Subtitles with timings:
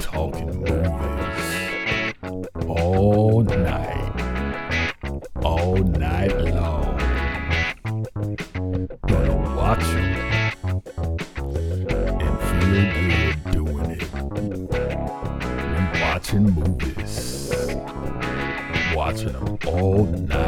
[0.00, 1.46] Talking movies.
[2.66, 4.12] All night,
[5.42, 6.98] all night long.
[9.06, 10.08] Gonna watch 'em
[12.20, 14.04] and feel good doing it.
[16.00, 17.14] Watching movies,
[18.94, 20.43] watching them all night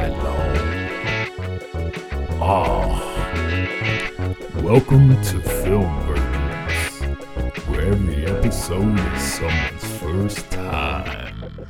[4.66, 11.68] welcome to Film Virgins, where every episode is someone's first time.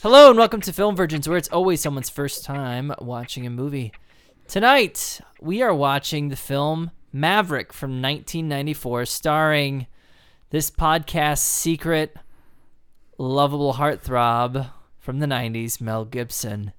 [0.00, 3.92] Hello and welcome to Film Virgins, where it's always someone's first time watching a movie.
[4.48, 9.86] Tonight, we are watching the film Maverick from 1994, starring
[10.48, 12.16] this podcast's secret,
[13.18, 16.72] lovable heartthrob from the 90s, Mel Gibson.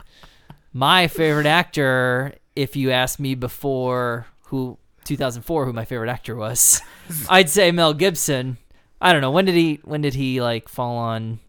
[0.73, 6.81] My favorite actor, if you asked me before who 2004 who my favorite actor was,
[7.29, 8.57] I'd say Mel Gibson.
[9.01, 11.39] I don't know when did he when did he like fall on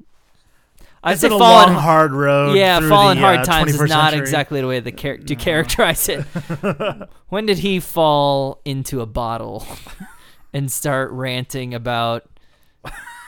[1.05, 2.57] I'd It's say fall long, on hard road.
[2.57, 4.21] yeah, fallen the, hard uh, times is not century.
[4.21, 6.23] exactly the way the char- to characterize it.
[7.29, 9.67] when did he fall into a bottle
[10.55, 12.25] and start ranting about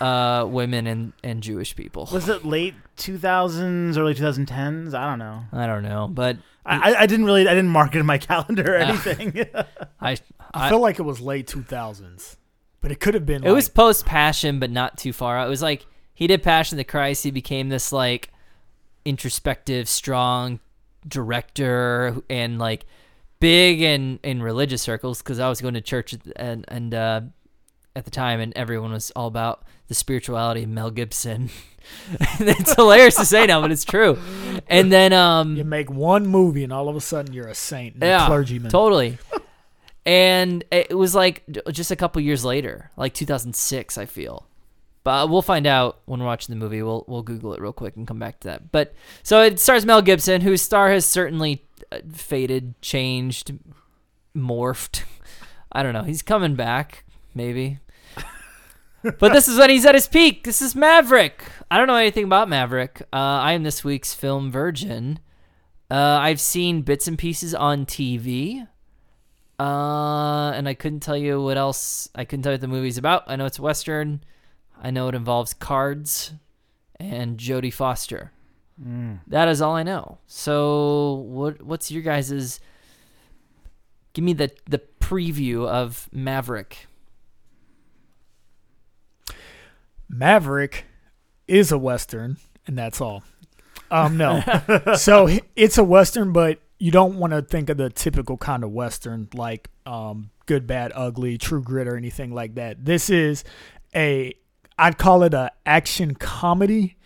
[0.00, 2.08] uh, women and, and Jewish people?
[2.12, 4.94] Was it late 2000s, early 2010s?
[4.94, 5.44] I don't know.
[5.52, 8.19] I don't know, but I, I- I didn't really, I didn't mark it in my
[8.31, 9.47] calendar or anything.
[10.00, 10.17] I, I,
[10.53, 12.36] I feel like it was late 2000s,
[12.81, 13.45] but it could have been.
[13.45, 15.39] it was post Passion, but not too far.
[15.39, 15.47] out.
[15.47, 17.22] It was like he did Passion of the Christ.
[17.25, 18.31] He became this like
[19.05, 20.61] introspective, strong
[21.06, 22.84] director and like
[23.39, 27.20] big in in religious circles because I was going to church and and uh,
[27.94, 31.50] at the time, and everyone was all about the spirituality of Mel Gibson.
[32.40, 34.18] it's hilarious to say now, but it's true.
[34.68, 37.94] And then um, you make one movie and all of a sudden you're a saint,
[37.94, 38.70] and yeah, a clergyman.
[38.70, 39.18] Totally.
[40.04, 44.46] and it was like just a couple years later, like 2006, I feel.
[45.02, 46.82] But we'll find out when we're watching the movie.
[46.82, 48.72] We'll we'll Google it real quick and come back to that.
[48.72, 48.92] But
[49.22, 53.52] so it stars Mel Gibson, whose star has certainly uh, faded, changed,
[54.36, 55.04] morphed.
[55.72, 56.02] I don't know.
[56.02, 57.04] He's coming back,
[57.34, 57.78] maybe.
[59.19, 60.44] But this is when he's at his peak.
[60.44, 61.44] This is Maverick.
[61.71, 63.03] I don't know anything about Maverick.
[63.12, 65.19] Uh, I am this week's film virgin.
[65.91, 68.67] Uh, I've seen bits and pieces on TV.
[69.59, 72.09] Uh, and I couldn't tell you what else.
[72.15, 73.25] I couldn't tell you what the movie's about.
[73.27, 74.22] I know it's a western.
[74.83, 76.33] I know it involves cards
[77.00, 78.33] and Jodie Foster.
[79.28, 80.19] That is all I know.
[80.27, 82.61] So, what what's your guys's?
[84.12, 86.87] Give me the the preview of Maverick.
[90.09, 90.87] Maverick
[91.49, 92.37] is a western,
[92.67, 93.22] and that's all.
[93.91, 94.43] Um, no.
[94.97, 98.71] so it's a western, but you don't want to think of the typical kind of
[98.71, 102.84] western like um, good, bad, ugly, True Grit, or anything like that.
[102.84, 103.44] This is
[103.94, 104.34] a,
[104.78, 106.97] I'd call it a action comedy,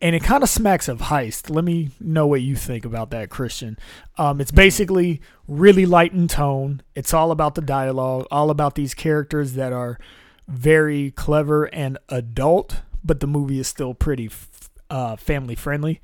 [0.00, 1.50] and it kind of smacks of heist.
[1.50, 3.76] Let me know what you think about that, Christian.
[4.16, 6.82] Um, it's basically really light in tone.
[6.94, 9.98] It's all about the dialogue, all about these characters that are
[10.48, 16.00] very clever and adult, but the movie is still pretty f- uh, family friendly.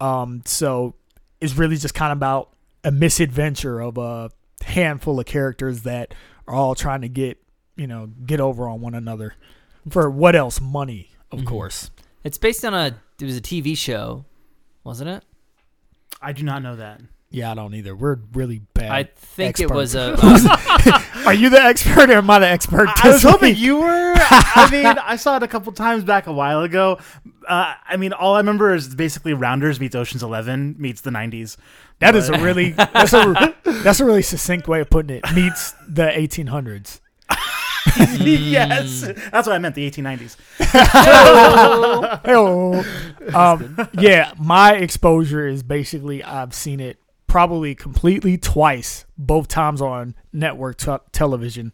[0.00, 0.94] Um, so
[1.40, 2.50] it's really just kind of about
[2.84, 4.30] a misadventure of a
[4.64, 6.14] handful of characters that
[6.46, 7.38] are all trying to get
[7.76, 9.34] you know get over on one another
[9.90, 11.46] for what else money of Mhm.
[11.46, 11.90] course
[12.24, 14.24] It's based on a it was a TV show,
[14.84, 15.24] wasn't it?
[16.22, 17.00] I do not know that.
[17.30, 20.14] yeah i don't either we're really bad I think it was a.
[21.26, 24.14] are you the expert or am i the expert I, was hoping you were.
[24.16, 26.98] I mean, I saw it a couple times back a while ago.
[27.46, 31.56] Uh, I mean, all I remember is basically Rounders meets Ocean's Eleven meets the '90s.
[31.98, 35.72] that is a really that's a that's a really succinct way of putting it meets
[35.88, 37.00] the 1800s
[38.18, 39.74] yes, that's what I meant.
[39.74, 40.36] The 1890s.
[42.24, 42.82] Hello.
[43.34, 46.98] Um, yeah, my exposure is basically I've seen it
[47.36, 51.70] probably completely twice, both times on network t- television.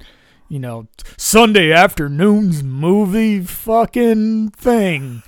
[0.49, 5.23] You know, Sunday afternoon's movie fucking thing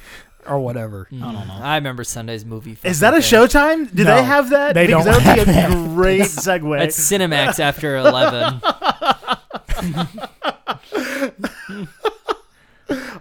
[0.44, 1.06] or whatever.
[1.12, 1.54] I don't know.
[1.60, 2.76] I remember Sunday's movie.
[2.82, 3.86] Is that a fucking thing.
[3.86, 3.94] Showtime?
[3.94, 4.74] Do No, they have that?
[4.74, 5.94] they because don't that would be a that.
[5.94, 6.78] great segue.
[6.80, 8.60] That's Cinemax after eleven.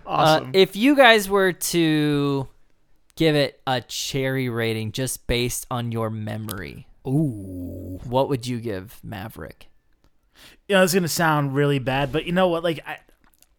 [0.08, 0.48] awesome.
[0.48, 2.48] Uh, if you guys were to
[3.16, 8.00] give it a cherry rating just based on your memory, Ooh.
[8.04, 9.68] what would you give Maverick?
[10.68, 12.64] you know, it's gonna sound really bad, but you know what?
[12.64, 12.98] Like, I,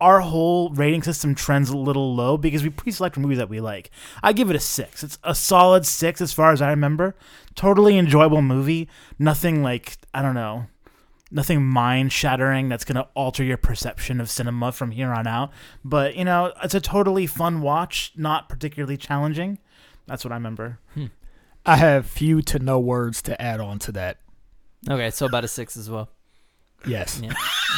[0.00, 3.90] our whole rating system trends a little low because we pre-select movies that we like.
[4.22, 5.02] I give it a six.
[5.04, 7.14] It's a solid six as far as I remember.
[7.54, 8.88] Totally enjoyable movie.
[9.18, 10.66] Nothing like I don't know.
[11.30, 15.50] nothing mind shattering that's going to alter your perception of cinema from here on out.
[15.84, 19.58] But you know, it's a totally fun watch, not particularly challenging.
[20.06, 20.78] That's what I remember.
[20.94, 21.06] Hmm.
[21.66, 24.18] I have few to no words to add on to that.
[24.88, 26.10] Okay, so about a six as well.
[26.86, 27.20] Yes.
[27.22, 27.32] Yeah.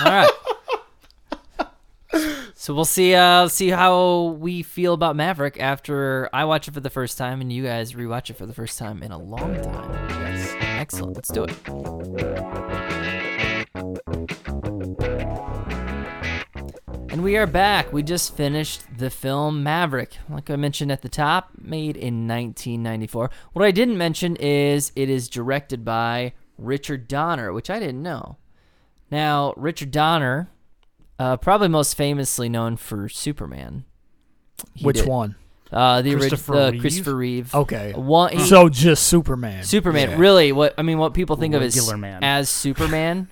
[0.04, 0.30] All right.
[2.58, 3.14] So we'll see.
[3.14, 7.40] Uh, see how we feel about Maverick after I watch it for the first time
[7.40, 10.08] and you guys rewatch it for the first time in a long time.
[10.08, 10.52] Yes.
[10.58, 11.14] Excellent.
[11.14, 13.05] Let's do it.
[17.26, 17.92] We are back.
[17.92, 20.16] We just finished the film Maverick.
[20.30, 23.30] Like I mentioned at the top, made in 1994.
[23.52, 28.36] What I didn't mention is it is directed by Richard Donner, which I didn't know.
[29.10, 30.50] Now, Richard Donner,
[31.18, 33.84] uh, probably most famously known for Superman.
[34.74, 35.34] He Which did- one?
[35.72, 36.80] Uh, the original Christopher the Reeve?
[36.80, 37.52] Christopher Reeve.
[37.56, 37.92] Okay.
[37.96, 39.64] One, he- So just Superman.
[39.64, 40.10] Superman.
[40.10, 40.16] Yeah.
[40.18, 42.22] Really, what I mean, what people think of as Regular man.
[42.22, 43.26] as Superman,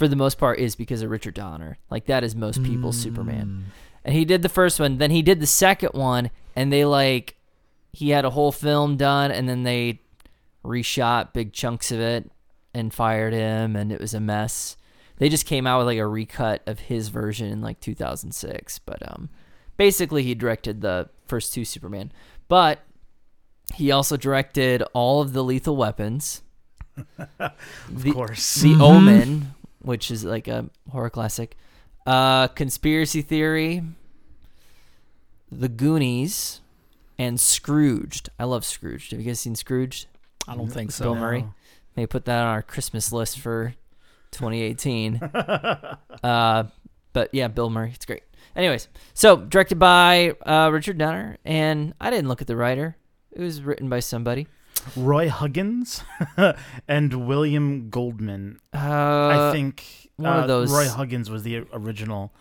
[0.00, 1.78] for the most part, is because of Richard Donner.
[1.90, 3.02] Like that is most people's Mm.
[3.02, 3.64] Superman.
[4.04, 7.36] And he did the first one, then he did the second one, and they like
[7.92, 10.00] he had a whole film done, and then they
[10.64, 12.30] reshot big chunks of it
[12.72, 14.76] and fired him, and it was a mess.
[15.18, 19.02] They just came out with like a recut of his version in like 2006, but
[19.06, 19.28] um,
[19.76, 22.10] basically he directed the first two Superman,
[22.48, 22.78] but
[23.74, 26.40] he also directed all of the Lethal Weapons,
[27.38, 27.52] Of
[28.02, 28.54] the, course.
[28.62, 28.80] the Mhm.
[28.80, 31.56] Omen, which is like a horror classic,
[32.06, 33.82] uh, Conspiracy Theory,
[35.50, 36.60] The Goonies,
[37.18, 38.30] and Scrooged.
[38.38, 39.10] I love Scrooged.
[39.12, 40.06] Have you guys seen Scrooged?
[40.48, 41.04] I don't think so.
[41.04, 41.44] Bill Murray.
[41.96, 43.74] May put that on our Christmas list for
[44.30, 45.16] 2018.
[46.22, 46.64] uh,
[47.12, 47.92] but yeah, Bill Murray.
[47.94, 48.22] It's great.
[48.56, 52.96] Anyways, so directed by uh, Richard Donner, and I didn't look at the writer.
[53.32, 54.48] It was written by somebody.
[54.96, 56.02] Roy Huggins
[56.88, 58.58] and William Goldman.
[58.74, 59.84] Uh, I think
[60.16, 62.32] one of uh, those- Roy Huggins was the original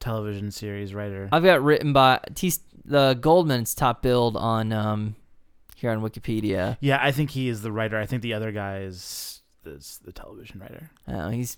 [0.00, 1.28] television series writer.
[1.32, 2.52] I've got written by T-
[2.84, 5.16] the Goldman's top build on um,
[5.76, 6.76] here on Wikipedia.
[6.80, 7.98] yeah, I think he is the writer.
[7.98, 10.90] I think the other guy is is the television writer.
[11.08, 11.56] Uh, he's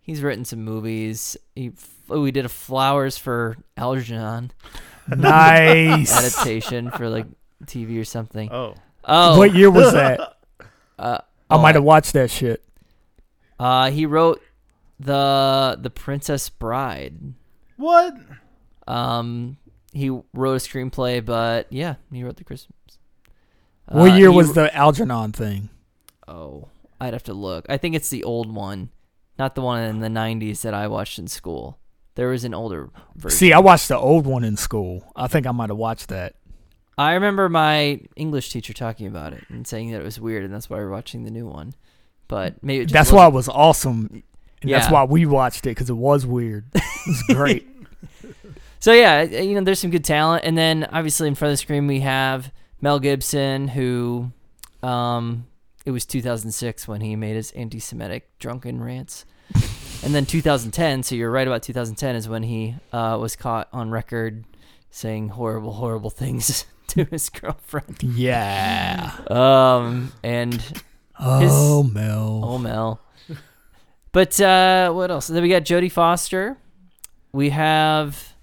[0.00, 1.36] he's written some movies.
[1.54, 1.72] He
[2.08, 4.50] oh, we did a Flowers for Algernon
[5.08, 6.12] Nice.
[6.16, 7.26] adaptation for like
[7.66, 8.50] TV or something.
[8.50, 8.74] Oh,
[9.06, 10.36] Oh, What year was that?
[10.98, 11.18] Uh,
[11.50, 12.62] I oh, might have watched that shit.
[13.58, 14.42] Uh, he wrote
[14.98, 17.14] the the Princess Bride.
[17.76, 18.14] what?
[18.86, 19.56] Um,
[19.92, 22.76] he wrote a screenplay, but yeah, he wrote the Christmas.
[23.88, 25.68] What Uh, year he was the Algernon thing?
[26.26, 26.68] Oh,
[27.00, 27.66] I'd have to look.
[27.68, 28.90] I think it's the old one,
[29.38, 31.78] not the one in the '90s that I watched in school.
[32.14, 33.36] There was an older version.
[33.36, 35.12] See, I watched the old one in school.
[35.16, 36.34] I think I might have watched that.
[36.96, 40.54] I remember my English teacher talking about it and saying that it was weird, and
[40.54, 41.74] that's why we're watching the new one.
[42.28, 44.22] But maybe it just That's why it was awesome.
[44.62, 46.64] And that's why we watched it because it was weird.
[46.74, 47.68] It was great.
[48.80, 51.58] So yeah, you know, there's some good talent, and then obviously in front of the
[51.58, 54.30] screen we have Mel Gibson, who,
[54.82, 55.46] um,
[55.86, 59.24] it was 2006 when he made his anti-Semitic drunken rants,
[60.02, 61.02] and then 2010.
[61.02, 64.44] So you're right about 2010 is when he uh, was caught on record
[64.90, 68.02] saying horrible, horrible things to his girlfriend.
[68.02, 69.12] yeah.
[69.30, 70.82] Um, and
[71.18, 72.40] Oh, Mel.
[72.44, 73.00] Oh Mel.
[74.12, 75.26] But uh, what else?
[75.26, 76.56] Then we got Jodie Foster.
[77.32, 78.34] We have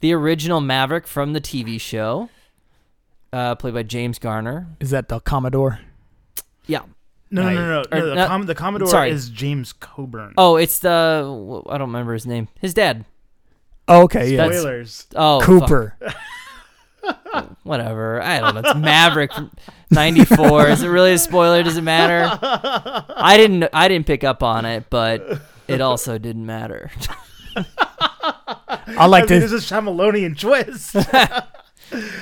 [0.00, 2.30] the original Maverick from the TV show,
[3.32, 4.68] uh, played by James Garner.
[4.80, 5.80] Is that the Commodore?
[6.66, 6.80] Yeah.
[7.30, 7.84] No, no, no, no.
[7.92, 9.10] Or no the, not- Com- the Commodore sorry.
[9.10, 10.32] is James Coburn.
[10.38, 10.88] Oh, it's the
[11.68, 12.48] I don't remember his name.
[12.60, 13.04] His dad.
[13.86, 14.36] Oh, okay, yeah.
[14.44, 15.06] That's- Spoilers.
[15.14, 15.46] Oh, fuck.
[15.46, 15.96] Cooper.
[17.62, 18.22] Whatever.
[18.22, 18.60] I don't know.
[18.60, 19.50] It's Maverick from
[19.90, 20.68] '94.
[20.68, 21.62] Is it really a spoiler?
[21.62, 22.38] Does it matter?
[22.42, 23.68] I didn't.
[23.72, 26.90] I didn't pick up on it, but it also didn't matter.
[27.56, 29.40] I like I mean, to.
[29.40, 30.96] This is Shyamalanian twist.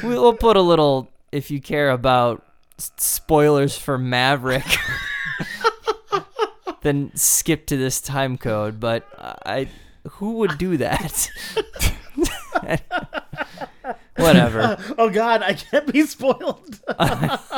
[0.02, 2.44] We'll put a little, if you care about
[2.78, 4.64] spoilers for Maverick,
[6.82, 8.78] then skip to this time code.
[8.78, 9.68] But I,
[10.08, 11.30] who would do that?
[14.24, 14.76] Whatever.
[14.98, 16.80] oh God, I can't be spoiled.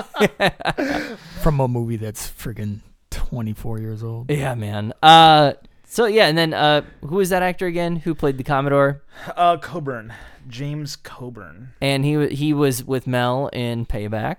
[1.42, 4.30] From a movie that's friggin' 24 years old.
[4.30, 4.92] Yeah, man.
[5.02, 5.52] Uh,
[5.84, 7.96] so yeah, and then uh, who is that actor again?
[7.96, 9.02] Who played the Commodore?
[9.36, 10.12] Uh, Coburn,
[10.48, 11.72] James Coburn.
[11.80, 14.36] And he he was with Mel in Payback.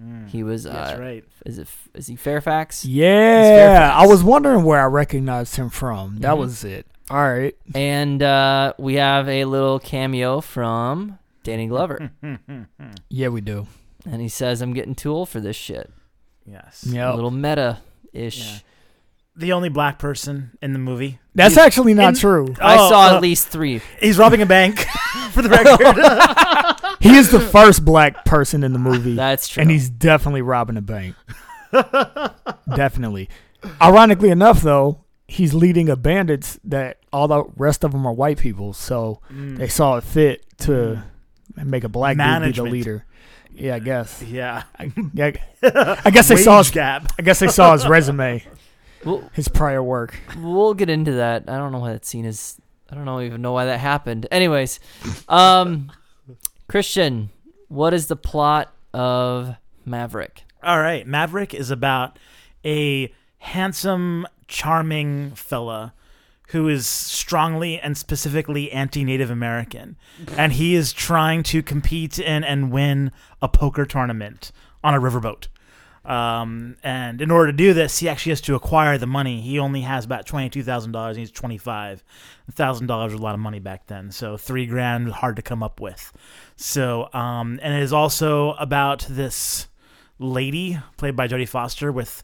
[0.00, 0.64] Mm, He was.
[0.64, 1.24] that's Uh, right.
[1.44, 1.68] Is it?
[1.94, 2.84] Is he Fairfax?
[2.84, 3.42] Yeah.
[3.42, 3.94] Fairfax.
[4.02, 6.18] I was wondering where I recognized him from.
[6.18, 6.38] That Mhm.
[6.38, 6.86] was it.
[7.10, 7.56] All right.
[7.74, 11.18] And uh, we have a little cameo from
[11.48, 12.10] Danny Glover.
[13.08, 13.66] Yeah, we do.
[14.06, 15.90] And he says, I'm getting too old for this shit.
[16.46, 16.84] yes.
[16.88, 17.12] Yeah.
[17.12, 17.78] A little meta
[18.12, 18.38] ish.
[18.46, 18.58] Yeah.
[19.36, 21.18] the only black person in the movie.
[21.34, 22.54] That's He's- actually not in- true.
[22.60, 23.80] I Oh, saw uh, at least three.
[24.00, 24.78] He's robbing a bank,
[25.32, 26.96] for the record.
[27.00, 29.14] He is the first black person in the movie.
[29.14, 29.60] That's true.
[29.62, 31.14] and he's definitely robbing a bank.
[32.74, 33.28] definitely.
[33.80, 38.38] Ironically enough, though, he's leading a bandits that all the rest of them are white
[38.38, 38.72] people.
[38.72, 39.56] So Mm.
[39.58, 41.04] they saw it fit to
[41.56, 43.04] make a black dude be the leader.
[43.52, 44.22] Yeah, I guess.
[44.22, 44.62] yeah.
[45.14, 46.70] Yeah, I guess they Wage saw his.
[46.70, 47.12] gap.
[47.18, 48.44] I guess they saw his resume,
[49.04, 50.18] We'll, his prior work.
[50.38, 51.44] we'll get into that.
[51.48, 52.60] I don't know why that scene is.
[52.90, 54.26] I don't know even know why that happened.
[54.30, 54.80] Anyways,
[55.28, 55.90] um,
[56.68, 57.30] Christian,
[57.68, 60.44] what is the plot of Maverick?
[60.62, 62.18] All right, Maverick is about
[62.64, 65.92] a handsome, charming fella
[66.48, 69.96] who is strongly and specifically anti-Native American,
[70.36, 73.12] and he is trying to compete in and win
[73.42, 74.52] a poker tournament
[74.82, 75.48] on a riverboat.
[76.04, 79.42] Um, and in order to do this, he actually has to acquire the money.
[79.42, 81.18] He only has about twenty-two thousand dollars.
[81.18, 82.02] He's twenty-five
[82.52, 85.62] thousand dollars was a lot of money back then, so three grand hard to come
[85.62, 86.12] up with.
[86.56, 89.68] So, um, and it is also about this
[90.18, 92.22] lady played by Jodie Foster with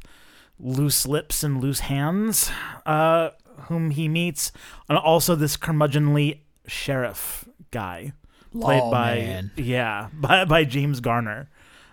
[0.58, 2.50] loose lips and loose hands,
[2.86, 3.30] uh,
[3.62, 4.52] whom he meets,
[4.88, 8.12] and also this curmudgeonly sheriff guy
[8.52, 9.50] played Law by man.
[9.56, 11.48] yeah by by James Garner,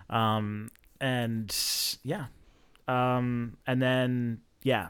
[0.10, 1.56] um, and
[2.04, 2.26] yeah,
[2.88, 4.88] um, and then yeah,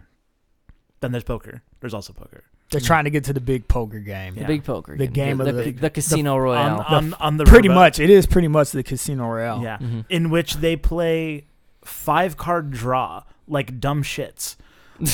[1.00, 1.62] then there's poker.
[1.80, 4.36] There's also poker They're trying to get to the big poker game.
[4.36, 4.48] The Yeah.
[4.48, 6.86] big poker, The game the, of the, the- the Casino on Royale.
[6.88, 7.76] on, on the Pretty riverboat.
[7.76, 9.62] much, it is pretty much the Casino Royale.
[9.64, 10.06] yeah, Mhm.
[10.10, 11.46] in which they play
[11.84, 14.56] five card draw like dumb shits.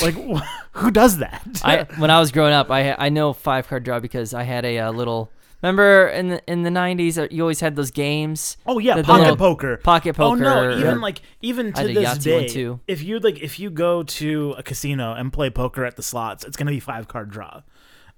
[0.01, 0.41] Like wh-
[0.73, 1.41] who does that?
[1.63, 4.65] I when I was growing up, I I know five card draw because I had
[4.65, 5.31] a, uh little.
[5.63, 9.07] Remember in the in the nineties, you always had those games, oh yeah, the- the
[9.07, 9.77] pocket poker.
[9.77, 10.45] pocket poker.
[10.45, 10.77] Oh no!
[10.77, 12.79] Even like even to this day, too.
[12.87, 16.43] if you like, if you go to a casino and play poker at the slots,
[16.43, 17.61] it's gonna be five card draw.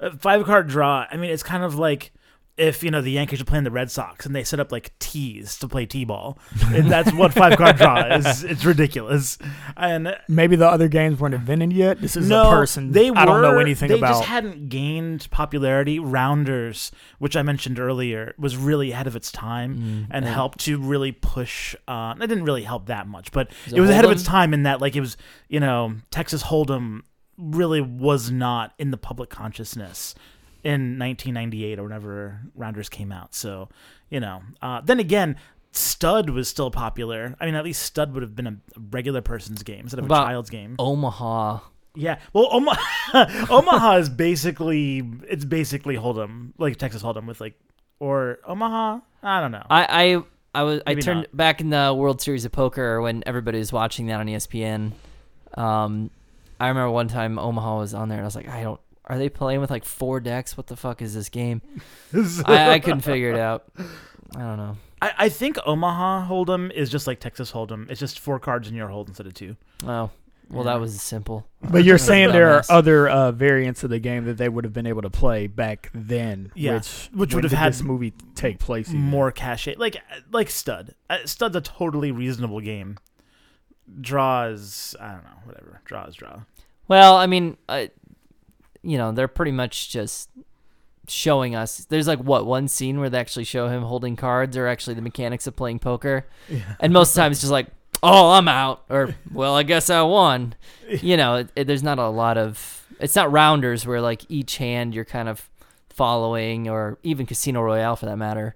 [0.01, 1.05] Uh, five card draw.
[1.09, 2.11] I mean, it's kind of like
[2.59, 4.97] if you know the Yankees are playing the Red Sox and they set up like
[4.99, 6.37] tees to play t-ball.
[6.73, 8.43] and that's what five card draw is.
[8.49, 9.37] It's ridiculous.
[9.77, 12.01] And Maybe the other games weren't invented yet.
[12.01, 14.07] This is no, a person they I don't know anything they about.
[14.13, 15.99] They just hadn't gained popularity.
[15.99, 20.33] Rounders, which I mentioned earlier, was really ahead of its time Mm, and yeah.
[20.33, 21.75] helped to really push.
[21.87, 24.53] Uh, it didn't really help that much, but Is it was ahead of its time
[24.53, 25.15] in that, like, it was
[25.47, 27.01] you know Texas Hold'em
[27.37, 30.13] really was not in the public consciousness
[30.63, 33.33] in 1998 or whenever Rounders came out.
[33.35, 33.69] So
[34.09, 35.37] you know, uh, then again.
[35.71, 37.35] Stud was still popular.
[37.39, 38.55] I mean, at least Stud would have been a
[38.89, 40.75] regular person's game instead of About- a child's game.
[40.79, 41.59] Omaha.
[41.93, 42.17] Yeah.
[42.33, 47.53] Well, Omaha, Omaha is basically it's basically Hold'em, like Texas Hold'em with like
[47.99, 49.01] or Omaha.
[49.21, 49.63] I don't know.
[49.69, 50.23] I
[50.55, 51.37] I I was I turned not.
[51.37, 54.93] back in the World Series of Poker when everybody was watching that on ESPN.
[55.53, 56.09] Um,
[56.59, 58.81] I remember one time Omaha was on there and I was like, I don't.
[59.09, 60.55] Are they playing with like four decks?
[60.55, 61.61] What the fuck is this game?
[62.45, 63.65] I, I couldn't figure it out.
[64.35, 64.77] I don't know.
[65.01, 67.89] I, I think Omaha Hold'em is just like Texas Hold'em.
[67.89, 69.55] It's just four cards in your hold instead of two.
[69.83, 70.11] Oh,
[70.51, 70.73] well, Yeah.
[70.73, 71.47] that was simple.
[71.61, 74.73] But you're saying there are other uh, variants of the game that they would have
[74.73, 76.51] been able to play back then.
[76.53, 78.89] Yeah, which which when would have did had this movie take place.
[78.89, 79.01] even?
[79.01, 79.97] More cachet, like
[80.31, 80.93] like Stud.
[81.09, 82.97] Uh, Stud's a totally reasonable game.
[84.01, 85.81] Draws, I don't know, whatever.
[85.85, 86.41] Draws, draw.
[86.87, 87.87] Well, I mean, uh,
[88.81, 90.29] you know, they're pretty much just
[91.07, 91.85] showing us.
[91.85, 95.01] There's like what one scene where they actually show him holding cards, or actually the
[95.01, 96.75] mechanics of playing poker, yeah.
[96.79, 97.67] and most times it's just like,
[98.01, 100.55] "Oh, I'm out," or "Well, I guess I won."
[101.03, 102.87] You know, it, it, there's not a lot of.
[102.99, 105.47] It's not rounders where like each hand you're kind of
[105.89, 108.55] following, or even Casino Royale for that matter.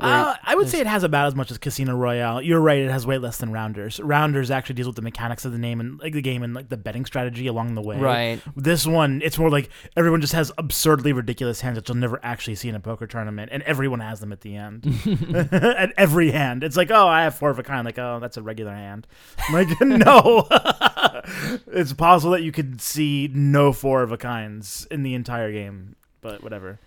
[0.00, 2.42] Uh, I would say it has about as much as Casino Royale.
[2.42, 4.00] You're right; it has way less than Rounders.
[4.00, 6.68] Rounders actually deals with the mechanics of the name and like the game and like
[6.68, 7.98] the betting strategy along the way.
[7.98, 8.40] Right.
[8.56, 12.54] This one, it's more like everyone just has absurdly ridiculous hands that you'll never actually
[12.54, 14.86] see in a poker tournament, and everyone has them at the end.
[15.52, 17.84] at every hand, it's like, oh, I have four of a kind.
[17.84, 19.06] Like, oh, that's a regular hand.
[19.48, 20.46] I'm like, no,
[21.66, 25.96] it's possible that you could see no four of a kinds in the entire game,
[26.20, 26.78] but whatever.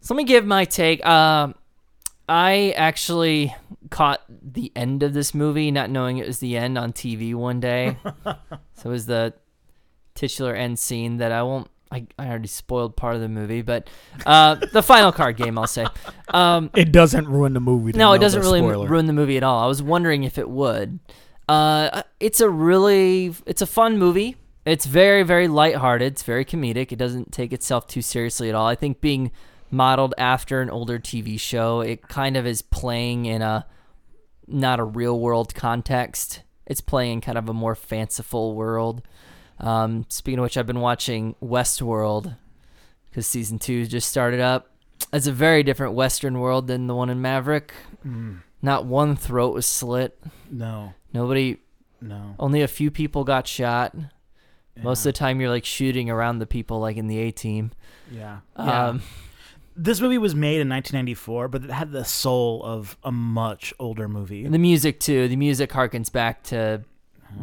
[0.00, 1.04] So let me give my take.
[1.06, 1.54] Um,
[2.32, 3.54] I actually
[3.90, 7.60] caught the end of this movie, not knowing it was the end on TV one
[7.60, 7.98] day.
[8.24, 8.34] so
[8.86, 9.34] it was the
[10.14, 11.68] titular end scene that I won't.
[11.90, 13.90] I, I already spoiled part of the movie, but
[14.24, 15.86] uh, the final card game, I'll say.
[16.32, 17.92] Um, It doesn't ruin the movie.
[17.92, 18.88] no, it doesn't really spoiler.
[18.88, 19.62] ruin the movie at all.
[19.62, 21.00] I was wondering if it would.
[21.50, 24.36] Uh, it's a really, it's a fun movie.
[24.64, 26.12] It's very, very lighthearted.
[26.12, 26.92] It's very comedic.
[26.92, 28.66] It doesn't take itself too seriously at all.
[28.66, 29.30] I think being
[29.72, 33.66] modeled after an older TV show, it kind of is playing in a
[34.46, 36.42] not a real world context.
[36.66, 39.02] It's playing in kind of a more fanciful world.
[39.58, 42.36] Um, speaking of which, I've been watching Westworld
[43.10, 44.68] because season two just started up.
[45.12, 47.72] It's a very different Western world than the one in Maverick.
[48.06, 50.18] Mm, Not one throat was slit.
[50.50, 51.58] no, Nobody,
[52.00, 52.34] no.
[52.38, 53.94] only a few people got shot.
[54.82, 57.72] Most of the time, you're like shooting around the people, like in the A Team.
[58.10, 58.38] yeah.
[58.58, 58.98] yeah.
[59.74, 64.08] This movie was made in 1994, but it had the soul of a much older
[64.08, 64.46] movie.
[64.46, 65.28] the music too.
[65.28, 66.82] The music harkens back to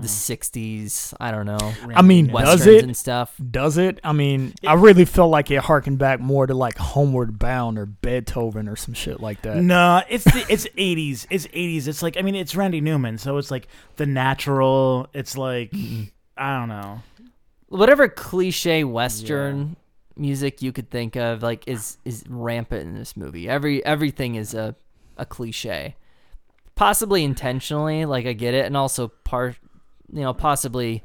[0.01, 1.13] the '60s.
[1.19, 2.83] I don't know, I mean, Randy Does it?
[2.83, 3.36] and stuff.
[3.50, 4.00] Does it?
[4.03, 7.86] I mean, I really feel like it harkened back more to like Homeward Bound or
[7.86, 9.57] Beethoven or some shit like that.
[9.57, 11.25] No, it's the, it's 80s.
[11.29, 11.88] It's 80s.
[11.88, 15.07] It's like I mean, it's Randy Newman, so it's like the natural.
[15.13, 16.03] It's like mm-hmm.
[16.38, 17.01] I don't know.
[17.67, 19.75] Whatever cliche western
[20.20, 23.50] music you could think of, like is is rampant in this movie.
[23.50, 24.76] Every everything is a
[25.18, 25.96] a cliche,
[26.76, 28.06] possibly intentionally.
[28.06, 29.58] Like I get it, and also part,
[30.12, 31.04] you know, possibly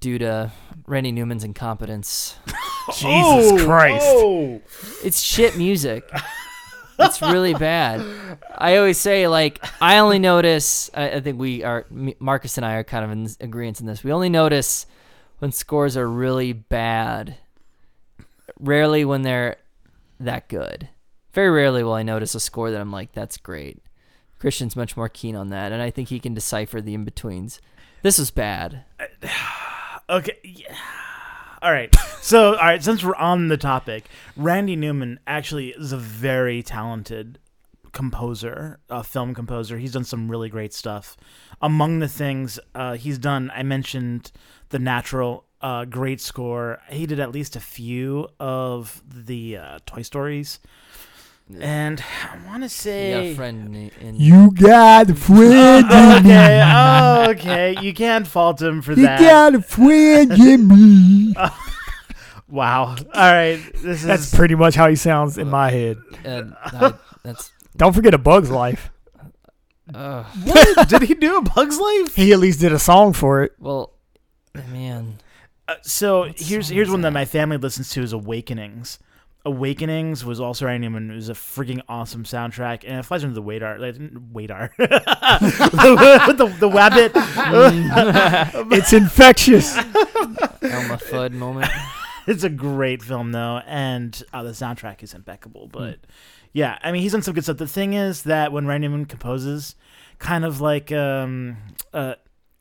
[0.00, 0.50] due to
[0.86, 2.36] Randy Newman's incompetence.
[2.88, 4.06] Jesus oh, Christ.
[4.06, 4.60] Oh,
[5.04, 6.08] It's shit music.
[6.98, 8.04] it's really bad.
[8.56, 10.90] I always say like I only notice.
[10.94, 14.04] I, I think we are Marcus and I are kind of in agreement in this.
[14.04, 14.86] We only notice
[15.38, 17.36] when scores are really bad.
[18.58, 19.56] Rarely when they're
[20.20, 20.88] that good.
[21.32, 23.82] Very rarely will I notice a score that I'm like, "That's great."
[24.38, 27.60] Christian's much more keen on that, and I think he can decipher the in betweens.
[28.02, 28.84] This was bad.
[30.08, 30.38] Okay.
[30.44, 30.72] Yeah.
[31.60, 31.92] All right.
[32.20, 34.04] So, all right, since we're on the topic,
[34.36, 37.40] Randy Newman actually is a very talented
[37.90, 39.78] composer, a film composer.
[39.78, 41.16] He's done some really great stuff.
[41.62, 44.30] Among the things uh, he's done, I mentioned
[44.68, 46.80] The Natural, uh, great score.
[46.90, 50.58] He did at least a few of the uh, Toy Stories.
[51.60, 53.34] And I want to You got say.
[53.36, 56.30] friend in, in You got a friend in me.
[56.32, 57.76] okay, oh, okay.
[57.80, 59.20] You can't fault him for You that.
[59.20, 61.34] You got a friend in me.
[62.48, 62.96] Wow.
[62.96, 63.60] All right.
[63.74, 65.98] This is That's pretty much how he sounds in my head.
[66.24, 68.90] and I, that's Don't forget A Bug's Life.
[69.94, 71.36] uh, what did he do?
[71.38, 72.16] A Bug's Life?
[72.16, 73.52] He at least did a song for it.
[73.60, 73.92] well,
[74.72, 75.18] man.
[75.68, 77.12] Uh, so What here's here's one that that?
[77.14, 78.98] my family listens to is Awakenings.
[79.44, 81.10] Awakenings was also Randy Newman.
[81.10, 83.78] It was a freaking awesome soundtrack, and it flies under the radar.
[83.78, 83.94] Like,
[84.32, 84.72] radar.
[84.78, 87.12] the, the, the wabbit.
[88.72, 89.76] It's infectious.
[89.76, 91.70] Elmer Fudd moment.
[92.26, 95.68] it's a great film though, and uh, the soundtrack is impeccable.
[95.70, 96.00] But
[96.52, 97.58] yeah, I mean, he's done some good stuff.
[97.58, 99.76] The thing is that when Randy Newman composes,
[100.18, 101.56] kind of like um,
[101.94, 102.14] uh,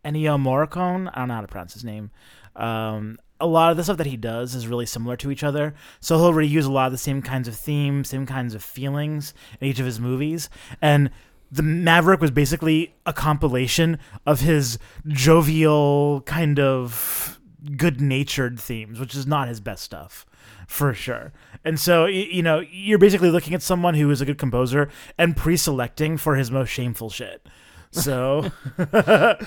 [0.04, 2.12] Ennio Morricone, I don't know how to pronounce his name.
[2.56, 5.74] Um, a lot of the stuff that he does is really similar to each other.
[6.00, 9.34] So he'll reuse a lot of the same kinds of themes, same kinds of feelings
[9.60, 10.50] in each of his movies.
[10.82, 11.12] And
[11.52, 17.40] the Maverick was basically a compilation of his jovial, kind of
[17.76, 20.26] good natured themes, which is not his best stuff
[20.68, 21.34] for sure.
[21.64, 25.36] And so, you know, you're basically looking at someone who is a good composer and
[25.36, 27.46] pre selecting for his most shameful shit.
[27.92, 28.52] So,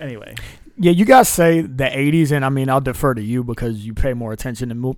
[0.00, 0.34] anyway.
[0.78, 3.94] Yeah, you guys say the '80s, and I mean, I'll defer to you because you
[3.94, 4.94] pay more attention to mu-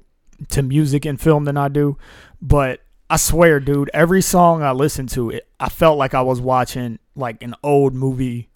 [0.51, 1.97] to music and film than I do.
[2.43, 6.41] But I swear, dude, every song I listened to, it, I felt like I was
[6.41, 8.49] watching like an old movie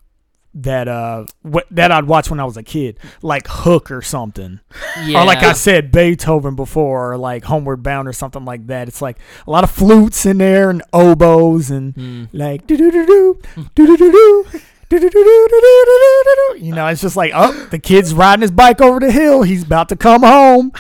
[0.57, 1.27] that uh
[1.73, 4.61] that I'd watch when I was a kid, like Hook or something,
[5.05, 5.23] Yeah.
[5.23, 8.87] or like I said Beethoven before, or like Homeward Bound or something like that.
[8.87, 12.25] It's like a lot of flutes in there and oboes and Hmm.
[12.33, 13.41] like do do do do
[13.75, 14.61] do do do do.
[14.91, 19.43] You know, it's just like, oh, the kid's riding his bike over the hill.
[19.43, 20.73] He's about to come home.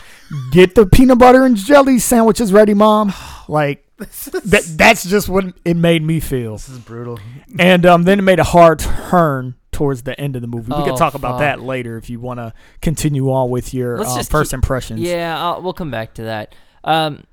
[0.52, 3.12] Get the peanut butter and jelly sandwiches ready, mom.
[3.48, 4.64] Like that.
[4.76, 6.52] That's just what it made me feel.
[6.52, 7.18] This is brutal.
[7.58, 10.70] And um, then it made a hard turn towards the end of the movie.
[10.70, 14.00] We Oh, could talk about that later if you want to continue on with your
[14.00, 15.00] uh, first keep- impressions.
[15.00, 16.54] Yeah, I'll, we'll come back to that.
[16.84, 17.24] Um,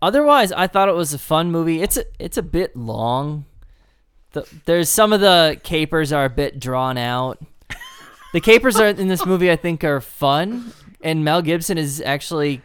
[0.00, 1.82] otherwise, I thought it was a fun movie.
[1.82, 3.44] It's a it's a bit long.
[4.32, 7.38] The, there's some of the capers are a bit drawn out.
[8.32, 12.62] The capers are in this movie, I think, are fun, and Mel Gibson is actually,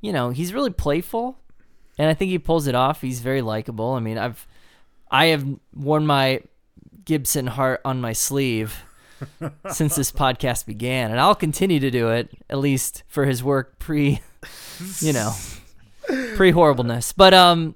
[0.00, 1.36] you know, he's really playful,
[1.98, 3.02] and I think he pulls it off.
[3.02, 3.92] He's very likable.
[3.92, 4.46] I mean, I've
[5.10, 6.40] I have worn my
[7.04, 8.84] Gibson heart on my sleeve
[9.70, 13.78] since this podcast began, and I'll continue to do it at least for his work
[13.78, 14.20] pre,
[15.00, 15.32] you know,
[16.36, 17.12] pre horribleness.
[17.12, 17.74] But um,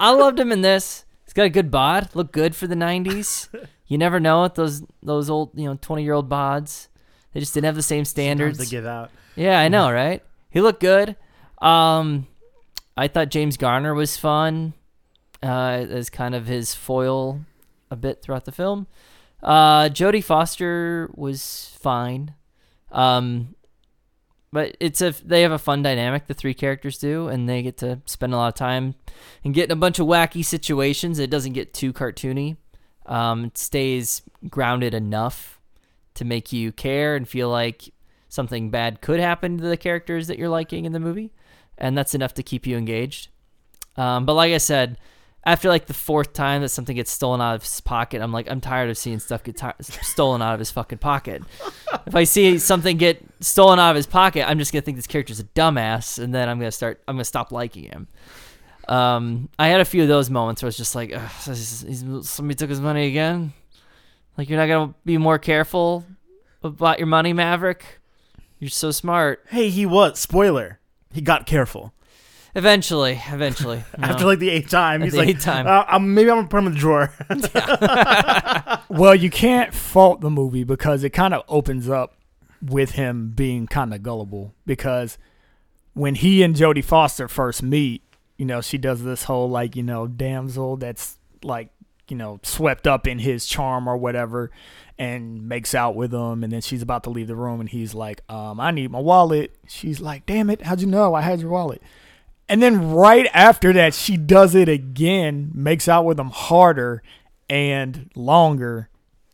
[0.00, 1.04] I loved him in this.
[1.32, 3.48] He's got a good bod, look good for the '90s.
[3.86, 6.88] You never know with those those old you know 20 year old bods.
[7.32, 8.58] They just didn't have the same standards.
[8.58, 9.10] to give out.
[9.36, 10.22] Yeah, I know, right?
[10.48, 11.14] He looked good.
[11.60, 12.26] Um,
[12.96, 14.72] I thought James Garner was fun
[15.42, 17.40] uh, as kind of his foil
[17.90, 18.86] a bit throughout the film.
[19.42, 22.32] Uh, Jodie Foster was fine.
[22.92, 23.56] Um,
[24.52, 26.26] but it's a they have a fun dynamic.
[26.26, 28.94] The three characters do, and they get to spend a lot of time
[29.44, 31.18] and get in a bunch of wacky situations.
[31.18, 32.56] It doesn't get too cartoony.
[33.06, 35.60] Um, it stays grounded enough
[36.14, 37.92] to make you care and feel like
[38.28, 41.32] something bad could happen to the characters that you're liking in the movie,
[41.78, 43.28] and that's enough to keep you engaged.
[43.96, 44.98] Um, but like I said,
[45.44, 48.50] after like the fourth time that something gets stolen out of his pocket, I'm like,
[48.50, 51.42] I'm tired of seeing stuff get ti- stolen out of his fucking pocket.
[52.06, 55.06] if I see something get stolen out of his pocket, I'm just gonna think this
[55.06, 58.08] character's a dumbass, and then I'm gonna start, I'm gonna stop liking him.
[58.88, 62.28] Um, I had a few of those moments where it's just like, "Ugh, this he's-
[62.28, 63.52] somebody took his money again.
[64.36, 66.04] Like you're not gonna be more careful
[66.62, 68.00] about your money, Maverick.
[68.58, 69.44] You're so smart.
[69.48, 70.78] Hey, he was spoiler.
[71.12, 71.92] He got careful
[72.54, 73.78] Eventually, eventually.
[73.98, 75.02] you after like the eighth time.
[75.02, 75.66] At He's the like, eighth time.
[75.66, 77.12] Uh, um, maybe I'm gonna put him in the drawer.
[78.92, 82.14] Well, you can't fault the movie because it kind of opens up
[82.60, 84.54] with him being kind of gullible.
[84.66, 85.16] Because
[85.94, 88.02] when he and Jodie Foster first meet,
[88.36, 91.70] you know, she does this whole like, you know, damsel that's like,
[92.08, 94.50] you know, swept up in his charm or whatever
[94.98, 97.94] and makes out with him and then she's about to leave the room and he's
[97.94, 99.56] like, um, I need my wallet.
[99.66, 101.80] She's like, Damn it, how'd you know I had your wallet?
[102.52, 107.02] And then right after that, she does it again, makes out with him harder
[107.48, 108.90] and longer,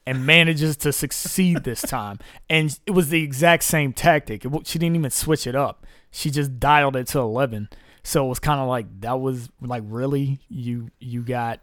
[0.06, 2.20] and manages to succeed this time.
[2.48, 4.44] And it was the exact same tactic.
[4.44, 5.84] It, she didn't even switch it up.
[6.12, 7.68] She just dialed it to eleven.
[8.04, 11.58] So it was kind of like that was like really you you got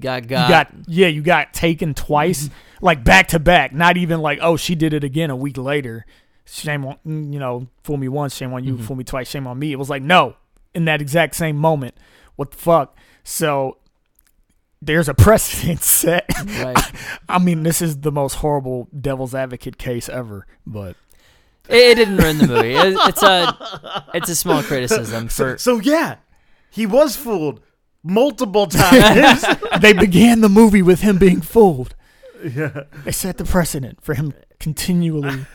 [0.00, 0.48] got you got.
[0.48, 2.84] got yeah you got taken twice mm-hmm.
[2.84, 3.72] like back to back.
[3.72, 6.04] Not even like oh she did it again a week later.
[6.46, 8.82] Shame on you know fool me once, shame on you, mm-hmm.
[8.82, 9.70] fool me twice, shame on me.
[9.70, 10.34] It was like no
[10.74, 11.94] in that exact same moment.
[12.36, 12.96] What the fuck?
[13.22, 13.78] So
[14.82, 16.26] there's a precedent set.
[16.44, 16.92] right.
[17.28, 20.96] I mean, this is the most horrible devil's advocate case ever, but
[21.68, 22.74] It, it didn't ruin the movie.
[22.74, 26.16] It- it's a it's a small criticism for so yeah,
[26.70, 27.60] he was fooled
[28.02, 29.44] multiple times.
[29.80, 31.94] they began the movie with him being fooled.
[32.44, 32.82] yeah.
[33.04, 35.46] They set the precedent for him continually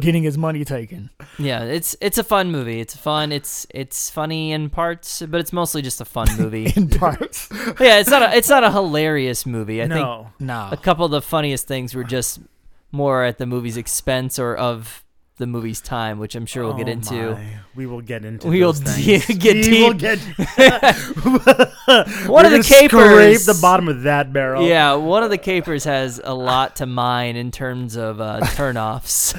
[0.00, 1.10] getting his money taken.
[1.38, 1.62] yeah.
[1.64, 2.80] It's it's a fun movie.
[2.80, 3.30] It's fun.
[3.32, 6.72] It's it's funny in parts, but it's mostly just a fun movie.
[6.76, 7.48] In parts.
[7.80, 9.82] yeah, it's not a it's not a hilarious movie.
[9.82, 10.06] I think
[10.40, 10.68] no.
[10.72, 12.40] A couple of the funniest things were just
[12.90, 15.03] more at the movie's expense or of
[15.36, 17.32] the movie's time, which I'm sure we'll get Oh into.
[17.32, 17.58] my.
[17.74, 18.46] We will get into.
[18.46, 20.18] We will those de- get we will get.
[21.24, 24.66] One We're of the gonna Scrape the bottom of that barrel.
[24.66, 29.34] Yeah, one of the capers has a lot to mine in terms of uh, turnoffs.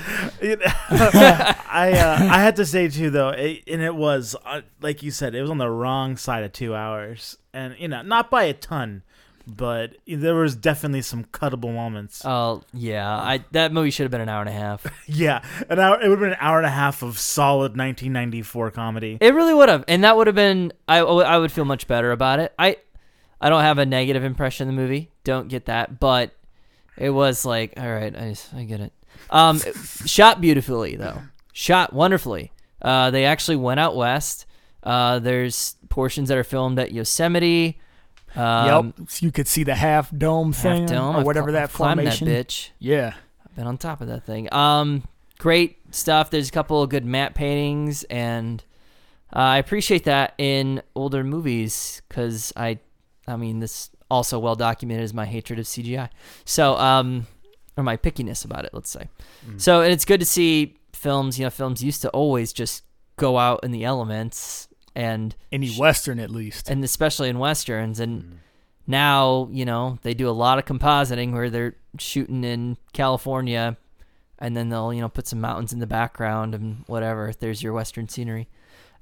[0.90, 5.12] I uh, I had to say too though, it, and it was uh, like you
[5.12, 8.44] said, it was on the wrong side of two hours, and you know, not by
[8.44, 9.04] a ton,
[9.48, 12.24] but there was definitely some cuttable moments.
[12.26, 14.86] Oh yeah, I that movie should have been an hour and a half.
[15.08, 16.02] yeah, an hour.
[16.02, 19.18] It would have been an hour and a half of solid 1994 comedy.
[19.22, 20.74] It really would have, and that would have been.
[20.88, 22.54] I I would feel much better about it.
[22.58, 22.78] I
[23.40, 25.12] I don't have a negative impression of the movie.
[25.24, 26.32] Don't get that, but
[26.98, 28.94] it was like, all right, I I get it.
[29.30, 29.60] Um,
[30.06, 31.22] shot beautifully though,
[31.54, 32.52] shot wonderfully.
[32.82, 34.46] Uh, they actually went out west.
[34.84, 37.80] Uh, there's portions that are filmed at Yosemite.
[38.36, 39.10] Um, yep.
[39.10, 41.70] So you could see the half dome thing Half Dome, or I've whatever cl- that
[41.70, 42.28] formation.
[42.28, 42.70] That bitch.
[42.80, 43.14] Yeah.
[43.46, 44.52] I've been on top of that thing.
[44.54, 45.04] Um,
[45.40, 46.30] great stuff.
[46.30, 48.64] There's a couple of good matte paintings, and
[49.34, 52.80] uh, I appreciate that in older movies because I,
[53.28, 56.10] I mean, this also well documented is my hatred of CGI.
[56.44, 57.28] So, um,
[57.78, 59.10] or my pickiness about it, let's say.
[59.58, 61.38] So, and it's good to see films.
[61.38, 62.84] You know, films used to always just
[63.18, 66.70] go out in the elements and Any western at least.
[66.70, 68.40] and especially in westerns and
[68.88, 73.76] now you know they do a lot of compositing where they're shooting in california
[74.40, 77.74] and then they'll you know put some mountains in the background and whatever there's your
[77.74, 78.48] western scenery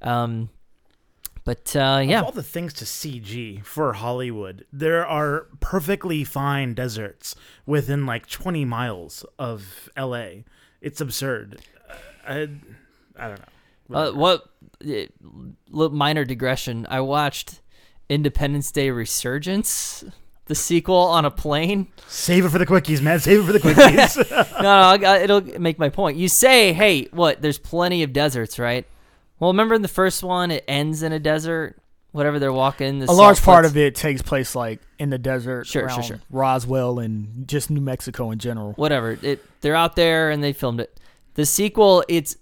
[0.01, 0.49] um
[1.45, 6.73] but uh Of yeah all the things to CG for Hollywood, there are perfectly fine
[6.73, 10.43] deserts within like 20 miles of LA.
[10.79, 11.59] It's absurd.
[12.25, 12.47] I,
[13.17, 13.52] I don't know.
[13.91, 14.43] Uh, what
[14.87, 15.05] uh,
[15.69, 17.61] little minor digression i watched
[18.09, 20.03] independence day resurgence
[20.45, 23.19] the sequel on a plane Save it for the quickies, man.
[23.19, 24.61] Save it for the quickies.
[24.61, 26.15] no, no, it'll make my point.
[26.17, 27.41] You say, hey, what?
[27.41, 28.85] There's plenty of deserts, right?
[29.39, 31.77] Well, remember in the first one, it ends in a desert.
[32.11, 35.65] Whatever they're walking, the a large part of it takes place like in the desert
[35.65, 36.19] Sure, sure, sure.
[36.29, 38.73] Roswell and just New Mexico in general.
[38.73, 39.17] whatever.
[39.23, 40.99] It they're out there and they filmed it.
[41.33, 42.37] The sequel, it's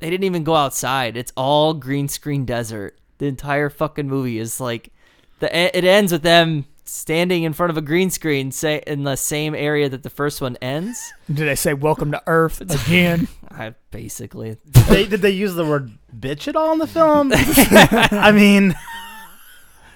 [0.00, 1.16] they didn't even go outside.
[1.16, 2.98] It's all green screen desert.
[3.18, 4.92] The entire fucking movie is like
[5.40, 9.16] the it ends with them standing in front of a green screen, say in the
[9.16, 11.12] same area that the first one ends.
[11.28, 13.28] Did they say "Welcome to Earth" again?
[13.50, 14.56] I basically.
[14.70, 17.32] Did they, did they use the word bitch at all in the film?
[17.34, 18.74] I mean,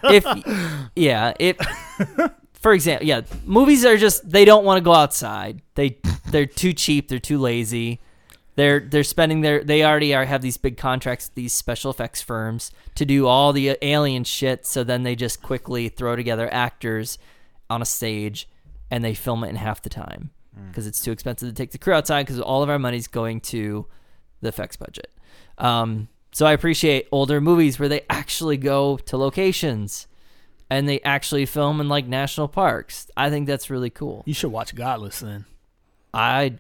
[0.05, 0.25] if
[0.95, 1.57] yeah, if
[2.61, 5.63] for example, yeah, movies are just they don't want to go outside.
[5.77, 8.01] They they're too cheap, they're too lazy.
[8.57, 12.23] They're they're spending their they already are have these big contracts with these special effects
[12.23, 17.19] firms to do all the alien shit, so then they just quickly throw together actors
[17.69, 18.49] on a stage
[18.91, 20.31] and they film it in half the time
[20.69, 23.41] because it's too expensive to take the crew outside because all of our money's going
[23.41, 23.87] to
[24.41, 25.13] the effects budget.
[25.59, 30.07] Um, so I appreciate older movies where they actually go to locations
[30.71, 33.11] and they actually film in like national parks.
[33.17, 34.23] I think that's really cool.
[34.27, 35.45] You should watch Godless then.
[36.15, 36.53] I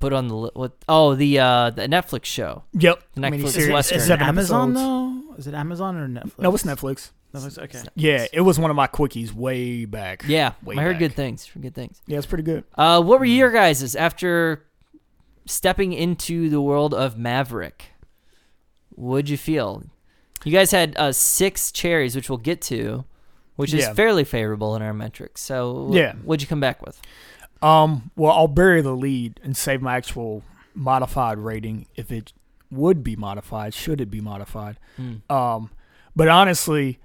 [0.00, 0.72] put on the what?
[0.88, 2.64] Oh, the uh, the Netflix show.
[2.74, 3.02] Yep.
[3.16, 3.72] Netflix Miniseries.
[3.72, 3.98] Western.
[3.98, 5.28] is it Seven Amazon episodes.
[5.28, 5.34] though?
[5.38, 6.38] Is it Amazon or Netflix?
[6.38, 7.10] No, it's Netflix.
[7.34, 7.58] Netflix.
[7.58, 7.82] Okay.
[7.96, 10.22] Yeah, it was one of my quickies way back.
[10.26, 10.98] Yeah, Way I heard back.
[11.00, 11.46] good things.
[11.48, 12.00] Heard Good things.
[12.06, 12.62] Yeah, it's pretty good.
[12.76, 14.64] Uh, what were your guys's after
[15.46, 17.86] stepping into the world of Maverick?
[18.90, 19.82] What'd you feel?
[20.44, 23.04] You guys had uh, six cherries, which we'll get to,
[23.56, 23.94] which is Yeah.
[23.94, 25.40] fairly favorable in our metrics.
[25.40, 26.12] So, wh- Yeah.
[26.22, 27.00] what'd you come back with?
[27.62, 30.42] Um, well, I'll bury the lead and save my actual
[30.74, 32.32] modified rating if it
[32.70, 33.74] would be modified.
[33.74, 34.78] Should it be modified?
[34.98, 35.30] Mm.
[35.30, 35.70] Um,
[36.14, 36.98] but honestly,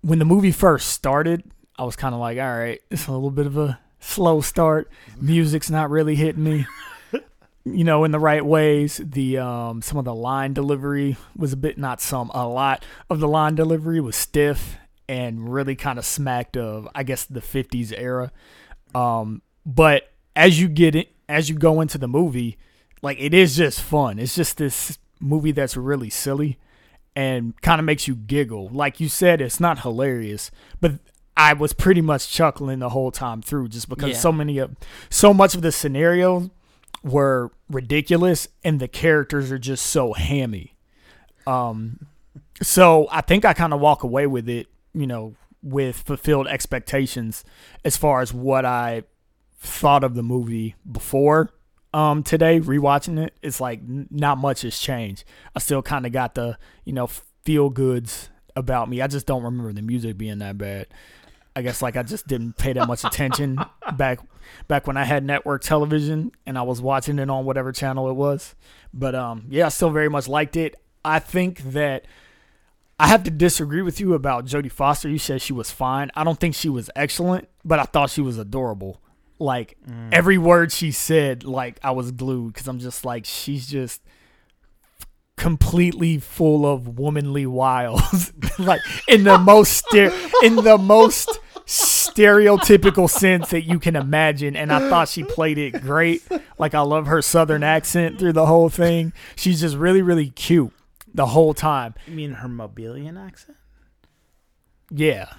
[0.00, 1.44] when the movie first started,
[1.78, 4.90] I was kind of like, all right, it's a little bit of a slow start.
[5.20, 6.66] Music's not really hitting me,
[7.64, 9.00] you know, in the right ways.
[9.04, 13.20] The um, some of the line delivery was a bit, not some, a lot of
[13.20, 14.76] the line delivery was stiff
[15.08, 18.32] and really kind of smacked of, I guess, the '50s era.
[18.94, 22.56] Um, but as you get it, as you go into the movie,
[23.02, 24.18] like it is just fun.
[24.18, 26.58] It's just this movie that's really silly
[27.14, 28.68] and kind of makes you giggle.
[28.70, 30.50] Like you said, it's not hilarious,
[30.80, 30.92] but
[31.36, 34.16] I was pretty much chuckling the whole time through just because Yeah.
[34.18, 34.74] so many of
[35.10, 36.48] so much of the scenarios
[37.04, 40.74] were ridiculous and the characters are just so hammy.
[41.46, 42.06] Um
[42.62, 47.44] so I think I kind of walk away with it, you know, with fulfilled expectations
[47.84, 49.02] as far as what I
[49.58, 51.50] thought of the movie before
[51.94, 55.24] um today rewatching it it's like n- not much has changed
[55.56, 57.08] i still kind of got the you know
[57.44, 60.86] feel goods about me i just don't remember the music being that bad
[61.56, 63.58] i guess like i just didn't pay that much attention
[63.96, 64.20] back
[64.68, 68.14] back when i had network television and i was watching it on whatever channel it
[68.14, 68.54] was
[68.92, 72.04] but um yeah i still very much liked it i think that
[73.00, 75.08] I have to disagree with you about Jodie Foster.
[75.08, 76.10] You said she was fine.
[76.16, 79.00] I don't think she was excellent, but I thought she was adorable.
[79.38, 80.08] Like mm.
[80.12, 84.02] every word she said, like I was glued because I'm just like she's just
[85.36, 93.62] completely full of womanly wiles, like in the most in the most stereotypical sense that
[93.62, 94.56] you can imagine.
[94.56, 96.22] And I thought she played it great.
[96.58, 99.12] Like I love her southern accent through the whole thing.
[99.36, 100.72] She's just really really cute
[101.14, 101.94] the whole time.
[102.06, 103.56] You mean her Mobilian accent?
[104.90, 105.32] Yeah.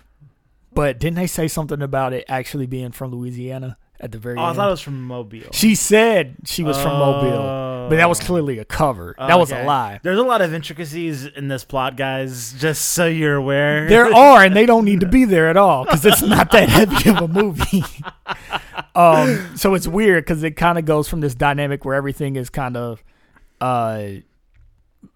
[0.71, 4.43] But didn't they say something about it actually being from Louisiana at the very Oh,
[4.43, 5.49] I thought it was from Mobile.
[5.51, 7.87] she said she was from Mobile, Oh.
[7.89, 9.13] but that was clearly a cover.
[9.17, 9.65] that was a Okay.
[9.67, 9.99] lie.
[10.03, 12.53] There's a lot of intricacies in this plot, guys.
[12.53, 13.87] Just so you're aware.
[13.89, 16.69] There are, and they don't need to be there at all because it's not that
[16.77, 17.83] heavy of a movie.
[18.95, 22.49] um, so it's weird because it kind of goes from this dynamic where everything is
[22.49, 23.03] kind of
[23.61, 24.03] uh,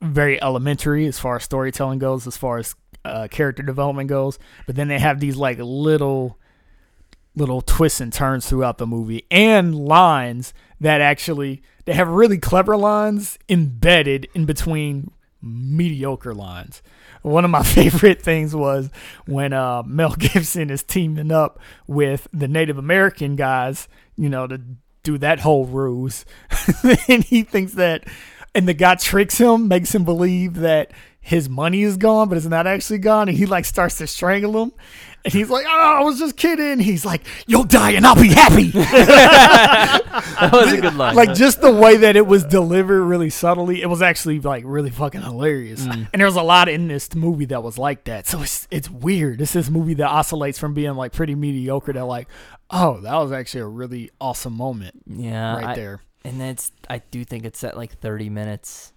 [0.02, 4.76] very elementary as far as storytelling goes, as far as uh, character development goes, but
[4.76, 6.38] then they have these like little
[7.36, 12.78] little twists and turns throughout the movie and lines that actually they have really clever
[12.78, 16.82] lines embedded in between mediocre lines.
[17.22, 18.89] One of my favorite things was
[19.26, 24.62] when uh, Mel Gibson is teaming up with the Native American guys, you know, to
[25.04, 26.26] do that whole ruse.
[27.08, 28.06] and he thinks that,
[28.56, 32.48] and the guy tricks him, makes him believe that his money is gone, but it's
[32.48, 33.30] not actually gone.
[33.30, 34.74] And he like starts to strangle him.
[35.25, 36.79] And he's like, oh, I was just kidding.
[36.79, 38.71] He's like, you'll die and I'll be happy.
[40.13, 41.15] That was a good line.
[41.15, 44.89] like just the way that it was delivered really subtly it was actually like really
[44.91, 46.07] fucking hilarious mm.
[46.12, 48.89] and there was a lot in this movie that was like that so it's it's
[48.89, 52.27] weird this is a movie that oscillates from being like pretty mediocre to like
[52.69, 56.71] oh that was actually a really awesome moment yeah, right I- there and then it's
[56.89, 58.93] I do think it's at like 30 minutes.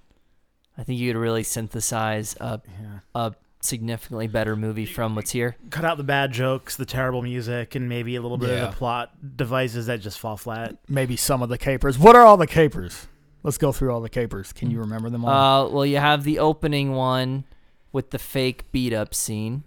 [0.78, 2.98] I think you could really synthesize a Yeah.
[3.14, 3.34] a
[3.66, 5.56] significantly better movie from what's here.
[5.70, 8.64] Cut out the bad jokes, the terrible music, and maybe a little bit Yeah.
[8.66, 10.76] of the plot devices that just fall flat.
[10.88, 13.06] maybe some of the capers what are all the capers
[13.42, 16.24] let's go through all the capers can you remember them all Uh, well, you have
[16.24, 17.44] the opening one
[17.92, 19.62] with the fake beat up scene.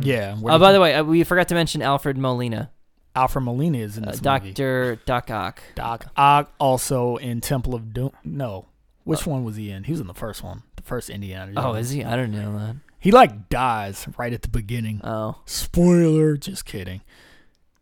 [0.00, 0.34] Yeah.
[0.36, 2.70] what Oh, do by the way, uh, we forgot to mention Alfred Molina.
[3.14, 4.24] Alfred Molina is in uh, this movie.
[4.52, 5.62] Doctor Doc Ock.
[5.74, 8.10] Doc Ock also in Temple of Doom.
[8.24, 8.66] No,
[9.04, 9.84] which one was he in?
[9.84, 11.52] He was in the first one, the first Indiana.
[11.56, 12.02] Oh, is he?
[12.04, 12.76] I don't know that.
[13.00, 15.00] He like dies right at the beginning.
[15.04, 16.36] Oh, Spoiler.
[16.36, 17.00] Just kidding.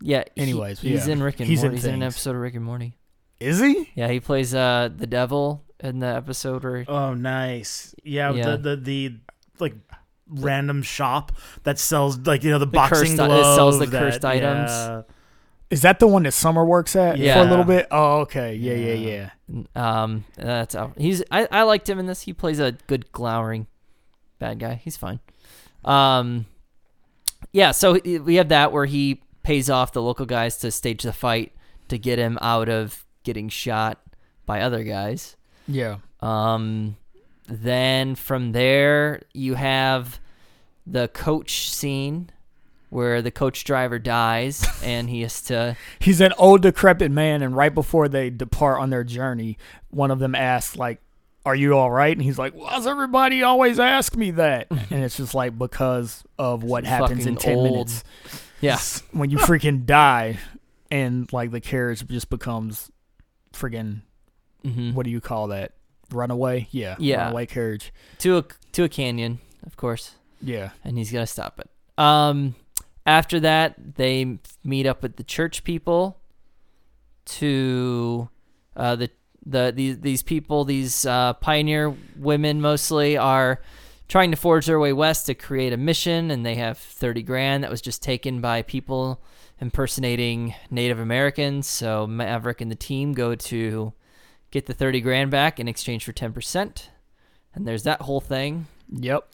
[0.01, 0.25] yeah.
[0.35, 1.13] he- Anyways, he's yeah.
[1.15, 1.77] in Rick and He's in Morty.
[1.79, 2.97] He's in an episode of Rick and Morty.
[3.41, 3.91] Is he?
[3.95, 7.95] Yeah, he plays uh the devil in the episode where Oh, nice.
[8.03, 8.57] Yeah, Yeah.
[8.57, 9.17] The, the the
[9.59, 9.75] like
[10.29, 13.87] random shop that sells like you know the, The boxing cursed- it glove sells the
[13.87, 14.71] that- cursed items.
[14.71, 15.03] yeah.
[15.69, 17.89] Is that the one that Summer works at for a little bit?
[17.91, 18.55] Oh, okay.
[18.55, 19.31] Yeah, yeah, Yeah.
[19.75, 20.01] yeah.
[20.03, 22.23] Um, that's Al- he's I, I liked him in this.
[22.23, 23.67] He plays a good glowering
[24.39, 24.75] bad guy.
[24.75, 25.21] He's fine.
[25.85, 26.47] Um,
[27.53, 27.71] yeah.
[27.73, 31.53] So we have that where he pays off the local guys to stage the fight
[31.89, 34.01] to get him out of getting shot
[34.45, 35.37] by other guys.
[35.69, 35.99] Yeah.
[36.21, 36.97] Um,
[37.49, 40.21] then from there you have
[40.87, 42.31] the coach scene
[42.91, 47.57] where the coach driver dies and he has to He's an old decrepit man, and
[47.57, 49.59] right before they depart on their journey,
[49.91, 51.01] one of them asks, like,
[51.47, 55.03] "Are you all right?" And he's like, "Why does everybody always ask me that?" and
[55.05, 57.65] it's just like because of what happens in ten old.
[57.65, 58.05] minutes
[58.61, 58.79] yeah
[59.13, 60.39] when you freaking die,
[60.91, 62.91] and like the carriage just becomes
[63.53, 64.03] freaking
[64.63, 65.73] hmm what do you call that?
[66.11, 66.69] Runaway?
[66.71, 66.97] Yeah.
[66.99, 67.25] Yeah.
[67.25, 67.93] Runaway carriage.
[68.19, 70.71] to a to a canyon, of course, Yeah.
[70.85, 71.69] and he's gonna stop it.
[71.99, 72.55] Um,
[73.07, 76.19] after that, they meet up with the church people
[77.27, 78.29] to
[78.77, 79.11] uh, the
[79.47, 83.61] the these these people, these uh, pioneer women mostly are
[84.09, 87.63] trying to forge their way west to create a mission, and they have thirty grand
[87.63, 89.21] that was just taken by people
[89.61, 91.67] impersonating Native Americans.
[91.67, 93.93] So Maverick and the team go to
[94.51, 96.91] get the thirty grand back in exchange for ten percent,
[97.55, 98.67] and there's that whole thing.
[98.91, 99.29] Yep.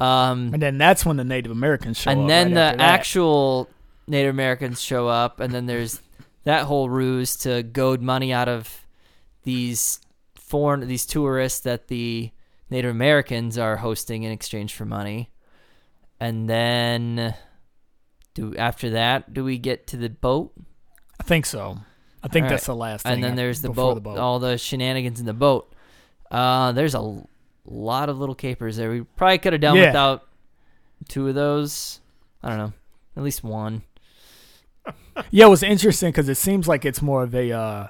[0.00, 2.22] Um, And then that's when the Native Americans show and up.
[2.22, 3.68] And then right the actual
[4.06, 6.00] Native Americans show up, and then there's
[6.44, 8.81] that whole ruse to goad money out of
[9.44, 10.00] these
[10.34, 12.30] foreign these tourists that the
[12.70, 15.30] Native Americans are hosting in exchange for money.
[16.20, 17.34] And then
[18.34, 20.52] do after that do we get to the boat?
[21.20, 21.78] I think so.
[22.22, 23.14] I think All that's the last thing.
[23.14, 25.72] and then there's the before boat, all the shenanigans in the boat.
[26.30, 27.22] Uh, there's a
[27.64, 28.90] lot of little capers there.
[28.90, 29.86] We probably could have done Yeah.
[29.86, 30.28] without
[31.08, 32.00] two of those.
[32.42, 32.72] I don't know,
[33.16, 33.82] at least one.
[35.30, 37.86] Yeah, it was interesting because it seems like it's more of a uh,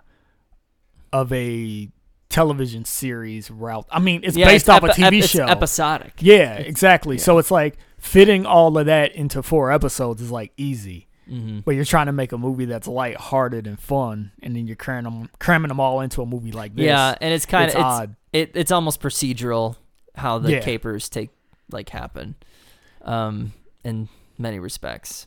[1.13, 1.89] of a
[2.29, 3.87] television series route.
[3.91, 5.45] I mean, it's Yeah, based off a TV ep- it's show.
[5.45, 6.15] episodic.
[6.21, 7.17] yeah, exactly.
[7.17, 7.23] Yeah.
[7.23, 11.09] So it's like fitting all of that into four episodes is like easy.
[11.29, 14.77] hmm But you're trying to make a movie that's lighthearted and fun, and then you're
[14.77, 16.87] cramming them, cramming them all into a movie like this.
[16.87, 18.17] Yeah, and it's kind of it's, odd.
[18.33, 19.77] it, it's almost procedural
[20.17, 20.61] how the Yeah.
[20.61, 21.31] capers take
[21.71, 22.35] like happen,
[23.03, 23.53] um,
[23.85, 25.27] in many respects.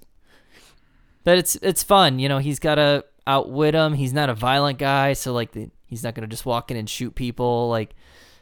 [1.23, 2.37] But it's it's fun, you know.
[2.39, 3.93] He's got to outwit him.
[3.93, 6.89] He's not a violent guy, so like the, he's not gonna just walk in and
[6.89, 7.69] shoot people.
[7.69, 7.95] Like,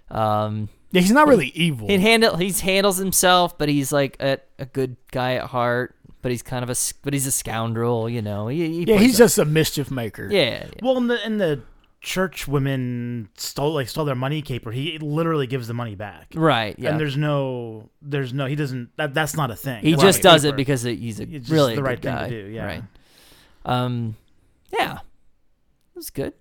[0.10, 1.88] um, Yeah, he's not really evil.
[1.88, 5.96] he handle he handles himself, but he's like a, a good guy at heart.
[6.22, 8.48] But he's kind of a s- but he's a scoundrel, you know.
[8.48, 10.30] He, he yeah, he's a- just a mischief maker.
[10.32, 10.80] yeah, yeah.
[10.82, 11.62] Well, and the and the
[12.00, 14.72] church women stole like stole their money caper.
[14.72, 16.32] He literally gives the money back.
[16.36, 16.76] right.
[16.80, 18.90] Yeah, And there's no, there's no, he doesn't.
[18.98, 19.82] That, that's not a thing.
[19.84, 21.82] He That's just not a does it because it, he's a It's just really the
[21.82, 22.30] a right good thing to guy.
[22.30, 22.66] do, yeah.
[22.66, 22.84] Right.
[23.66, 24.16] Um.
[24.72, 24.94] Yeah.
[24.94, 26.34] It was good.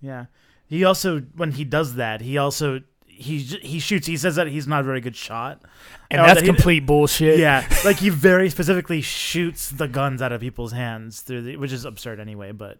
[0.00, 0.26] Yeah.
[0.66, 4.06] He also, when he does that, he also he he shoots.
[4.06, 5.62] He says that he's not a very good shot,
[6.10, 7.38] and Or that's that he- complete bullshit.
[7.38, 11.70] Yeah, like he very specifically shoots the guns out of people's hands through the, which
[11.72, 12.50] is absurd anyway.
[12.52, 12.78] But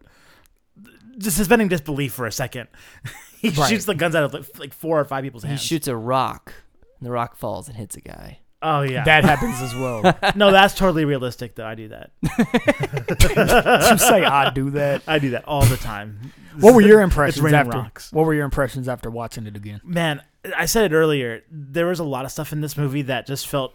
[1.18, 2.68] just suspending disbelief for a second,
[3.38, 3.68] he Right.
[3.68, 5.60] shoots the guns out of like, like four or five people's hands.
[5.60, 6.52] He shoots a rock,
[6.98, 8.38] and the rock falls and hits a guy.
[8.64, 10.02] Oh yeah, that happens as well.
[10.34, 11.66] no, that's totally realistic though.
[11.66, 12.10] I do that.
[13.90, 15.02] you say I do that.
[15.06, 16.32] I do that all the time.
[16.58, 17.78] What were your impressions raining after?
[17.78, 18.12] rocks.
[18.12, 19.80] What were your impressions after watching it again?
[19.84, 20.22] man
[20.56, 23.46] i said it earlier there was a lot of stuff in this movie that just
[23.46, 23.74] felt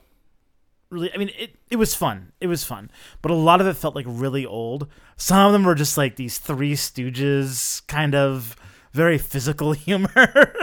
[0.89, 3.73] really i mean it, it was fun it was fun but a lot of it
[3.75, 8.55] felt like really old some of them were just like these three stooges kind of
[8.93, 10.53] very physical humor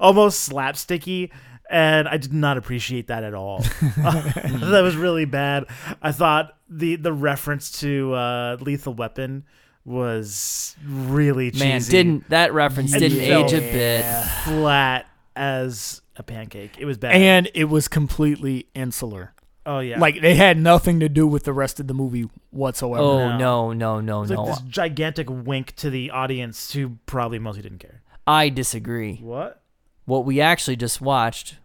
[0.00, 1.30] almost slapsticky
[1.72, 3.58] and i did not appreciate that at all
[3.96, 5.64] that was really bad
[6.00, 9.44] i thought the the reference to uh lethal weapon
[9.84, 14.04] was really cheesy Man, didn't that reference It didn't age a bit?
[14.44, 16.76] flat as a pancake.
[16.78, 17.14] It was bad.
[17.14, 19.32] And it was completely insular.
[19.66, 23.02] oh yeah, Like they had nothing to do with the rest of the movie whatsoever.
[23.02, 23.72] Oh No.
[23.72, 24.42] no, no, no, it was no!
[24.44, 28.02] like this gigantic wink to the audience who probably mostly didn't care.
[28.26, 29.16] I disagree.
[29.16, 29.61] What?
[30.04, 31.56] What we actually just watched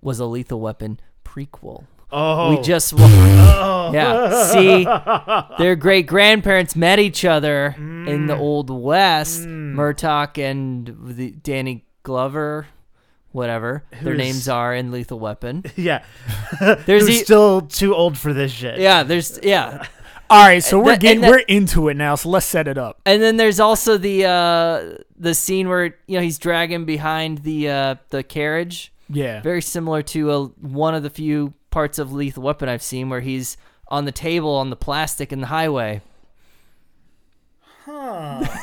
[0.00, 1.84] was a Lethal Weapon prequel.
[2.12, 3.90] Oh, We just wa- Oh.
[3.92, 4.44] yeah.
[4.44, 4.84] See,
[5.62, 9.42] their great grandparents met each other in the old west.
[9.42, 9.74] Mm.
[9.74, 12.68] Murtaugh and the Danny Glover,
[13.32, 15.64] whatever their names are in Lethal Weapon.
[15.76, 16.04] yeah.
[16.60, 18.78] There's Who's e- still too old for this shit.
[18.78, 19.84] Yeah, there's yeah,
[20.30, 22.14] All right, so we're that- getting and that- we're into it now.
[22.14, 23.00] So let's set it up.
[23.06, 27.68] and then there's also the uh the scene where you know he's dragging behind the
[27.68, 28.92] uh the carriage.
[29.10, 29.42] Yeah.
[29.42, 33.20] Very similar to a, one of the few parts of Lethal Weapon I've seen where
[33.20, 33.56] he's
[33.88, 36.00] on the table on the plastic in the highway.
[37.84, 38.44] Huh.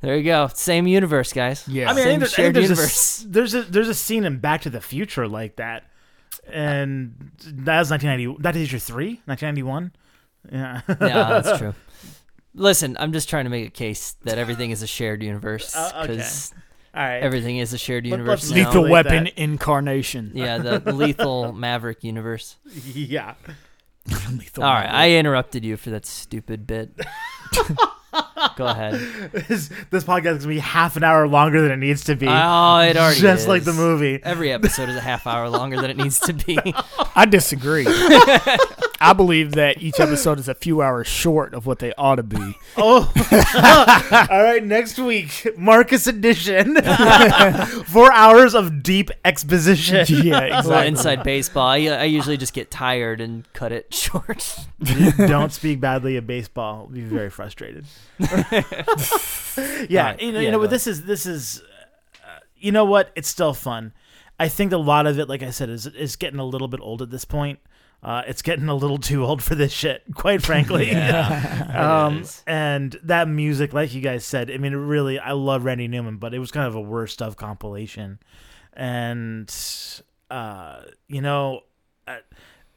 [0.00, 0.46] There you go.
[0.54, 1.66] Same universe, guys.
[1.66, 1.90] Yeah.
[1.90, 3.20] I mean, I Same think, there- I think shared there's, a, universe.
[3.20, 5.90] s- there's a there's a scene in Back to the Future like that,
[6.46, 8.40] and that was 1990.
[8.40, 9.90] That is your three, 1991.
[10.50, 10.80] Yeah.
[10.88, 11.74] yeah, that's true.
[12.54, 15.92] Listen, I'm just trying to make a case that everything is a shared universe Uh,
[16.02, 16.12] okay.
[16.16, 16.52] because
[16.94, 17.18] All right.
[17.22, 18.50] everything is a shared universe.
[18.50, 18.66] let's.
[18.66, 19.38] Lethal like Weapon that.
[19.40, 20.32] incarnation.
[20.34, 22.56] Yeah, the lethal Maverick universe.
[22.94, 23.34] yeah.
[24.32, 24.96] Lethal All right, Weapon.
[24.96, 26.90] I interrupted you for that stupid bit.
[28.56, 28.94] Go ahead.
[29.48, 32.26] This, this podcast is gonna be half an hour longer than it needs to be.
[32.26, 33.48] Oh, it already just is.
[33.48, 34.18] like the movie.
[34.22, 36.58] Every episode is a half hour longer than it needs to be.
[37.14, 37.84] I disagree.
[39.00, 42.22] I believe that each episode is a few hours short of what they ought to
[42.22, 42.54] be.
[42.80, 43.10] Oh,
[44.30, 44.62] all right.
[44.64, 46.76] Next week, Marcus edition.
[47.86, 50.06] Four hours of deep exposition.
[50.08, 50.86] Yeah, Well, exactly.
[50.88, 54.58] inside baseball, I, I usually just get tired and cut it short.
[55.16, 56.82] Don't speak badly of baseball.
[56.82, 57.84] I'll be very frustrated.
[58.20, 58.62] yeah,
[59.58, 61.62] Alright, you know, yeah, you know, but this is this is,
[62.24, 63.10] uh, you know what?
[63.16, 63.92] It's still fun.
[64.38, 66.80] I think a lot of it, like I said, is is getting a little bit
[66.80, 67.58] old at this point.
[68.02, 70.90] Uh, it's getting a little too old for this shit, quite frankly.
[71.74, 75.88] um, and that music, like you guys said, I mean, it really, I love Randy
[75.88, 78.20] Newman, but it was kind of a worst of compilation,
[78.72, 79.52] and
[80.30, 81.62] uh, you know,
[82.06, 82.18] uh,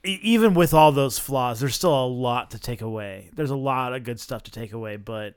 [0.04, 3.30] e- even with all those flaws, there's still a lot to take away.
[3.36, 5.36] There's a lot of good stuff to take away, but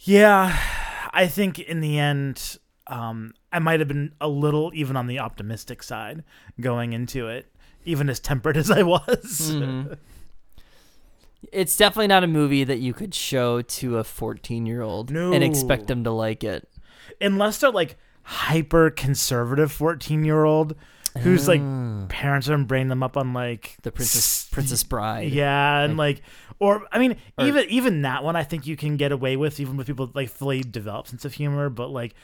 [0.00, 0.58] yeah,
[1.12, 5.18] I think in the end, um, I might have been a little even on the
[5.18, 6.24] optimistic side
[6.60, 7.52] going into it,
[7.88, 9.50] even as tempered as I was.
[9.52, 9.96] Mhm.
[11.52, 15.32] It's definitely not a movie that you could show to a 14 year old No.
[15.32, 16.68] and expect them to like it.
[17.20, 20.74] Unless they're like hyper conservative 14 year old
[21.20, 21.62] whose like
[22.08, 25.32] parents are bringing them up on like The Princess s- Princess Bride.
[25.32, 26.22] Yeah, and like,
[26.58, 29.58] or I mean, Or- even even that one, I think you can get away with,
[29.60, 31.70] even with people like fully developed sense of humor.
[31.70, 32.14] But like,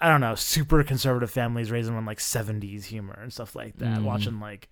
[0.00, 3.98] I don't know, super conservative families raising on like '70s humor and stuff like that.
[3.98, 4.04] Mm.
[4.04, 4.68] Watching like,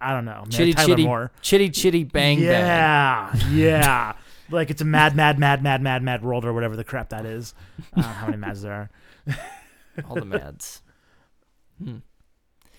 [0.00, 1.30] I don't know, man, Chitty Tyler chitty, Moore.
[1.42, 2.44] chitty chitty bang bang.
[2.46, 4.12] yeah, yeah.
[4.50, 7.24] like it's a mad, mad, mad, mad, mad, mad world or whatever the crap that
[7.26, 7.54] is.
[7.94, 8.90] I don't know how many mads there
[9.28, 9.36] are.
[10.08, 10.82] All the mads.
[11.82, 11.96] Hmm.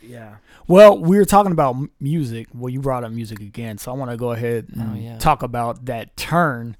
[0.04, 0.36] Yeah.
[0.68, 2.48] Well, we were talking about music.
[2.54, 5.18] Well, you brought up music again, so I want to go ahead and Oh, yeah.
[5.18, 6.78] talk about that turn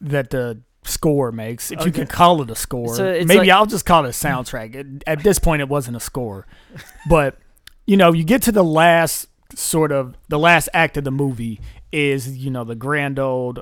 [0.00, 2.94] that the score makes, if you can call it a score.
[2.94, 5.02] So Maybe like- I'll just call it a soundtrack.
[5.06, 6.46] At this point, it wasn't a score,
[7.08, 7.36] but
[7.86, 11.60] you know, you get to the last sort of the last act of the movie
[11.92, 13.60] is you know the grand old.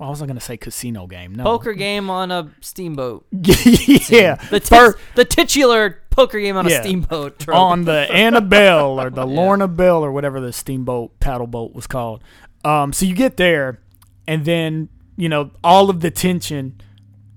[0.00, 1.34] I was not to say casino game.
[1.34, 3.26] No, Poker game on a steamboat.
[3.32, 6.78] yeah, The, tit- the titular poker game on Yeah.
[6.78, 7.40] a steamboat.
[7.40, 7.56] trope.
[7.58, 9.34] on the Annabelle or the Yeah.
[9.34, 12.22] Lorna Bell or whatever the steamboat paddle boat was called.
[12.64, 13.80] Um, so you get there,
[14.26, 16.80] and then you know all of the tension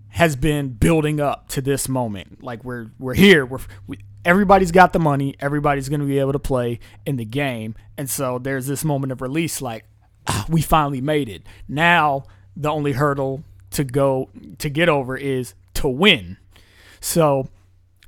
[0.09, 2.43] has been building up to this moment.
[2.43, 3.45] Like we're we're here.
[3.45, 5.35] We're we, everybody's got the money.
[5.39, 9.11] Everybody's going to be able to play in the game, and so there's this moment
[9.11, 9.61] of release.
[9.61, 9.85] Like
[10.27, 11.43] ah, we finally made it.
[11.67, 12.23] Now
[12.55, 16.37] the only hurdle to go to get over is to win.
[16.99, 17.49] So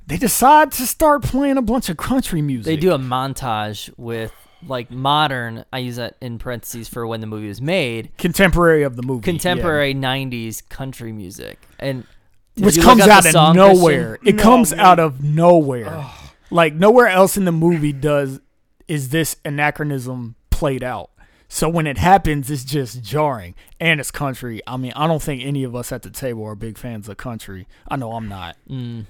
[0.06, 2.66] they decide to start playing a bunch of country music.
[2.66, 4.32] They do a montage with
[4.66, 5.64] like modern.
[5.72, 8.10] I use that in parentheses for when the movie was made.
[8.18, 12.13] contemporary of the movie, Contemporary '90s country music, and yeah.
[12.56, 14.16] Did which comes out of nowhere.
[14.18, 14.28] Christian?
[14.28, 14.80] It No, comes man.
[14.80, 16.06] out of nowhere.
[16.50, 18.40] Like nowhere else in the movie does
[18.86, 21.10] is this anachronism played out.
[21.48, 24.60] So when it happens, it's just jarring, and it's country.
[24.66, 27.16] I mean, I don't think any of us at the table are big fans of
[27.16, 27.66] country.
[27.88, 28.56] I know I'm not.
[28.68, 29.04] Mm.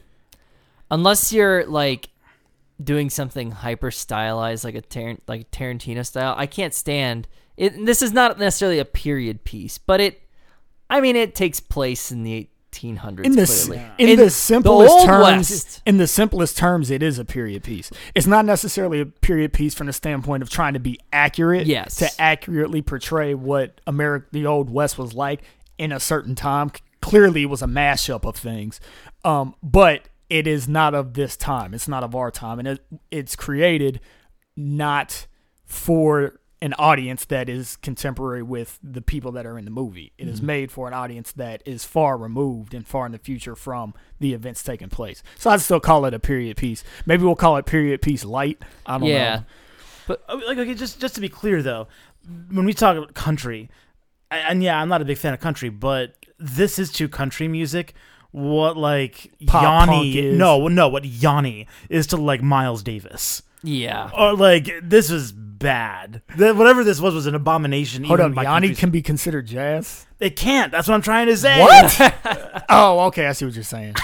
[0.90, 2.09] Unless you're like
[2.82, 7.84] doing something hyper stylized, like a Tar- like Tarantino style, I can't stand it.
[7.86, 10.20] This is not necessarily a period piece, but it.
[10.90, 12.49] I mean, it takes place in the
[12.79, 13.25] 1800s.
[13.25, 13.91] in the clearly.
[13.99, 15.83] in, In the the simplest Old terms West.
[15.87, 19.75] in the simplest terms it is a period piece it's not necessarily a period piece
[19.75, 21.97] from the standpoint of trying to be accurate Yes.
[21.97, 25.43] to accurately portray what america the old west was like
[25.79, 26.70] in a certain time
[27.01, 28.81] clearly it was a mashup of things
[29.25, 32.85] um, but it is not of this time it's not of our time and it,
[33.11, 34.01] it's created
[34.57, 35.27] not
[35.64, 40.15] for an audience that is contemporary with the people that are in the movie.
[40.17, 40.47] It is mm-hmm.
[40.47, 44.33] made for an audience that is far removed and far in the future from the
[44.33, 45.23] events taking place.
[45.37, 46.83] So I'd still call it a period piece.
[47.05, 48.62] Maybe we'll call it period piece light.
[48.87, 49.43] I don't yeah.
[50.09, 50.17] know.
[50.27, 51.87] Oh, like okay, just just to be clear though,
[52.51, 53.69] when we talk about country,
[54.31, 57.93] and yeah, I'm not a big fan of country, but this is to country music.
[58.31, 60.33] What like Pop Yanni?
[60.33, 64.11] No, no, what Yanni is to like Miles Davis, Yeah.
[64.17, 66.23] or like this was bad.
[66.37, 68.05] The- whatever this was was an abomination.
[68.05, 70.07] Hold even up, by Yanni country's- can be considered jazz.
[70.21, 70.71] It can't.
[70.71, 71.61] That's what I'm trying to say.
[71.61, 72.65] What?
[72.69, 73.27] oh, okay.
[73.27, 73.95] I see what you're saying.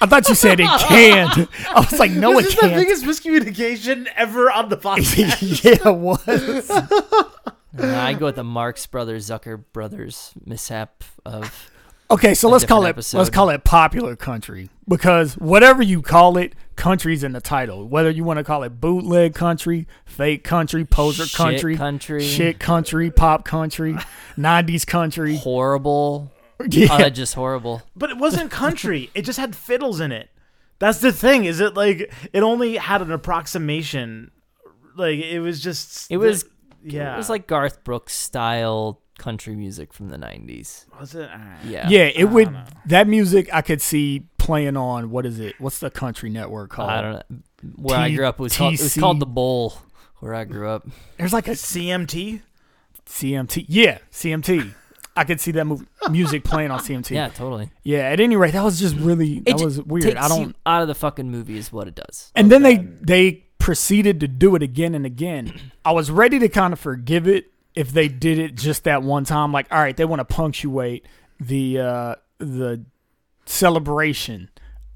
[0.00, 1.48] I thought you said it can't.
[1.70, 2.74] I was like, no, this it is the can't.
[2.74, 5.64] biggest miscommunication ever on the podcast.
[5.64, 6.70] yeah, it was.
[6.70, 7.24] Uh,
[7.78, 11.70] I go with the Marx Brothers, Zucker Brothers mishap of.
[12.10, 16.36] Okay, so let's call it different let's call it popular country because whatever you call
[16.36, 17.86] it, country's in the title.
[17.88, 22.58] Whether you want to call it bootleg country, fake country, poser shit country, country, shit
[22.58, 23.94] country, pop country,
[24.38, 25.36] '90s country.
[25.36, 26.32] horrible,
[26.68, 27.82] Yeah, uh, just horrible.
[27.96, 29.10] But it wasn't country.
[29.14, 30.30] it just had fiddles in it.
[30.78, 31.44] That's the thing.
[31.44, 34.30] Is it like it only had an approximation?
[34.96, 36.10] Like it was just.
[36.10, 36.44] It was-
[36.82, 37.14] Yeah.
[37.14, 40.86] It was like Garth Brooks style country music from the '90s.
[41.00, 41.30] Was it?
[41.30, 41.64] Alright.
[41.64, 41.88] Yeah.
[41.88, 42.04] yeah.
[42.14, 42.64] It would know.
[42.86, 45.54] that music I could see playing on what is it?
[45.60, 46.90] What's the country network called?
[46.90, 47.38] I don't know.
[47.76, 49.74] Where I T- grew up, it was, called, it was called the Bowl.
[50.20, 50.86] Where I grew up.
[51.18, 52.42] There's like a CMT.
[53.06, 53.64] CMT.
[53.68, 54.72] Yeah, CMT.
[55.16, 55.78] I could see that mu-
[56.10, 57.10] music playing on CMT.
[57.10, 57.70] Yeah, totally.
[57.84, 58.00] Yeah.
[58.00, 60.04] At any rate, that was just really that It ju- was weird.
[60.04, 60.48] Takes I don't.
[60.48, 62.32] you out of the fucking movie is what it does.
[62.34, 65.52] And then they they proceeded to do it again and again.
[65.84, 69.24] I was ready to kind of forgive it if they did it just that one
[69.24, 69.52] time.
[69.52, 71.06] Like, all right, they want to punctuate
[71.40, 72.84] the uh, the
[73.46, 74.50] celebration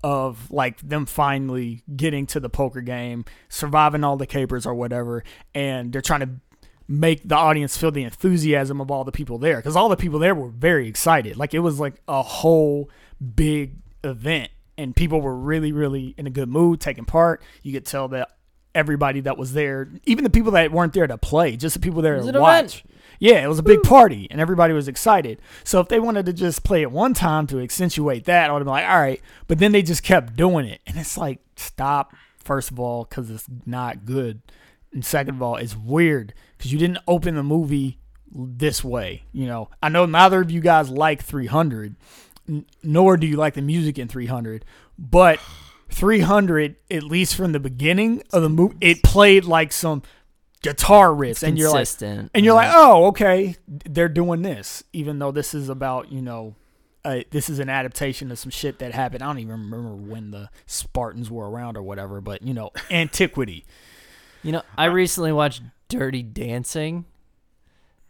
[0.04, 5.24] of like them finally getting to the poker game, surviving all the capers or whatever,
[5.54, 6.30] and they're trying to
[6.86, 10.18] make the audience feel the enthusiasm of all the people there because all the people
[10.18, 11.36] there were very excited.
[11.36, 12.90] Like it was like a whole
[13.34, 17.42] big event, and people were really, really in a good mood taking part.
[17.62, 18.37] You could tell that
[18.74, 22.02] everybody that was there, even the people that weren't there to play, just the people
[22.02, 22.40] there to an event.
[22.40, 22.84] watch.
[23.20, 25.40] Yeah, it was a big party, and everybody was excited.
[25.64, 28.60] So if they wanted to just play it one time to accentuate that, I would
[28.60, 29.20] have been like, all right.
[29.48, 32.14] But then they just kept doing it, and it's like, stop.
[32.38, 34.40] First of all, because it's not good,
[34.92, 37.98] and second of all, it's weird because you didn't open the movie
[38.30, 39.24] this way.
[39.32, 41.96] You know, I know neither of you guys like 300,
[42.48, 44.64] n- nor do you like the music in 300,
[44.98, 45.40] but
[45.90, 50.02] 300, at least from the beginning of the movie, it played like some
[50.62, 51.88] guitar riffs, and you're like,
[52.34, 56.54] and you're like, oh, okay, they're doing this, even though this is about, you know,
[57.04, 59.22] uh, this is an adaptation of some shit that happened.
[59.22, 63.64] I don't even remember when the Spartans were around or whatever, but you know, antiquity.
[64.42, 67.06] You know, I recently watched Dirty Dancing,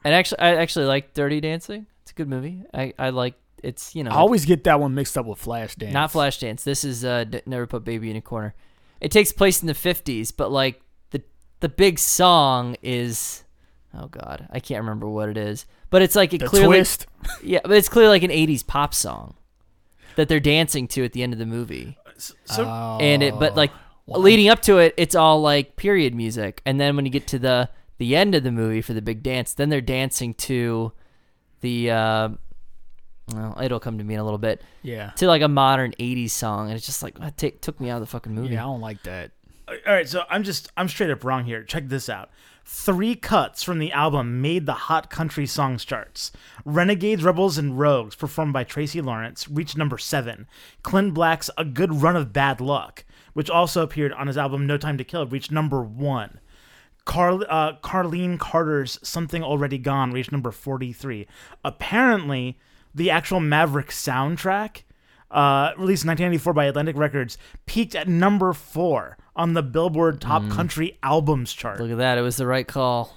[0.05, 1.87] and actually, I actually like Dirty Dancing.
[2.03, 2.63] It's a good movie.
[2.75, 5.93] I I like it's you know I always get that one mixed up with Flashdance.
[5.93, 6.63] not Flashdance.
[6.65, 8.55] This is uh, D- Never Put Baby in a Corner.
[9.01, 10.81] It takes place in the fifties, but like
[11.11, 11.23] the
[11.61, 13.45] the big song is
[13.95, 17.07] oh god, I can't remember what it is, but it's like it The clearly twist.
[17.43, 19.35] yeah, but it's clearly like an '80s pop song
[20.17, 21.97] that they're dancing to at the end of the movie.
[22.45, 22.65] So
[23.01, 23.71] and it but like
[24.11, 27.27] Oh, leading up to it it's all like period music and then when you get
[27.27, 30.93] to the the end of the movie for the big dance then they're dancing to
[31.61, 32.29] the uh
[33.35, 36.31] well it'll come to me in a little bit yeah, to like a modern 80s
[36.31, 38.63] song and it's just like that take, took me out of the fucking movie yeah,
[38.63, 39.33] I don't like that.
[39.69, 41.63] all right, so I'm just I'm straight up wrong here.
[41.63, 42.31] Check this out.
[42.71, 46.33] Three cuts from the album made the hot country songs charts.
[46.67, 50.47] Renegades, Rebels, and Rogues, performed by Tracy Lawrence, reached number seven.
[50.83, 54.77] Clint Black's A Good Run of Bad Luck, which also appeared on his album No
[54.77, 56.41] Time to Kill, reached number one.
[57.07, 61.27] Carl, uh, Carlene Carter's Something Already Gone reached number 43.
[61.65, 62.59] Apparently,
[62.99, 64.83] the actual Maverick soundtrack,
[65.31, 70.49] uh, released in 1994 by Atlantic Records, peaked at number four on the Billboard Top
[70.51, 71.81] Country Albums chart.
[71.81, 73.15] look at that it was the right call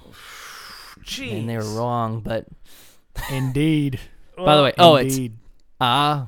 [1.04, 1.40] Jeez.
[1.40, 2.46] and they were wrong but
[3.32, 4.00] Indeed.
[4.38, 5.38] by the way oh it's Indeed.
[5.80, 6.26] I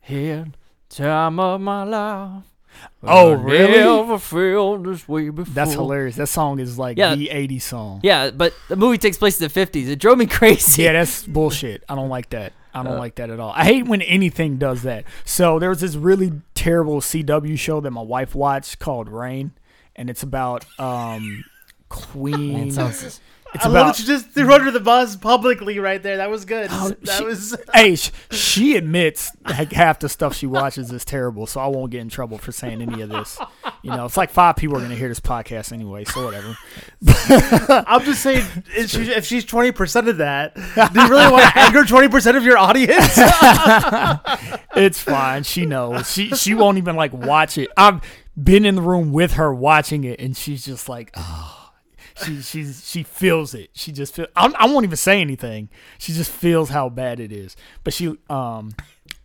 [0.00, 0.56] had
[0.90, 2.42] time of my life
[3.02, 3.78] Oh, I really?
[3.78, 6.16] never felt this way before That's hilarious.
[6.16, 7.14] That song is like Yeah.
[7.14, 8.00] the 80s song.
[8.02, 11.24] yeah but the movie takes place in the 50s it drove me crazy Yeah, that's
[11.24, 11.84] bullshit.
[11.88, 12.52] I don't like that.
[12.80, 13.52] I don't like that at all.
[13.56, 15.04] I hate when anything does that.
[15.24, 19.52] So there was this really terrible CW show that my wife watched called Rain,
[19.94, 21.44] and it's about um
[21.88, 22.70] Queen.
[22.72, 23.02] Sounds-
[23.54, 26.16] it's I love about that you just threw under the bus publicly right there.
[26.18, 26.68] That was good.
[26.70, 27.56] Oh, that she- was.
[27.72, 31.90] hey, sh- she admits like half the stuff she watches is terrible, so I won't
[31.92, 33.38] get in trouble for saying any of this.
[33.86, 36.56] You know, it's like five people are going to hear this podcast anyway, so whatever.
[37.86, 41.44] I'm just saying, if, she, if she's twenty percent of that, do you really want
[41.44, 43.18] to anger twenty percent of your audience?
[44.76, 45.42] It's fine.
[45.42, 46.12] She knows.
[46.12, 47.70] She she won't even like watch it.
[47.78, 48.02] I've
[48.40, 51.62] been in the room with her watching it, and she's just like, oh.
[52.24, 53.70] She she's she feels it.
[53.74, 54.26] She just feel.
[54.34, 55.68] I, I won't even say anything.
[55.98, 57.56] She just feels how bad it is.
[57.84, 58.74] But she um,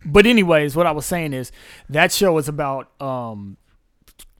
[0.04, 1.52] but anyways, what I was saying is
[1.88, 3.56] that show is about um,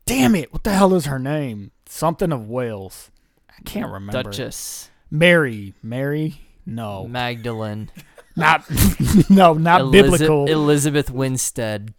[0.07, 1.71] damn it, what the hell is her name?
[1.87, 3.11] Something of Wales.
[3.51, 4.23] I can't remember.
[4.25, 5.75] Duchess, Mary.
[5.83, 6.41] Mary.
[6.65, 7.91] No, Magdalene,
[8.37, 8.65] not
[9.31, 10.47] no, not Eliza- biblical.
[10.47, 11.93] Elizabeth Winstead.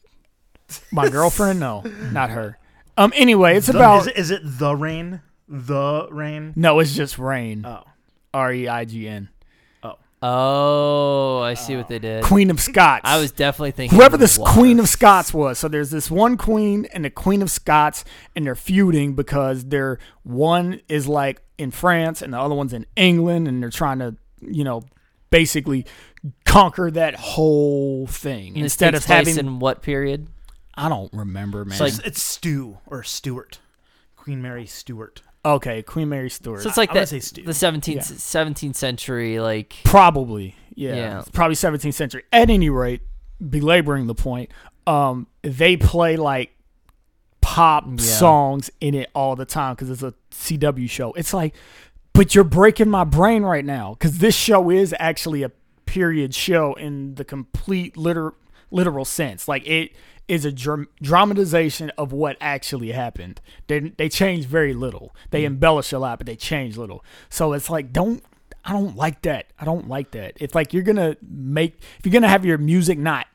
[0.92, 1.60] My girlfriend?
[1.60, 1.82] No,
[2.12, 2.58] not her.
[2.98, 3.12] Um.
[3.16, 5.22] Anyway, it's The- about is, it, is it the rain?
[5.50, 6.54] The rain?
[6.56, 6.80] no.
[6.80, 7.66] It's just Rain.
[7.66, 7.84] Oh,
[8.34, 9.30] R e i g n.
[10.26, 12.24] Oh, I see what oh, they did.
[12.24, 13.02] Queen of Scots.
[13.04, 14.54] I was definitely thinking whoever this Wasp.
[14.54, 15.60] Queen of Scots was.
[15.60, 20.00] So there's this one queen and the Queen of Scots, and they're feuding because they're
[20.24, 24.16] one is like in France and the other one's in England, and they're trying to,
[24.40, 24.84] you know,
[25.30, 25.86] basically
[26.46, 29.46] conquer that whole thing And instead takes of place having.
[29.46, 30.28] in what period?
[30.76, 31.78] I don't remember, man.
[31.80, 33.60] like- it's, it's Stu or Stuart,
[34.16, 35.22] Queen Mary Stuart.
[35.46, 36.62] Okay, Queen Mary Stuart.
[36.62, 38.02] So it's like gonna that, say the 17th, Yeah.
[38.02, 40.96] 17th century, like Probably, yeah.
[40.96, 41.20] Yeah.
[41.20, 42.24] It's probably 17th century.
[42.32, 43.02] At any rate,
[43.50, 44.52] belaboring the point,
[44.88, 46.52] um, they play like
[47.42, 47.98] pop Yeah.
[47.98, 51.12] songs in it all the time because it's a CW show.
[51.14, 51.56] It's like,
[52.14, 55.52] but you're breaking my brain right now because this show is actually a
[55.86, 58.34] period show in the complete liter-
[58.74, 59.48] literal sense.
[59.48, 59.92] Like it
[60.28, 63.42] is a dram- dramatization of what actually happened.
[63.68, 65.16] They they change very little.
[65.32, 65.48] They mm.
[65.48, 67.04] embellish a lot, but they change little.
[67.30, 68.24] So it's like don't
[68.66, 69.48] I don't like that.
[69.60, 70.34] I don't like that.
[70.38, 73.28] It's like you're gonna make if you're gonna have your music not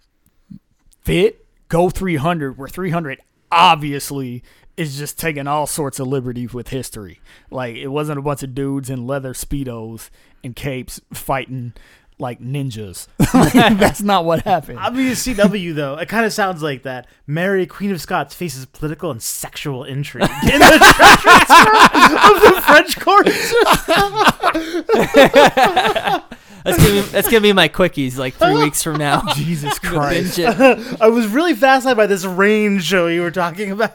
[1.04, 3.20] fit, go 300 where 300
[3.50, 4.42] obviously
[4.76, 7.20] is just taking all sorts of liberties with history.
[7.50, 10.08] Like it wasn't a bunch of dudes in leather speedos
[10.42, 11.74] and capes fighting
[12.18, 13.06] like ninjas.
[13.34, 14.78] Like, that's not what happened.
[14.78, 17.06] I mean, CW though, it kind of sounds like that.
[17.26, 21.50] Mary, Queen of Scots, faces political and sexual intrigue in the treacherous
[22.24, 23.26] of the French court.
[26.64, 29.22] that's gonna be, that's gonna be my quickies like three weeks from now.
[29.34, 30.38] Jesus Christ.
[30.38, 33.92] I was really fascinated by this rain show you were talking about.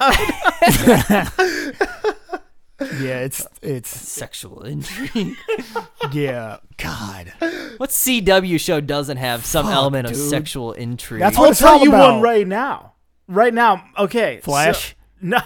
[3.00, 5.36] Yeah, it's it's Sexual intrigue.
[6.12, 6.58] yeah.
[6.78, 7.34] God.
[7.78, 10.30] What CW show doesn't have some Fuck, element of dude.
[10.30, 11.20] sexual intrigue?
[11.22, 12.14] That's what I'll what it's tell all you about.
[12.14, 12.94] one right now.
[13.28, 14.40] Right now, okay.
[14.42, 14.96] so- Flash.
[15.24, 15.40] no,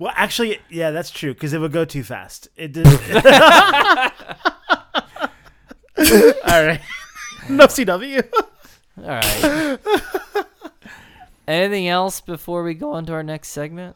[0.00, 2.48] well, actually, yeah, that's true because it would go too fast.
[2.56, 2.86] It did.
[5.96, 6.80] All right,
[7.48, 8.28] no CW.
[8.98, 9.78] All right.
[11.46, 13.94] Anything else before we go on to our next segment?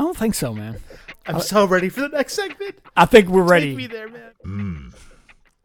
[0.00, 0.78] I don't think so, man.
[1.26, 2.76] I'm so ready for the next segment.
[2.96, 3.86] I think we're Take me ready.
[3.86, 4.30] there, man.
[4.46, 4.94] Mmm.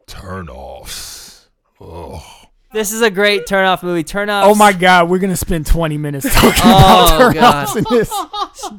[0.06, 1.48] Turn offs.
[1.80, 2.22] Oh.
[2.70, 4.04] This is a great turn off movie.
[4.04, 4.44] Turn off.
[4.46, 8.12] Oh my God, we're gonna spend 20 minutes talking Oh, about turn-offs in this.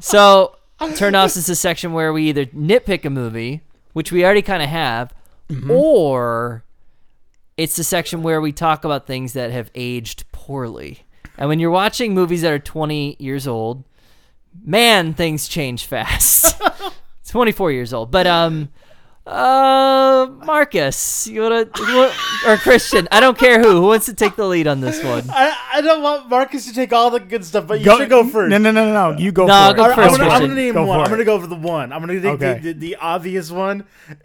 [0.06, 0.54] So,
[0.94, 3.62] turn offs is a section where we either nitpick a movie,
[3.94, 5.12] which we already kind of have,
[5.48, 5.70] Mm-hmm.
[5.72, 6.62] or
[7.56, 11.00] it's the section where we talk about things that have aged poorly.
[11.36, 13.82] And when you're watching movies that are 20 years old,
[14.64, 16.60] man, things change fast.
[17.28, 18.70] 24 years old, but um,
[19.26, 21.66] uh, Marcus, you wanna
[22.46, 23.06] or Christian?
[23.12, 23.72] I don't care who.
[23.72, 25.24] Who wants to take the lead on this one?
[25.28, 28.26] I, I don't want Marcus to take all the good stuff, but you should go
[28.26, 28.50] first.
[28.50, 29.18] No, no, no, no, no.
[29.18, 29.82] You go No, for go.
[29.82, 30.48] All right, first, I'm, gonna, I'm Christian.
[30.50, 30.98] gonna name Go one.
[31.00, 31.10] for I'm it.
[31.10, 31.92] gonna go for the one.
[31.92, 32.58] I'm gonna take Okay.
[32.60, 33.84] the, the, the obvious one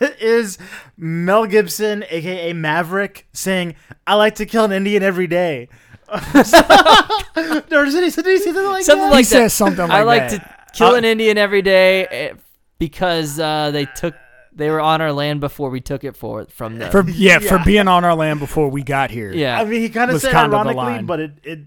[0.00, 0.58] is
[0.98, 3.74] Mel Gibson, aka Maverick, saying,
[4.06, 5.70] "I like to kill an Indian every day."
[6.14, 9.16] or does he, did he say something like Something that?
[9.16, 9.28] He that.
[9.28, 10.66] says something like I like that.
[10.72, 12.32] to kill Uh, an Indian every day eh,
[12.78, 14.14] because uh, they took
[14.52, 16.90] they were on our land before we took it for from them.
[16.92, 19.32] For yeah, for being on our land before we got here.
[19.32, 21.06] yeah, I mean, he kind of Was said kind of the ironically, line.
[21.06, 21.58] but it it.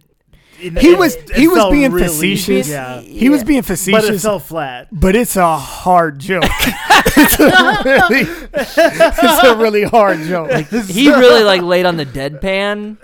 [0.61, 2.69] it He it- was- it he was being really- facetious.
[2.69, 3.91] Yeah, He was being facetious.
[3.91, 4.88] but it facetious, fell flat.
[4.91, 6.43] but it's a hard joke.
[7.17, 8.21] it's, a really,
[8.53, 10.49] it's a really hard joke.
[10.49, 12.97] Like, he really like laid on the deadpan.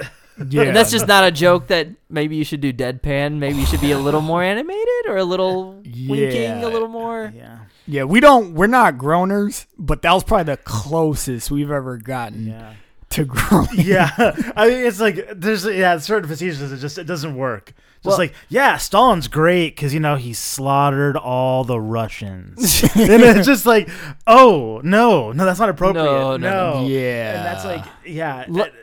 [0.50, 3.38] Yeah, And that's just not a joke that maybe you should do deadpan.
[3.38, 7.32] Maybe you should be a little more animated or a little winking a little more.
[7.36, 8.04] Yeah, yeah.
[8.04, 8.54] We don't.
[8.54, 12.74] We're not groaners, but that was probably the closest we've ever gotten yeah.
[13.12, 13.70] to groaning.
[13.76, 14.10] Yeah,
[14.56, 16.72] I mean, it's like there's yeah, certain facetious.
[16.72, 17.74] It just it doesn't work.
[18.04, 23.24] Just Well- like yeah, Stalin's great because you know he slaughtered all the Russians, and
[23.24, 23.90] it's just like
[24.28, 26.04] oh no, no, that's not appropriate.
[26.04, 26.88] No, no, no.
[26.88, 28.74] Yeah, and that's like yeah, it-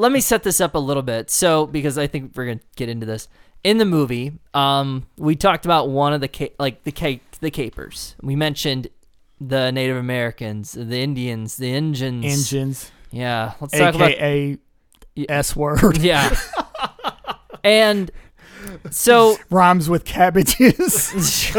[0.00, 1.30] Let me set this up a little bit.
[1.30, 3.28] So because I think we're gonna get into this.
[3.62, 7.50] in the movie, um, we talked about one of the ca- like the ca- the
[7.50, 8.14] capers.
[8.22, 8.88] We mentioned
[9.40, 12.24] the Native Americans, the Indians, the Indians.
[12.24, 14.56] Engines, Yeah, let's talk about aka
[15.28, 16.34] S word, yeah.
[17.62, 18.10] and
[18.90, 21.12] so rhymes with cabbages.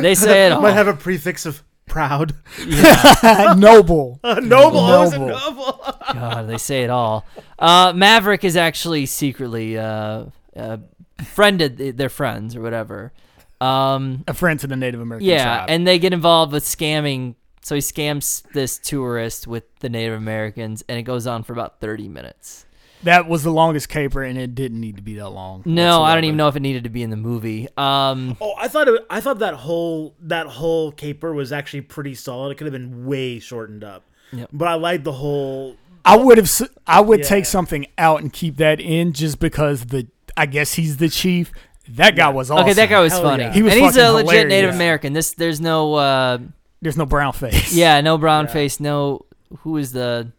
[0.00, 0.60] they say it all.
[0.62, 1.62] Might have a prefix of
[1.96, 2.34] proud.
[3.58, 4.20] Noble.
[4.22, 4.80] noble.
[4.80, 5.38] Oh, is it Noble.
[5.38, 5.94] noble?
[6.12, 7.24] God, they say it all.
[7.58, 10.76] Uh, Maverick is actually secretly uh, uh,
[11.24, 11.96] friended.
[11.96, 13.14] They're friends or whatever.
[13.62, 15.70] Um, A friend to the Native American yeah, tribe.
[15.70, 17.34] and they get involved with scamming.
[17.62, 21.80] So he scams this tourist with the Native Americans, and it goes on for about
[21.80, 22.65] thirty minutes.
[23.06, 25.62] That was the longest caper, and it didn't need to be that long.
[25.64, 27.66] No, I don't even know if it needed to be in the movie.
[27.76, 32.14] Um, Oh, I thought it, I thought that whole that whole caper was actually pretty
[32.14, 32.50] solid.
[32.50, 34.04] It could have been way shortened up.
[34.32, 34.50] Yep.
[34.52, 35.76] But I liked the whole.
[36.04, 36.46] I would have.
[36.46, 37.26] s- I would Yeah.
[37.26, 40.06] take something out and keep that in, just because the.
[40.36, 41.50] I guess he's the chief.
[41.88, 42.64] That guy was awesome.
[42.64, 43.44] okay, that guy was Hell funny.
[43.44, 43.52] yeah.
[43.52, 44.50] He was and he's a legit hilarious.
[44.50, 45.12] Native American.
[45.12, 46.38] This there's no uh,
[46.82, 47.72] There's no brown face.
[47.74, 48.52] yeah, no brown Yeah.
[48.52, 49.24] face, no
[49.60, 50.32] who is the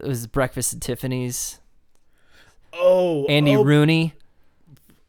[0.00, 1.59] it was breakfast at Tiffany's.
[2.72, 4.14] Oh, Andy oh, Rooney.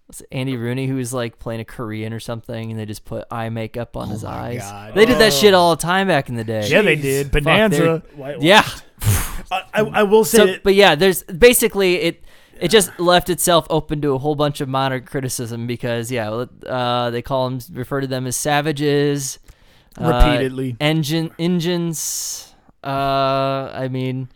[0.10, 3.26] It Andy Rooney who was like playing a Korean or something, and they just put
[3.32, 4.60] eye makeup on Oh his eyes.
[4.60, 4.94] God.
[4.94, 5.36] They did that Oh.
[5.36, 6.68] shit all the time back in the day.
[6.68, 7.32] Yeah, they did.
[7.32, 8.04] Bonanza.
[8.16, 8.44] whitewashed.
[8.44, 8.68] Yeah.
[9.52, 12.24] I, I, will say So, that but yeah, there's basically it.
[12.60, 17.10] It just left itself open to a whole bunch of modern criticism because yeah, uh,
[17.10, 19.40] they call them refer to them as savages,
[20.00, 20.78] uh, repeatedly.
[20.80, 22.54] engine engines.
[22.84, 24.30] Uh, I mean,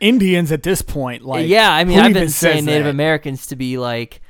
[0.00, 2.90] Indians at this point, like yeah, I mean, I've been saying Native that?
[2.90, 4.20] Americans to be like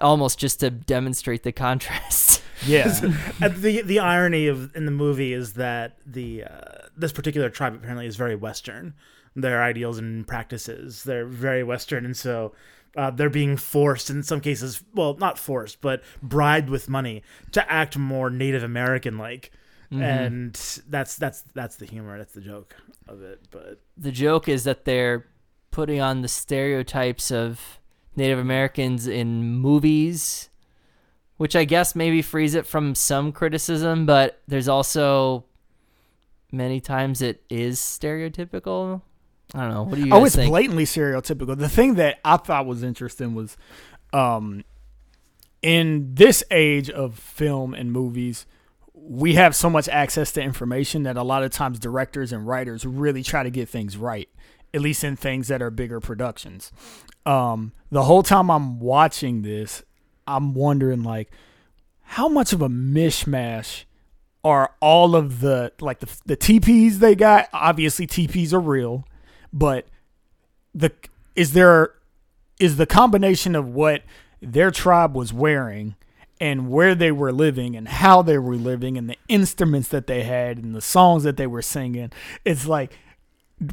[0.00, 2.42] almost just to demonstrate the contrast.
[2.66, 2.86] Yeah,
[3.42, 7.74] Uh, the the irony of in the movie is that the uh, this particular tribe
[7.74, 8.94] apparently is very Western.
[9.36, 12.54] Their ideals and practices they're very Western, and so
[12.96, 14.82] uh, they're being forced in some cases.
[14.94, 17.22] Well, not forced, but bribed with money
[17.52, 19.50] to act more Native American like.
[19.94, 20.02] Mm-hmm.
[20.02, 20.54] And
[20.88, 22.18] that's that's that's the humor.
[22.18, 22.74] That's the joke
[23.06, 23.40] of it.
[23.50, 25.26] But the joke is that they're
[25.70, 27.80] putting on the stereotypes of
[28.16, 30.50] Native Americans in movies,
[31.36, 35.44] which I guess maybe frees it from some criticism, but there's also
[36.52, 39.02] many times it is stereotypical.
[39.54, 39.82] I don't know.
[39.82, 40.50] What do you oh, it's think?
[40.50, 41.56] blatantly stereotypical.
[41.56, 43.56] The thing that I thought was interesting was,
[44.12, 44.64] um,
[45.62, 48.46] in this age of film and movies,
[49.06, 52.86] we have so much access to information that a lot of times directors and writers
[52.86, 54.28] really try to get things right,
[54.72, 56.72] at least in things that are bigger productions.
[57.26, 59.82] Um, the whole time I'm watching this,
[60.26, 61.30] I'm wondering like,
[62.00, 63.84] how much of a mishmash
[64.42, 67.48] are all of the like the the teepees they got?
[67.52, 69.06] Obviously, teepees are real,
[69.52, 69.86] but
[70.74, 70.92] the
[71.36, 71.94] is there
[72.58, 74.02] is the combination of what
[74.40, 75.94] their tribe was wearing
[76.40, 80.22] and where they were living and how they were living and the instruments that they
[80.22, 82.10] had and the songs that they were singing.
[82.44, 82.98] It's like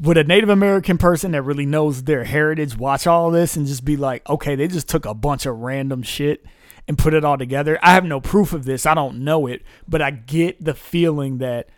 [0.02, 3.84] would a Native American person that really knows their heritage watch all this and just
[3.84, 6.46] be like, okay, they just took a bunch of random shit
[6.88, 7.80] and put it all together?
[7.82, 8.86] I have no proof of this.
[8.86, 11.70] I don't know it, but I get the feeling that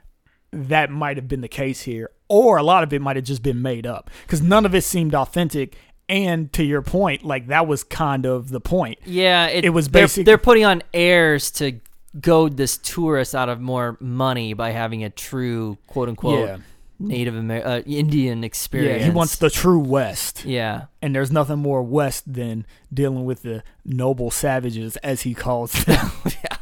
[0.51, 3.41] that might have been the case here, or a lot of it might have just
[3.41, 5.75] been made up because none of it seemed authentic.
[6.13, 8.99] And to your point, like that was kind of the point.
[9.05, 11.79] yeah, it was they're, they're putting on airs to
[12.19, 16.57] goad this tourist out of more money by having a true quote unquote yeah,
[16.99, 18.99] Native Amer- uh, Indian experience.
[18.99, 19.05] yeah.
[19.05, 20.85] He wants the true West, Yeah.
[21.01, 26.11] and there's nothing more West than dealing with the noble savages, as he calls them.
[26.25, 26.57] Yeah.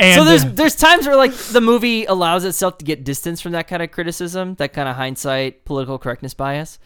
[0.00, 3.52] And so there's there's times where like the movie allows itself to get distance from
[3.52, 6.80] that kind of criticism, that kind of hindsight, political correctness bias.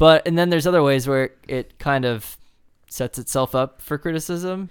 [0.00, 2.38] But and then there's other ways where it kind of
[2.88, 4.70] sets itself up for criticism.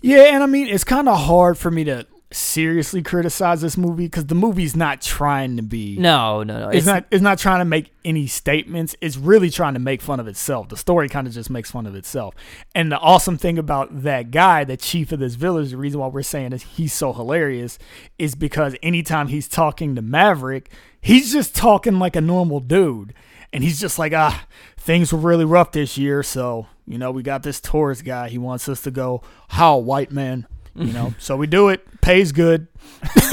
[0.00, 4.06] Yeah, and I mean, it's kind of hard for me to seriously criticize this movie
[4.06, 5.98] because the movie's not trying to be.
[5.98, 6.68] No, no, no.
[6.70, 7.04] It's, not.
[7.10, 8.96] It's not trying to make any statements.
[9.02, 10.70] It's really trying to make fun of itself.
[10.70, 12.34] The story kind of just makes fun of itself.
[12.74, 16.06] And the awesome thing about that guy, the chief of this village, the reason why
[16.06, 17.78] we're saying is he's so hilarious,
[18.18, 20.70] is because anytime he's talking to Maverick,
[21.02, 23.12] he's just talking like a normal dude,
[23.54, 24.46] and he's just like, ah,
[24.76, 28.28] things were really rough this year, so you know we got this tourist guy.
[28.28, 30.46] He wants us to go, how white man.
[30.74, 32.00] You know, so we do it.
[32.00, 32.66] Pays good.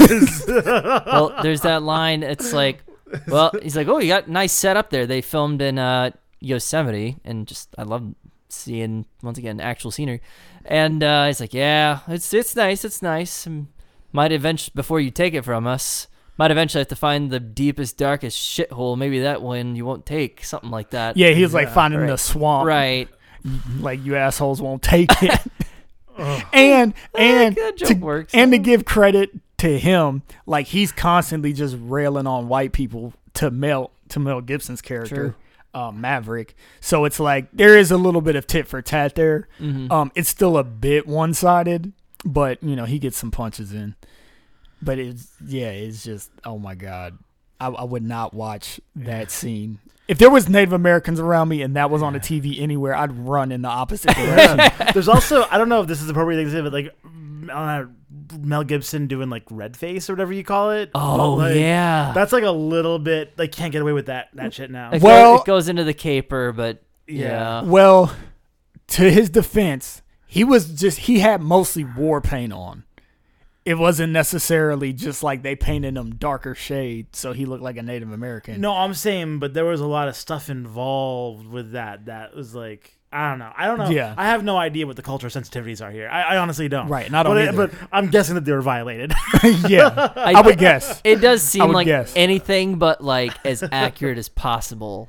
[0.46, 2.22] well, there's that line.
[2.22, 2.84] It's like,
[3.26, 5.06] well, he's like, oh, you got nice setup there.
[5.06, 8.14] They filmed in uh, Yosemite, and just I love
[8.48, 10.22] seeing once again actual scenery.
[10.64, 13.44] And uh, he's like, yeah, it's it's nice, it's nice.
[13.44, 13.66] And
[14.12, 16.06] might eventually, before you take it from us,
[16.38, 18.96] might eventually have to find the deepest, darkest shithole.
[18.96, 21.16] Maybe that one you won't take, something like that.
[21.16, 22.66] Yeah, he was like finding Oh, the swamp.
[22.66, 23.08] right.
[23.80, 25.40] Like you assholes won't take it.
[26.52, 28.34] and and that to, works.
[28.34, 33.50] and to give credit to him, like he's constantly just railing on white people to
[33.50, 35.34] Mel to Mel Gibson's character,
[35.74, 36.54] uh, Maverick.
[36.80, 39.48] So it's like there is a little bit of tit for tat there.
[39.60, 39.90] Mhm.
[39.90, 41.92] Um, it's still a bit one sided,
[42.24, 43.94] but you know he gets some punches in.
[44.82, 47.16] But it's yeah, it's just oh my god,
[47.60, 49.78] I, I would not watch that scene.
[50.08, 53.12] If there was Native Americans around me and that was on a TV anywhere, I'd
[53.16, 54.58] run in the opposite direction.
[54.92, 56.94] There's also I don't know if this is the appropriate thing to say, but like
[57.50, 57.84] uh,
[58.38, 60.90] Mel Gibson doing like red face or whatever you call it.
[60.94, 62.12] oh Like, yeah.
[62.14, 64.90] That's like a little bit like can't get away with that that shit now.
[64.90, 67.62] It go- Well- it goes into the caper, but yeah.
[67.62, 68.14] Well,
[68.88, 72.84] to his defense, he was just he had mostly war paint on.
[73.64, 77.82] It wasn't necessarily just like they painted him darker shade so he looked like a
[77.82, 78.60] Native American.
[78.60, 82.06] No, I'm saying, but there was a lot of stuff involved with that.
[82.06, 83.52] That was like, I don't know.
[83.56, 83.90] I don't know.
[83.90, 84.14] Yeah.
[84.16, 86.08] I have no idea what the cultural sensitivities are here.
[86.08, 86.88] I, I honestly don't.
[86.88, 87.68] Right, and I don't but, either.
[87.68, 89.12] but I'm guessing that they were violated.
[89.68, 91.00] yeah, I, would guess.
[91.04, 92.12] It does seem like guess.
[92.16, 95.08] anything but like as accurate as possible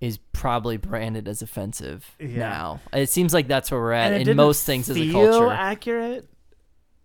[0.00, 2.36] is probably branded as offensive Yeah.
[2.38, 2.80] now.
[2.92, 5.50] It seems like that's where we're at And in most things as a culture.
[5.50, 6.26] accurate.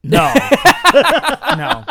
[0.08, 0.34] No,
[1.58, 1.86] no,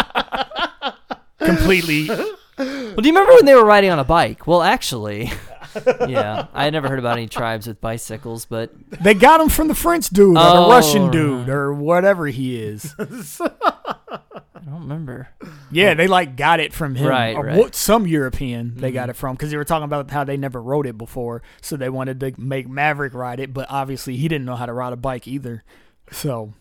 [1.39, 2.09] completely.
[2.09, 4.47] Well, do you remember when they were riding on a bike?
[4.47, 5.33] Well, actually,
[6.09, 9.69] yeah, I had never heard about any tribes with bicycles, but They got him from
[9.69, 12.95] the French dude or Oh, the Russian dude or whatever he is.
[13.01, 15.29] I don't remember.
[15.71, 17.09] Yeah, they like got it from him.
[17.09, 17.59] Right, or right.
[17.59, 19.11] what- some European they got Mhm.
[19.11, 21.89] it from because they were talking about how they never rode it before, so they
[21.91, 23.53] wanted to make Maverick ride it.
[23.53, 25.65] But obviously, he didn't know how to ride a bike either.
[26.13, 26.55] So,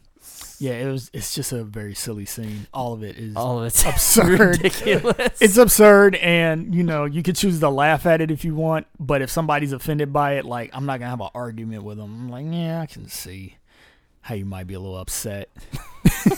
[0.59, 1.09] yeah, it was.
[1.13, 2.67] It's just a very silly scene.
[2.73, 4.57] All of it is All of it's absurd.
[4.63, 5.41] ridiculous.
[5.41, 8.87] It's absurd, and you know you could choose to laugh at it if you want.
[8.99, 12.13] But if somebody's offended by it, like I'm not gonna have an argument with them.
[12.13, 13.57] I'm like, yeah, I can see
[14.21, 15.49] how you might be a little upset.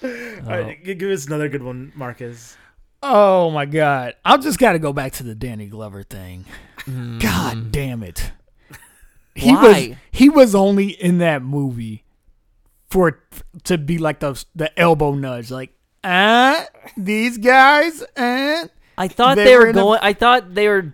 [0.00, 2.56] All right, give us another good one, Marcus.
[3.02, 6.44] Oh my god, I've just got to go back to the Danny Glover thing.
[6.80, 7.20] Mm.
[7.20, 8.32] God damn it.
[9.38, 12.04] He was he was only in that movie
[12.90, 13.20] for
[13.64, 15.70] to be like the the elbow nudge, like
[16.04, 16.64] uh
[16.96, 18.66] these guys uh
[18.96, 20.00] I thought They they, were were going.
[20.02, 20.92] I thought they were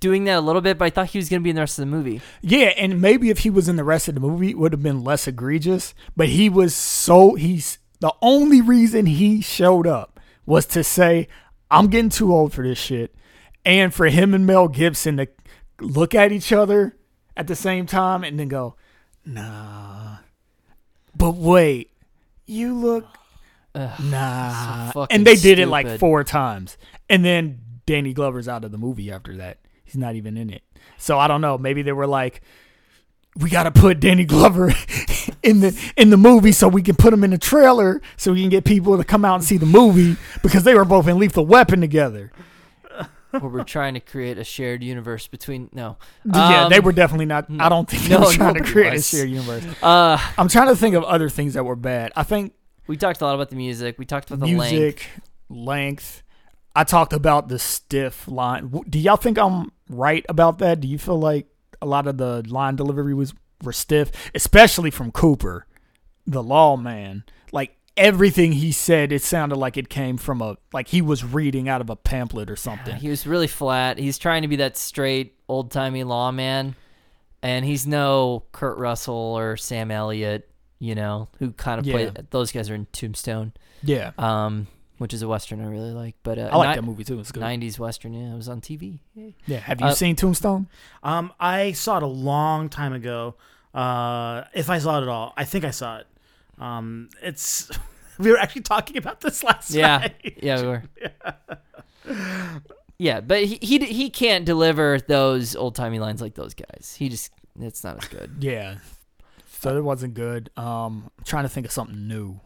[0.00, 1.62] doing that a little bit, but I thought he was going to be in the
[1.62, 2.20] rest of the movie.
[2.42, 4.82] yeah, and maybe if he was in the rest of the movie, it would have
[4.82, 5.94] been less egregious.
[6.16, 11.28] But he was so he's the only reason he showed up was to say,
[11.70, 13.14] "I'm getting too old for this shit,"
[13.64, 15.28] and for him and Mel Gibson to
[15.80, 16.96] look at each other
[17.36, 18.74] at the same time and then go,
[19.24, 20.18] "Nah."
[21.16, 21.90] But wait,
[22.46, 23.06] you look
[23.74, 24.90] Ugh, nah.
[24.92, 26.76] so and they did it like four times.
[27.08, 29.58] And then Danny Glover's out of the movie after that.
[29.84, 30.62] He's not even in it.
[30.98, 31.56] So I don't know.
[31.58, 32.42] Maybe they were like,
[33.36, 34.72] we got to put Danny Glover
[35.42, 38.40] in the in the movie so we can put him in the trailer so we
[38.40, 41.18] can get people to come out and see the movie because they were both in
[41.18, 42.32] Lethal Weapon together.
[43.40, 45.68] Where we're trying to create a shared universe between.
[45.72, 45.96] No.
[46.24, 47.46] yeah, they Um, were definitely not.
[47.58, 49.12] I don't think they no, were trying to create was.
[49.12, 49.64] a shared universe.
[49.82, 52.12] Uh, I'm trying to think of other things that were bad.
[52.16, 52.54] I think
[52.86, 53.98] we talked a lot about the music.
[53.98, 54.72] We talked about the length.
[54.72, 55.06] music,
[55.48, 56.22] length.
[56.74, 58.70] I talked about the stiff line.
[58.88, 60.80] Do y'all think I'm right about that?
[60.80, 61.46] Do you feel like
[61.80, 63.32] a lot of the line delivery was
[63.62, 65.66] were stiff, especially from Cooper,
[66.26, 67.24] the lawman?
[67.52, 71.68] Like everything he said, it sounded like it came from a like he was reading
[71.68, 72.96] out of a pamphlet or something.
[72.96, 73.98] He was really flat.
[73.98, 76.74] He's trying to be that straight, old timey lawman,
[77.42, 81.92] and he's no Kurt Russell or Sam Elliott, you know, who kind of Yeah.
[82.10, 82.12] play.
[82.30, 84.66] Those guys are in Tombstone, Yeah, um,
[84.98, 86.16] which is a western I really like.
[86.22, 87.18] But uh, I like ni- that movie too.
[87.20, 87.42] It's good.
[87.42, 88.12] '90s western.
[88.14, 89.00] Yeah, it was on TV.
[89.46, 90.68] Yeah, have you Uh, seen Tombstone?
[91.02, 93.34] Um, I saw it a long time ago.
[93.74, 96.06] Uh, if I saw it at all, I think I saw it.
[96.58, 97.70] Um, it's
[98.18, 100.38] we were actually talking about this last Yeah, night.
[100.42, 100.82] yeah, we were.
[102.98, 106.96] Yeah, but he, he he can't deliver those old timey lines like those guys.
[106.98, 107.30] He just
[107.60, 108.36] it's not as good.
[108.40, 108.76] Yeah.
[109.50, 110.48] So it wasn't good.
[110.56, 112.40] Um, I'm trying to think of something new.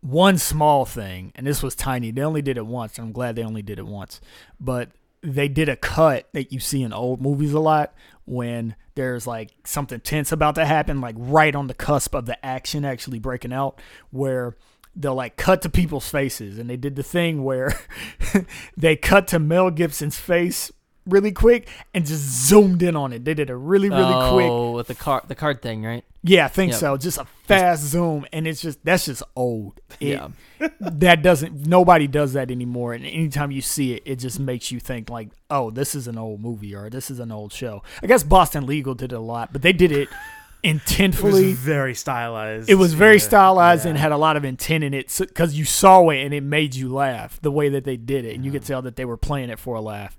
[0.00, 2.10] One small thing, and this was tiny.
[2.12, 2.98] They only did it once.
[2.98, 4.20] And I'm glad they only did it once.
[4.60, 4.90] But
[5.22, 7.92] they did a cut that you see in old movies a lot
[8.28, 12.44] when there's like something tense about to happen, like right on the cusp of the
[12.44, 14.56] action actually breaking out, where
[14.94, 16.58] they'll like cut to people's faces.
[16.58, 17.78] And they did the thing where
[18.76, 20.70] they cut to Mel Gibson's face
[21.08, 23.24] really quick and just zoomed in on it.
[23.24, 24.46] They did a really really oh, quick.
[24.48, 26.04] oh, with the card, the card thing, right?
[26.22, 26.80] Yeah, I think Yep.
[26.80, 26.96] so.
[26.96, 29.80] Just a fast zoom, and it's just that's just old.
[30.00, 30.28] It, yeah.
[30.80, 32.92] that doesn't nobody does that anymore.
[32.92, 36.18] And anytime you see it, it just makes you think like, oh, this is an
[36.18, 37.82] old movie or this is an old show.
[38.02, 40.08] I guess Boston Legal did it a lot, but they did it
[40.64, 41.52] It was intentfully.
[41.54, 42.68] very stylized.
[42.68, 43.22] It was very Yeah.
[43.22, 46.42] stylized and had a lot of intent in it because you saw it and it
[46.42, 49.04] made you laugh the way that they did it, and you could tell that they
[49.04, 50.18] were playing it for a laugh.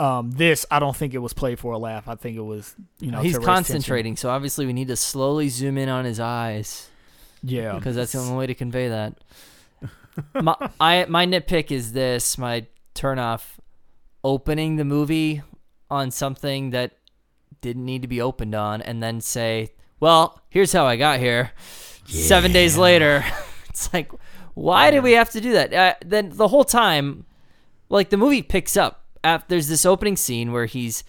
[0.00, 2.06] Um, this I don't think it was played for a laugh.
[2.08, 3.64] I think it was you know He's to raise tension.
[3.72, 6.88] concentrating, so obviously we need to slowly zoom in on his eyes
[7.42, 9.14] Yeah, because that's the only way to convey that.
[10.40, 13.60] my I my nitpick is this: my turn off
[14.22, 15.42] opening the movie
[15.90, 16.92] on something that
[17.60, 21.50] didn't need to be opened on, and then say, "Well, here's how I got here."
[22.06, 23.24] Seven days later,
[23.68, 24.10] it's like,
[24.54, 25.74] why did we have to do that?
[25.74, 27.26] Uh, then the whole time,
[27.90, 29.04] like the movie picks up.
[29.24, 31.04] After, there's this opening scene where he's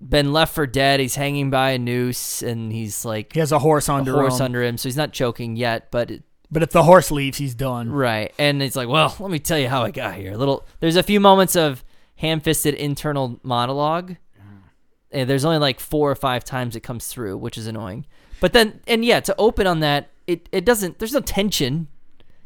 [0.00, 1.00] been left for dead.
[1.00, 4.38] He's hanging by a noose, and he's like he has a horse a under horse
[4.38, 4.46] him.
[4.46, 5.90] under him, so he's not choking yet.
[5.90, 7.90] But it, but if the horse leaves, he's done.
[7.90, 10.32] right, and it's like, well, let me tell you how I got here.
[10.32, 10.66] A little.
[10.80, 11.84] There's a few moments of
[12.16, 14.16] ham-fisted internal monologue.
[15.10, 18.04] And there's only like four or five times it comes through, which is annoying.
[18.40, 20.98] But then, and yeah, to open on that, it it doesn't.
[20.98, 21.86] There's no tension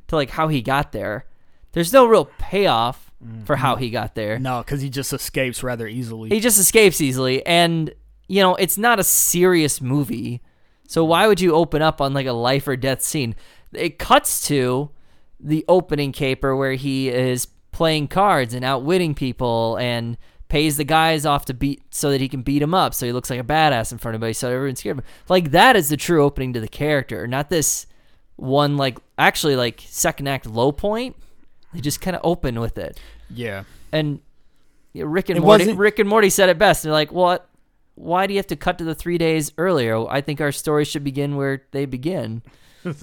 [0.09, 1.25] to like how he got there.
[1.73, 3.08] There's no real payoff
[3.45, 3.85] for how mm-hmm.
[3.85, 4.39] he got there.
[4.39, 6.31] No, because he just escapes rather easily.
[6.31, 7.93] He just escapes easily, and
[8.29, 10.43] you know it's not a serious movie.
[10.87, 13.35] So why would you open up on like a life or death scene?
[13.73, 14.91] It cuts to
[15.41, 20.17] the opening caper where he is playing cards and outwitting people and
[20.49, 23.13] pays the guys off to beat so that he can beat him up so he
[23.13, 25.11] looks like a badass in front of everybody so everyone's scared of him.
[25.29, 27.87] Like that is the true opening to the character, not this
[28.37, 31.17] one like actually like second act low point.
[31.75, 32.99] They just kind of open with it
[33.31, 34.21] yeah, and
[34.95, 35.65] yeah, Rick and It Morty.
[35.65, 36.83] wasn't- Rick and Morty said it best.
[36.83, 37.49] They're like, "What?
[37.95, 40.07] Why do you have to cut to the three days earlier?
[40.09, 42.43] I think our story should begin where they begin."
[42.85, 42.95] and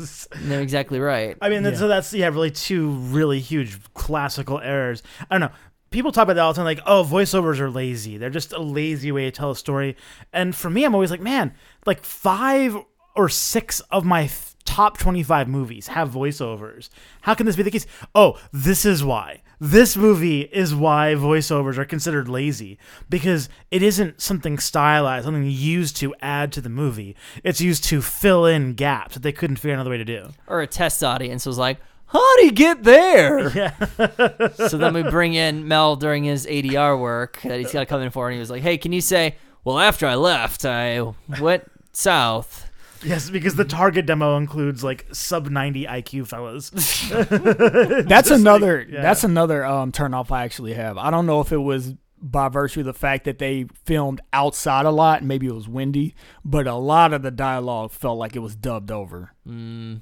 [0.49, 1.37] they're exactly right.
[1.41, 1.75] I mean, Yeah.
[1.75, 5.03] so that's yeah, really two really huge classical errors.
[5.29, 5.55] I don't know.
[5.91, 8.17] People talk about that all the time, like, oh, voiceovers are lazy.
[8.17, 9.95] They're just a lazy way to tell a story.
[10.33, 11.53] And for me, I'm always like, man,
[11.85, 12.75] like five
[13.15, 16.89] or six of my f- top 25 movies have voiceovers.
[17.21, 17.85] How can this be the case?
[18.13, 19.41] Oh, this is why.
[19.59, 22.77] This movie is why voiceovers are considered lazy
[23.09, 27.15] because it isn't something stylized, something used to add to the movie.
[27.43, 30.29] It's used to fill in gaps that they couldn't figure out another way to do.
[30.47, 34.49] Or a test audience was like, "How'd he get there?" Yeah.
[34.67, 38.01] so then we bring in Mel during his ADR work that he's got to come
[38.01, 41.13] in for, and he was like, "Hey, can you say, well, after I left, I
[41.39, 41.63] went
[41.93, 42.64] south."
[43.05, 46.69] Yes, because the target demo includes like sub 90 IQ fellas.
[48.07, 48.85] that's another.
[48.89, 49.01] yeah.
[49.01, 50.97] That's another um turn off I actually have.
[50.97, 54.85] I don't know if it was by virtue of the fact that they filmed outside
[54.85, 58.35] a lot, and maybe it was windy, but a lot of the dialogue felt like
[58.35, 59.33] it was dubbed over.
[59.47, 60.01] Mm,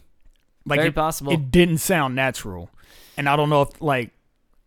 [0.66, 1.34] Like very it, possible.
[1.34, 2.70] it didn't sound natural,
[3.18, 4.12] and I don't know if like.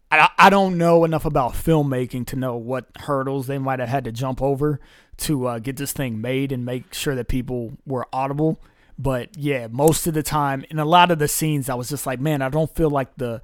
[0.09, 4.05] I, I don't know enough about filmmaking to know what hurdles they might have had
[4.05, 4.79] to jump over
[5.19, 8.61] to uh, get this thing made and make sure that people were audible.
[8.99, 12.07] But yeah, most of the time, in a lot of the scenes, I was just
[12.07, 13.43] like, man, I don't feel like the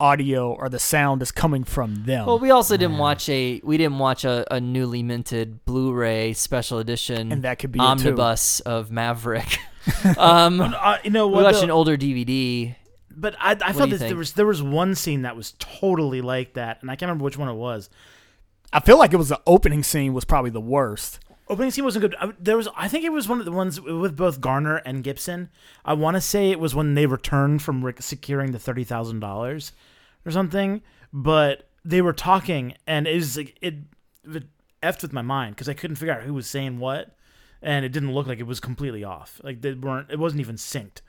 [0.00, 2.26] audio or the sound is coming from them.
[2.26, 6.78] Well, we also didn't watch a we didn't watch a, a newly minted Blu-ray special
[6.78, 9.58] edition and that could be omnibus of Maverick.
[10.18, 11.64] um, uh, you know we watched though?
[11.64, 12.74] an older DVD.
[13.10, 15.54] but I, I do thought you that there was there was one scene that was
[15.58, 17.90] totally like that, and I can't remember which one it was.
[18.74, 21.20] I feel like it was the opening scene was probably the worst.
[21.46, 22.16] Opening scene wasn't good.
[22.20, 25.04] I, there was, I think it was one of the ones with both Garner and
[25.04, 25.48] Gibson.
[25.84, 29.20] I want to say it was when they returned from Rick securing the thirty thousand
[29.20, 29.72] dollars
[30.26, 30.82] or something.
[31.12, 33.74] But they were talking, and it was like it,
[34.24, 34.44] it
[34.82, 37.16] effed with my mind because I couldn't figure out who was saying what,
[37.62, 39.40] and it didn't look like it was completely off.
[39.44, 40.10] Like they weren't.
[40.10, 41.00] It wasn't even synced.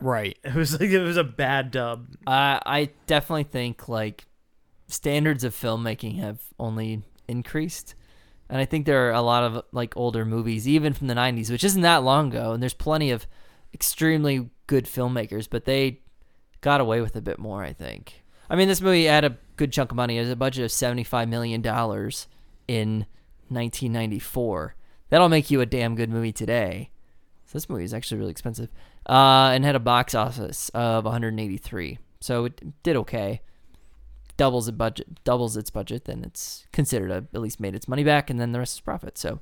[0.00, 0.38] Right.
[0.44, 2.06] It was like it was a bad dub.
[2.28, 4.27] I I definitely think like
[4.88, 7.94] standards of filmmaking have only increased.
[8.48, 11.50] And I think there are a lot of like older movies, even from the '90s,
[11.50, 13.26] which isn't that long ago, and there's plenty of
[13.74, 16.00] extremely good filmmakers, but they
[16.62, 17.62] got away with a bit more.
[17.62, 18.24] I think.
[18.50, 20.16] I mean, this movie had a good chunk of money.
[20.16, 22.26] It was a budget of seventy-five million dollars
[22.66, 23.06] in
[23.48, 24.74] 1994.
[25.10, 26.90] That'll make you a damn good movie today.
[27.46, 28.70] So this movie is actually really expensive,
[29.08, 31.98] uh, and had a box office of 183.
[32.20, 33.40] So it did okay.
[34.38, 38.04] Doubles it budget, doubles its budget, then it's considered a, at least made its money
[38.04, 39.18] back, and then the rest is profit.
[39.18, 39.40] So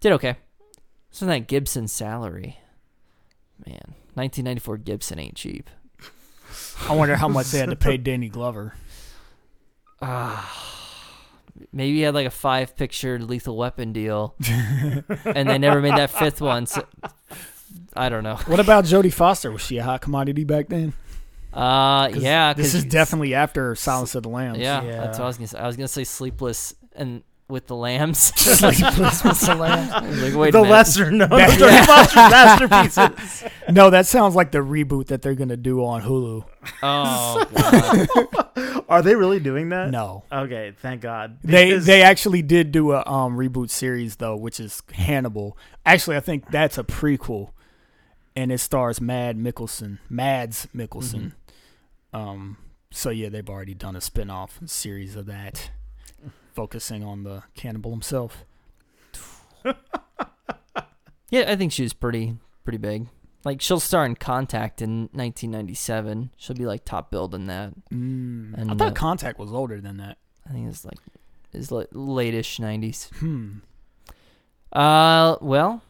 [0.00, 0.36] did okay.
[1.10, 2.58] So that Gibson salary,
[3.66, 5.68] man, 1994 Gibson ain't cheap.
[6.88, 8.74] I wonder how much they had to pay Danny Glover.
[10.00, 10.48] Ah,
[11.72, 14.34] maybe he had like a five picture Lethal Weapon deal,
[15.24, 16.66] and they never made that fifth one.
[16.66, 16.86] So
[17.94, 18.36] I don't know.
[18.46, 19.50] What about Jodie Foster?
[19.50, 20.92] Was she a hot commodity back then?
[21.58, 24.58] Uh, 'Cause yeah, This 'cause- is definitely after Silence of the Lambs.
[24.58, 25.00] yeah, Yeah.
[25.00, 25.58] That's what I was gonna say.
[25.58, 28.18] I was gonna say Sleepless and with the Lambs.
[28.36, 29.90] Sleepless with the Lambs.
[30.22, 33.50] like, wait the a lesser known That- Jodie masterpieces.
[33.70, 36.44] No, that sounds like the reboot that they're gonna do on Hulu.
[36.82, 39.90] Oh, Are they really doing that?
[39.90, 41.38] No, Okay, thank God.
[41.42, 45.56] they Because- they actually did do a um, reboot series though, which is Hannibal.
[45.84, 47.50] Actually, I think that's a prequel,
[48.36, 51.32] and it stars Mad Mikkelsen, Mads Mikkelsen.
[52.18, 52.56] Um,
[52.90, 55.70] so yeah, they've already done a spin-off series of that,
[56.54, 58.44] focusing on the cannibal himself.
[61.30, 63.08] yeah, I think she was pretty pretty big.
[63.44, 66.30] Like she'll star in Contact in 1997.
[66.36, 67.72] She'll be like top billed in that.
[67.90, 70.18] Mm, I thought uh, Contact was older than that.
[70.48, 70.98] I think it's like
[71.52, 73.08] is like late-ish 90s.
[73.16, 73.58] Hmm.
[74.72, 75.82] Uh, well,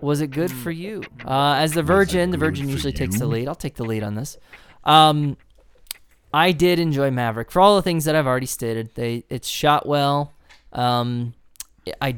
[0.00, 1.02] was it good for you?
[1.24, 3.48] Uh, as the Virgin, the Virgin usually takes the lead.
[3.48, 4.38] I'll take the lead on this.
[4.84, 5.36] Um,
[6.34, 8.90] I did enjoy Maverick for all the things that I've already stated.
[8.96, 10.32] They it's shot well.
[10.72, 11.34] Um,
[12.02, 12.16] I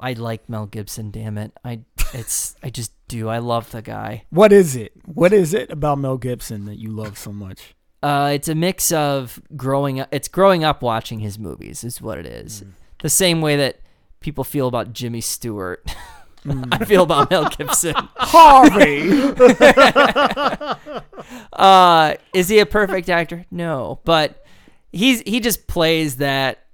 [0.00, 1.12] I like Mel Gibson.
[1.12, 1.82] Damn it, I
[2.12, 3.28] it's I just do.
[3.28, 4.24] I love the guy.
[4.30, 4.92] What is it?
[5.06, 7.76] What is it about Mel Gibson that you love so much?
[8.02, 10.08] Uh, it's a mix of growing up.
[10.10, 12.64] It's growing up watching his movies is what it is.
[13.00, 13.78] The same way that
[14.18, 15.88] people feel about Jimmy Stewart.
[16.46, 17.94] I feel about Mel Gibson.
[18.16, 19.32] Harvey.
[21.52, 23.46] Uh, is he a perfect actor?
[23.50, 24.44] No, but
[24.92, 26.66] he's he just plays that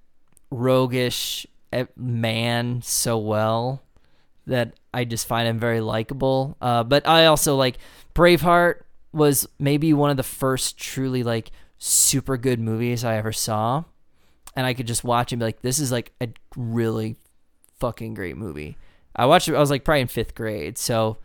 [0.50, 3.82] roguish eh, man so well
[4.46, 6.56] that I just find him very likable.
[6.60, 7.78] Uh, but I also like
[8.14, 13.84] Braveheart was maybe one of the first truly like super good movies I ever saw,
[14.56, 17.16] and I could just watch and be like, this is like a really
[17.78, 18.76] fucking great movie.
[19.18, 19.54] I watched it.
[19.54, 21.18] I was like probably in fifth grade, so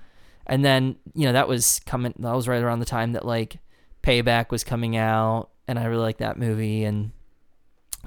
[0.48, 2.14] and then you know that was coming.
[2.20, 3.58] That was right around the time that like
[4.02, 7.12] Payback was coming out, and I really liked that movie and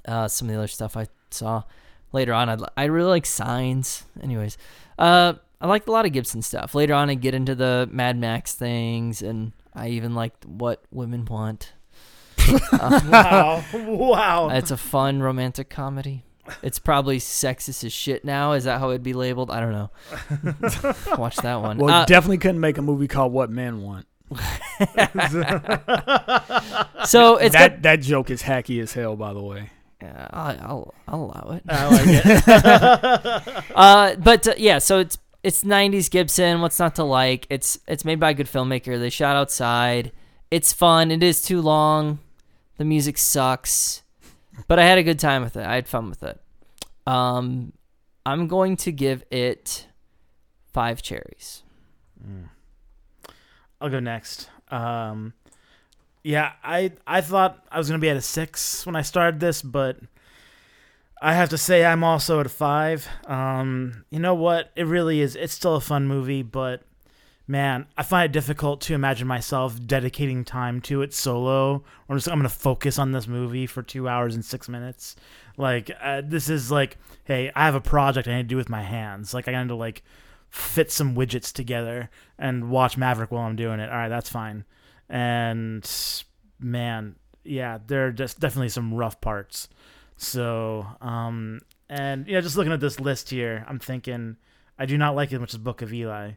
[0.06, 1.62] uh, some of the other stuff I saw
[2.12, 2.48] later on.
[2.48, 4.04] I I really like Signs.
[4.20, 4.58] Anyways,
[4.98, 6.74] uh, I liked a lot of Gibson stuff.
[6.74, 11.24] Later on, I get into the Mad Max things, and I even liked What Women
[11.24, 11.72] Want.
[12.72, 14.48] Uh, wow, wow.
[14.50, 16.22] it's a fun romantic comedy.
[16.62, 18.52] It's probably sexist as shit now.
[18.52, 19.50] Is that how it'd be labeled?
[19.50, 19.90] I don't know.
[21.18, 21.78] Watch that one.
[21.78, 24.06] Well, Uh, definitely couldn't make a movie called What Men Want.
[27.04, 27.82] so it's that got.
[27.82, 29.70] that joke is hacky as hell, by the way.
[30.02, 31.62] Yeah, I'll, I'll I'll allow it.
[31.68, 33.64] I like it.
[33.76, 36.60] Uh, but uh, yeah, so it's it's '90s Gibson.
[36.60, 37.46] What's not to like?
[37.50, 38.98] It's it's made by a good filmmaker.
[38.98, 40.12] They shot outside.
[40.50, 41.10] It's fun.
[41.10, 42.18] It is too long.
[42.78, 44.02] The music sucks,
[44.68, 45.66] but I had a good time with it.
[45.66, 46.40] I had fun with it.
[47.06, 47.72] Um,
[48.24, 49.86] I'm going to give it
[50.72, 51.62] five cherries.
[53.80, 54.48] I'll go next.
[54.70, 55.34] Um,
[56.22, 59.62] yeah, I I thought I was gonna be at a six when I started this,
[59.62, 59.98] but
[61.22, 63.06] I have to say I'm also at a five.
[63.26, 64.72] Um, you know what?
[64.76, 65.36] It really is.
[65.36, 66.82] It's still a fun movie, but
[67.46, 71.74] man, I find it difficult to imagine myself dedicating time to it solo.
[71.74, 75.16] Or I'm just I'm gonna focus on this movie for two hours and six minutes.
[75.56, 78.68] Like uh, this is like, hey, I have a project I need to do with
[78.68, 79.32] my hands.
[79.32, 80.02] Like I got to like
[80.50, 83.90] fit some widgets together and watch Maverick while I'm doing it.
[83.90, 84.64] All right, that's fine.
[85.08, 85.88] And
[86.58, 89.68] man, yeah, there are just definitely some rough parts.
[90.16, 94.36] So, um, and yeah, just looking at this list here, I'm thinking
[94.78, 96.32] I do not like it as much as Book of Eli,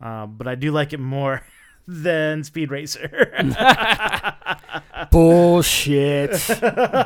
[0.00, 1.42] uh, but I do like it more
[1.86, 3.32] than Speed Racer.
[5.10, 6.30] Bullshit.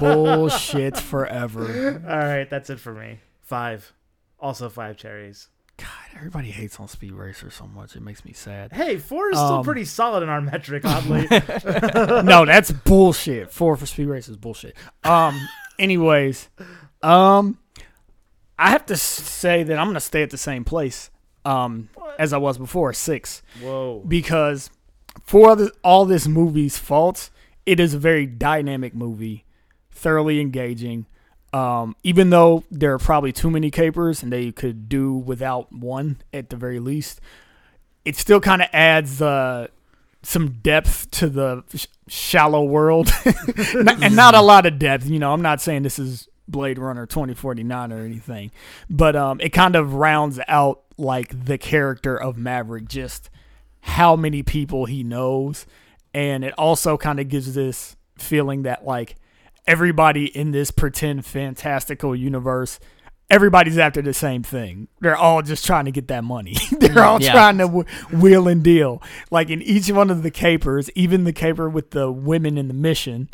[0.00, 2.02] Bullshit forever.
[2.08, 3.20] All right, that's it for me.
[3.42, 3.92] Five,
[4.40, 5.48] also five cherries.
[5.78, 7.96] God, everybody hates on Speed Racer so much.
[7.96, 8.72] It makes me sad.
[8.72, 11.26] Hey, four is still Um, pretty solid in our metric, oddly.
[12.24, 13.50] no, that's bullshit.
[13.50, 14.76] Four for Speed Racer is bullshit.
[15.04, 15.38] Um.
[15.78, 16.48] Anyways,
[17.02, 17.58] um,
[18.58, 21.10] I have to say that I'm gonna stay at the same place.
[21.44, 21.88] Um,
[22.18, 23.42] as I was before, six.
[23.60, 24.02] Whoa.
[24.06, 24.70] because
[25.24, 27.30] for all this, all this movie's faults,
[27.66, 29.44] it is a very dynamic movie,
[29.90, 31.06] thoroughly engaging.
[31.52, 36.22] Um, even though there are probably too many capers and they could do without one
[36.32, 37.20] at the very least,
[38.04, 39.68] it still kind of adds uh,
[40.22, 43.10] some depth to the sh- shallow world,
[43.76, 45.06] and not a lot of depth.
[45.06, 48.50] You know, I'm not saying this is Blade Runner 2049 or anything,
[48.88, 53.30] but um, it kind of rounds out like the character of Maverick, just
[53.80, 55.66] how many people he knows,
[56.14, 59.16] and it also kind of gives this feeling that like
[59.66, 62.78] everybody in this pretend fantastical universe,
[63.30, 64.88] everybody's after the same thing.
[65.00, 66.56] They're all just trying to get that money.
[66.78, 67.32] They're all Yeah.
[67.32, 69.02] trying to w- wheel and deal.
[69.30, 72.74] Like in each one of the capers, even the caper with the women in the
[72.74, 73.30] mission,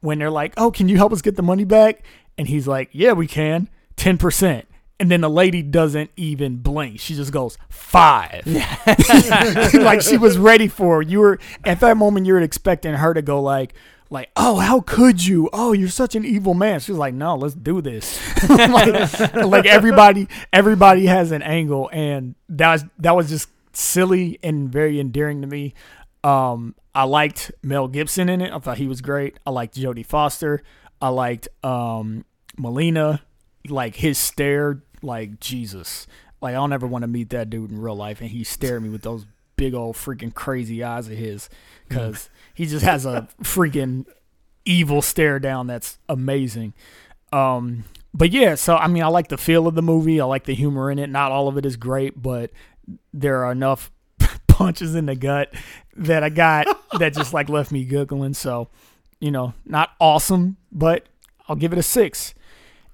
[0.00, 2.02] when they're like, "Oh, can you help us get the money back?"
[2.38, 4.66] and he's like, "Yeah, we can, ten percent."
[5.02, 7.00] And then the lady doesn't even blink.
[7.00, 8.46] She just goes five,
[9.74, 11.02] like she was ready for.
[11.02, 12.24] You were at that moment.
[12.24, 13.74] You were expecting her to go like,
[14.10, 15.50] like, oh, how could you?
[15.52, 16.78] Oh, you're such an evil man.
[16.78, 18.16] She was like, no, let's do this.
[18.48, 24.70] like, like everybody, everybody has an angle, and that was that was just silly and
[24.70, 25.74] very endearing to me.
[26.22, 28.52] Um, I liked Mel Gibson in it.
[28.52, 29.36] I thought he was great.
[29.44, 30.62] I liked Jodie Foster.
[31.00, 32.24] I liked um
[32.56, 33.22] Molina.
[33.68, 36.06] Like his stare, like Jesus.
[36.40, 38.82] Like I'll never want to meet that dude in real life, and he stared at
[38.82, 39.26] me with those
[39.56, 41.48] big old freaking crazy eyes of his,
[41.88, 44.06] because he just has a freaking
[44.64, 46.74] evil stare down that's amazing.
[47.32, 47.84] Um,
[48.14, 50.20] but yeah, so I mean, I like the feel of the movie.
[50.20, 51.08] I like the humor in it.
[51.08, 52.50] Not all of it is great, but
[53.12, 53.90] there are enough
[54.46, 55.54] punches in the gut
[55.96, 56.66] that I got
[56.98, 58.34] that just like left me giggling.
[58.34, 58.68] So,
[59.20, 61.06] you know, not awesome, but
[61.48, 62.34] I'll give it a six.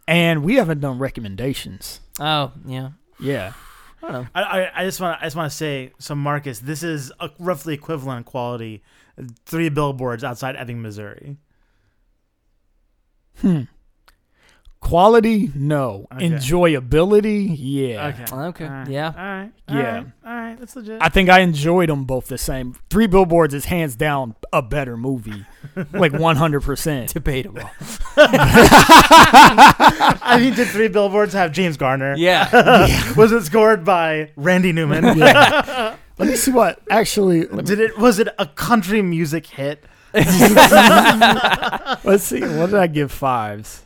[0.08, 2.00] And we haven't done recommendations.
[2.18, 2.90] Oh yeah.
[3.20, 3.52] Yeah.
[4.02, 4.28] I don't know.
[4.34, 7.30] I, I, I just want I just want to say so Marcus, this is a
[7.38, 8.82] roughly equivalent quality.
[9.44, 11.36] Three billboards outside Ebbing, Missouri.
[13.40, 13.62] Hmm.
[14.80, 16.06] Quality, no.
[16.12, 16.28] Okay.
[16.30, 18.06] Enjoyability, yeah.
[18.08, 18.24] Okay.
[18.34, 18.64] Okay.
[18.64, 18.88] All right.
[18.88, 19.06] Yeah.
[19.08, 19.50] All right.
[19.68, 19.94] All Yeah.
[19.94, 20.06] right.
[20.24, 20.58] All right.
[20.58, 20.98] That's legit.
[21.02, 22.74] I think I enjoyed them both the same.
[22.88, 25.44] Three Billboards is hands down a better movie,
[25.92, 27.12] like one hundred percent.
[27.12, 27.62] Debatable.
[29.10, 32.14] I mean, did three billboards have James Garner?
[32.16, 33.14] Yeah.
[33.14, 35.18] Was it scored by Randy Newman?
[35.18, 35.96] Yeah.
[36.18, 37.46] Let me see what actually.
[37.48, 37.98] Me, Did it?
[37.98, 39.84] Was it a country music hit?
[40.14, 40.30] let's
[42.24, 42.40] see.
[42.40, 43.84] What did I give fives?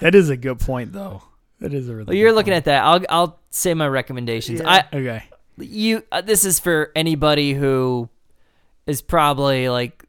[0.00, 1.22] That is a good point, though.
[1.60, 2.04] That is a really.
[2.06, 2.58] Well, you're good looking point.
[2.58, 2.84] at that.
[2.84, 4.60] I'll I'll say my recommendations.
[4.60, 4.68] Yeah.
[4.92, 5.22] I Okay.
[5.58, 8.08] you uh, this is for anybody who
[8.86, 10.04] is probably like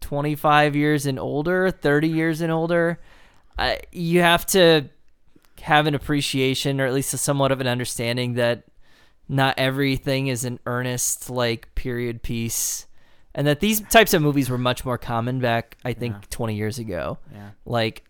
[0.00, 2.98] 25 years and older 30 years and older
[3.58, 4.88] uh, you have to
[5.60, 8.64] have an appreciation or at least a somewhat of an understanding that
[9.28, 12.86] not everything is an earnest like period piece
[13.34, 16.20] and that these types of movies were much more common back i think Yeah.
[16.30, 17.50] 20 years ago Yeah.
[17.64, 18.04] like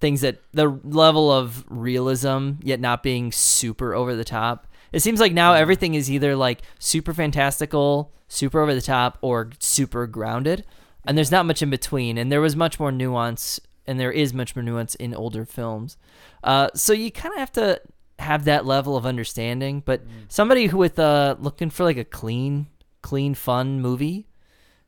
[0.00, 4.66] things that the level of realism yet not being super over the top.
[4.92, 9.50] It seems like now everything is either like super fantastical, super over the top, or
[9.58, 10.64] super grounded,
[11.04, 12.16] and there's not much in between.
[12.16, 15.96] And there was much more nuance, and there is much more nuance in older films.
[16.42, 17.80] Uh, so you kind of have to
[18.18, 19.82] have that level of understanding.
[19.84, 22.68] But somebody who with uh looking for like a clean,
[23.02, 24.28] clean, fun movie,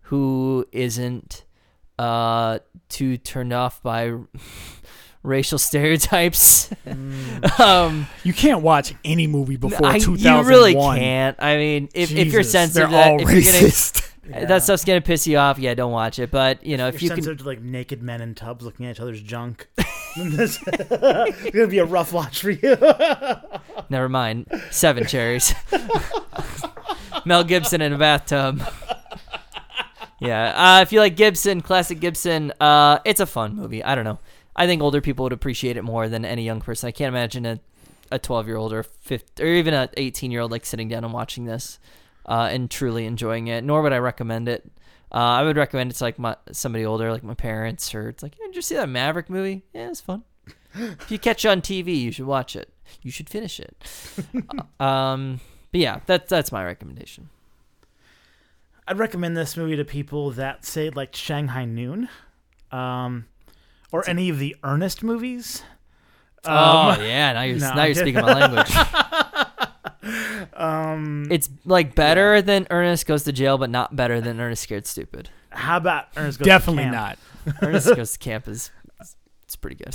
[0.02, 1.44] who isn't
[1.98, 4.14] uh too turned off by
[5.22, 6.70] racial stereotypes.
[7.58, 10.44] um, You can't watch any movie before I, 2001.
[10.44, 11.36] you really can't.
[11.38, 14.06] I mean, if, if you're sensitive, they're all that, if you're gonna, racist.
[14.48, 15.58] that stuff's gonna piss you off.
[15.58, 16.30] Yeah, don't watch it.
[16.30, 18.64] But you know, if, If you you're can, sensitive to like naked men in tubs
[18.64, 19.68] looking at each other's junk,
[20.16, 20.58] it's
[21.50, 22.76] gonna be a rough watch for you.
[23.90, 24.46] never mind.
[24.70, 25.54] Seven cherries.
[27.24, 28.62] Mel Gibson in a bathtub.
[30.20, 33.82] Yeah, uh, if you like Gibson, classic Gibson, uh, it's a fun movie.
[33.82, 34.18] I don't know.
[34.56, 36.88] I think older people would appreciate it more than any young person.
[36.88, 37.60] I can't imagine a
[38.12, 41.04] a 12 year old or 15, or even a 18 year old like sitting down
[41.04, 41.78] and watching this
[42.26, 43.64] uh, and truly enjoying it.
[43.64, 44.70] Nor would I recommend it.
[45.12, 48.22] Uh, I would recommend it to like my somebody older, like my parents, or it's
[48.22, 49.62] like, yeah, did you see that Maverick movie?
[49.72, 50.22] Yeah, it's fun.
[50.74, 52.72] if you catch it on TV, you should watch it.
[53.02, 53.76] You should finish it.
[54.80, 55.40] Uh, um,
[55.72, 57.28] but yeah, that's that's my recommendation.
[58.88, 62.08] I'd recommend this movie to people that say like Shanghai Noon,
[62.72, 63.26] um,
[63.92, 65.62] or any of the Ernest movies.
[66.44, 68.70] oh yeah, now you're no, now you're speaking my language.
[70.54, 74.86] Um, It's like better than Ernest Goes to Jail, but not better than Ernest Scared
[74.86, 75.28] Stupid.
[75.50, 76.94] how about Ernest Goes to Definitely Camp?
[77.46, 77.54] not.
[77.62, 78.70] Ernest Goes to Camp is
[79.44, 79.94] it's pretty good.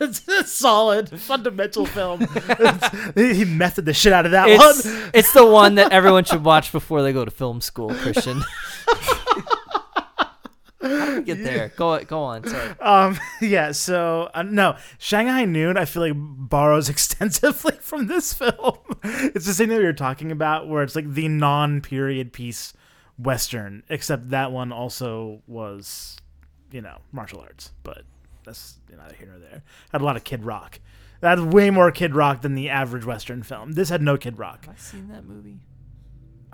[0.00, 2.22] it's a solid, fundamental film.
[2.22, 5.10] It's- he method the shit out of that It's one.
[5.14, 7.94] it's the one that everyone should watch before they go to film school.
[7.94, 8.42] Christian.
[10.82, 11.68] How we get there?
[11.76, 12.44] Go go on.
[12.46, 12.80] Sorry.
[12.80, 13.72] Um, yeah.
[13.72, 15.76] So uh, no, Shanghai Noon.
[15.76, 18.78] I feel like borrows extensively from this film.
[19.02, 22.74] it's the same thing we were talking about, where it's like the non-period piece
[23.18, 26.16] western, except that one also was,
[26.70, 27.72] you know, martial arts.
[27.82, 28.02] But
[28.44, 29.62] that's neither here nor there.
[29.92, 30.80] Had a lot of Kid Rock.
[31.20, 33.72] That had way more Kid Rock than the average western film.
[33.72, 34.66] This had no Kid Rock.
[34.66, 35.60] Have I seen that movie?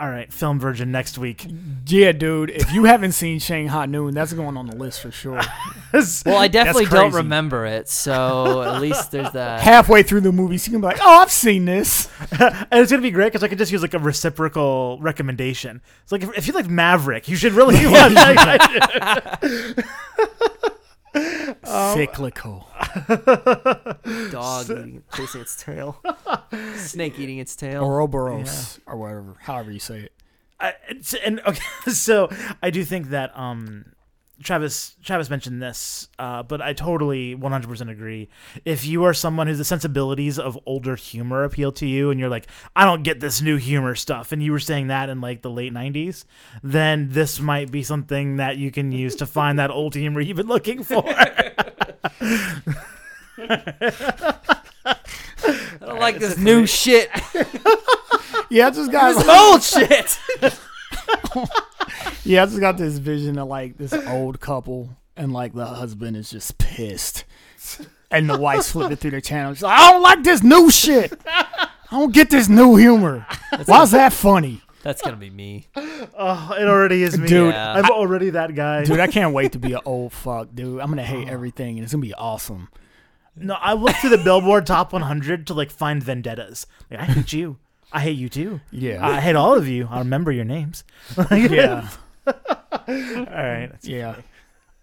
[0.01, 1.45] All right, film virgin next week.
[1.87, 2.51] Yeah, dude.
[2.51, 5.41] If you haven't seen Shanghai Noon, that's going on the list for sure.
[6.27, 9.61] Well, I definitely don't remember it, so at least there's that.
[9.61, 13.01] Halfway through the movie, you can be like, "Oh, I've seen this." and it's gonna
[13.01, 15.81] be great because I could just use like a reciprocal recommendation.
[16.03, 18.13] It's like if, if you like Maverick, you should really watch
[21.69, 21.95] that.
[21.95, 22.69] Cyclical.
[24.31, 26.03] Dog eating, chasing its tail.
[26.77, 27.85] Snake eating its tail.
[27.85, 30.13] Ouroboros or whatever, however you say it.
[30.61, 30.75] I,
[31.25, 31.61] and okay,
[31.93, 32.29] so
[32.63, 33.93] I do think that um,
[34.43, 38.29] Travis Travis mentioned this, uh, but I totally 100% agree.
[38.65, 42.29] If you are someone whose the sensibilities of older humor appeal to you, and you're
[42.29, 42.47] like,
[42.77, 45.51] I don't get this new humor stuff, and you were saying that in like the
[45.51, 46.25] late 90s,
[46.63, 50.37] then this might be something that you can use to find that old humor you've
[50.37, 51.05] been looking for.
[51.11, 51.53] I
[55.81, 57.11] don't like this new shit.
[58.51, 60.19] Yeah, I just got old shit.
[62.25, 66.17] yeah, I just got this vision of like this old couple, and like the husband
[66.17, 67.25] is just pissed,
[68.11, 69.55] and the wife's flipping through the channel.
[69.55, 71.13] She's like, "I don't like this new shit.
[71.27, 73.27] I don't get this new humor.
[73.67, 75.67] Why's that funny, That's gonna be me.
[75.77, 77.27] oh, it already is me.
[77.27, 77.73] Dude, Yeah.
[77.75, 78.85] I'm already that guy.
[78.85, 79.01] dude?
[79.01, 80.81] I can't wait to be an old fuck, dude.
[80.81, 82.69] I'm gonna hate everything, and it's gonna be awesome.
[83.41, 86.67] No, I look through the Billboard Top 100 to like find vendettas.
[86.91, 87.57] Like, I hate you.
[87.93, 88.61] I hate you too.
[88.71, 89.89] Yeah, I hate all of you.
[89.91, 90.85] I remember your names.
[91.31, 91.89] yeah,
[92.27, 92.35] All
[92.87, 93.71] right.
[93.83, 94.17] Yeah.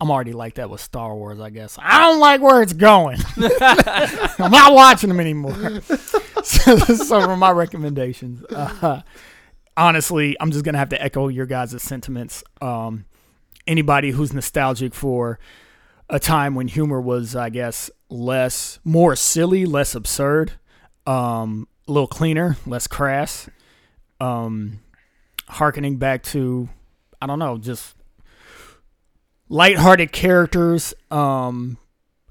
[0.01, 1.77] I'm already like that with Star Wars, I guess.
[1.81, 3.17] I don't like where it's going.
[3.37, 5.81] I'm not watching them anymore.
[6.43, 9.01] so, so for my recommendations, uh,
[9.77, 12.43] honestly, I'm just gonna have to echo your guys' sentiments.
[12.61, 13.05] Um,
[13.65, 15.39] anybody who's nostalgic for
[16.09, 20.51] a time when humor was, I guess, less, more silly, less absurd,
[21.07, 23.49] um, a little cleaner, less crass,
[24.19, 24.79] um,
[25.47, 26.69] harkening back to,
[27.21, 27.95] I don't know, just
[29.49, 31.77] lighthearted characters, um,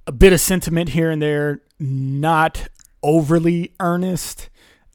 [0.06, 2.68] a bit of sentiment here and there, not
[3.02, 4.50] overly earnest.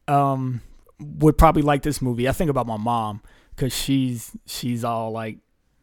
[0.08, 0.62] Um,
[1.00, 2.28] would probably like this movie.
[2.28, 3.22] I think about my mom
[3.56, 5.38] because she's she's all like,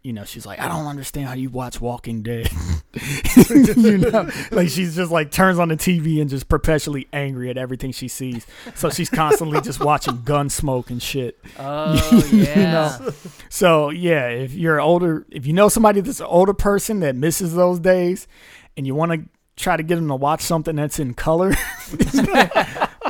[0.07, 2.49] you know, she's like, I don't understand how you watch Walking Dead.
[3.51, 7.59] you know, like she's just like turns on the TV and just perpetually angry at
[7.59, 8.47] everything she sees.
[8.77, 11.39] So she's constantly just watching Gunsmoke and shit.
[11.59, 12.71] Oh You yeah.
[12.71, 13.11] know.
[13.49, 17.57] So yeah, if you're older, if you know somebody that's an older person that misses
[17.57, 18.29] those days,
[18.77, 19.23] and you want to
[19.57, 21.53] try to get them to watch something that's in color,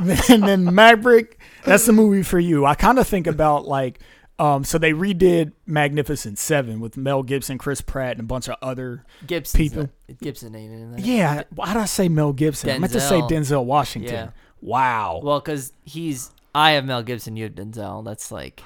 [0.01, 2.65] then, then Maverick, that's the movie for you.
[2.65, 4.01] I kind of think about like,
[4.39, 8.57] um, so they redid Magnificent Seven with Mel Gibson, Chris Pratt, and a bunch of
[8.61, 9.05] other.
[9.27, 9.59] Gibson.
[9.59, 9.89] People.
[10.21, 11.01] Gibson ain't in there.
[11.01, 12.71] Yeah, why did I say Mel Gibson?
[12.71, 13.31] I meant to say Denzel.
[13.31, 14.15] Denzel Washington.
[14.15, 14.31] Yeah.
[14.61, 15.21] Wow.
[15.23, 18.05] Well, because he's I have Mel Gibson, you have Denzel.
[18.05, 18.63] That's like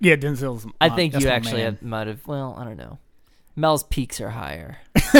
[0.00, 0.66] yeah, Denzel's.
[0.80, 2.26] I think you actually have, might have.
[2.26, 2.98] Well, I don't know.
[3.54, 4.78] Mel's peaks are higher,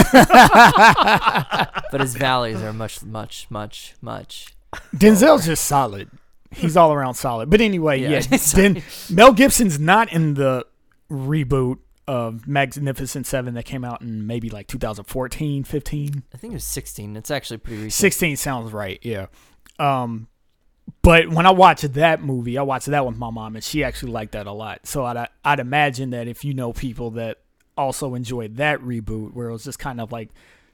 [1.92, 4.54] but his valleys are much, much, much, much.
[4.94, 6.10] Denzel's just solid.
[6.54, 7.50] He's all around solid.
[7.50, 8.20] But anyway, Yeah.
[8.30, 8.38] yeah.
[8.54, 10.66] Den- Mel Gibson's not in the
[11.10, 16.22] reboot of Magnificent Seven that came out in maybe like 2014, 15.
[16.32, 17.16] I think it was 16.
[17.16, 17.92] It's actually pretty recent.
[18.00, 19.26] 16 sounds right, yeah.
[19.78, 20.28] Um,
[21.02, 24.12] but when I watched that movie, I watched that with my mom, and she actually
[24.12, 24.86] liked that a lot.
[24.86, 27.38] So I'd, I'd imagine that if you know people that
[27.76, 30.30] also enjoyed that reboot, where it was just kind of like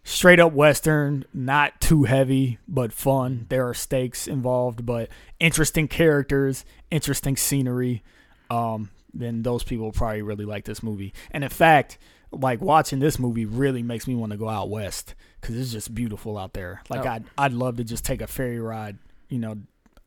[0.09, 3.47] straight up Western, not too heavy, but fun.
[3.49, 5.09] There are stakes involved, but
[5.39, 8.03] interesting characters, interesting scenery.
[8.51, 11.13] Um, then those people probably really like this movie.
[11.31, 11.99] And in fact,
[12.31, 15.95] like watching this movie really makes me want to go out west because it's just
[15.95, 16.83] beautiful out there.
[16.89, 17.11] Like Oh.
[17.11, 18.99] I'd I'd love to just take a ferry ride,
[19.29, 19.57] you know,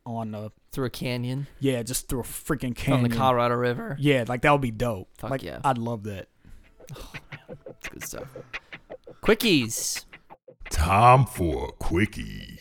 [0.06, 3.10] on the through a canyon yeah, just through a freaking canyon.
[3.12, 3.98] the Colorado River.
[4.00, 5.10] Yeah, like that would be dope.
[5.18, 5.60] Fuck like yeah.
[5.64, 6.28] I'd love that.
[7.50, 8.28] It's good stuff.
[9.24, 10.06] Quickies.
[10.70, 12.60] Time for a quickie.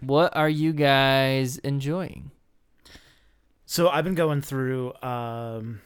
[0.00, 2.30] What are you guys enjoying?
[3.66, 5.80] So I've been going through um,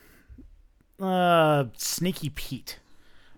[1.01, 2.79] uh, Sneaky Pete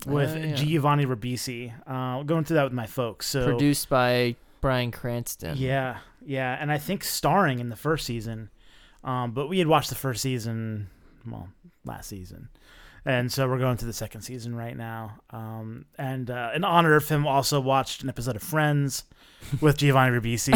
[0.06, 0.54] with Oh, yeah.
[0.54, 1.72] Giovanni Ribisi.
[1.86, 3.26] Uh, going through that with my folks.
[3.26, 5.56] So Produced by Bryan Cranston.
[5.58, 8.50] yeah, yeah, and I think starring in the first season.
[9.02, 10.88] Um, but we had watched the first season,
[11.26, 11.48] well,
[11.84, 12.48] last season,
[13.04, 15.16] and so we're going through the second season right now.
[15.30, 19.04] Um, and uh, in honor of him, also watched an episode of Friends
[19.60, 20.54] with Giovanni Ribisi,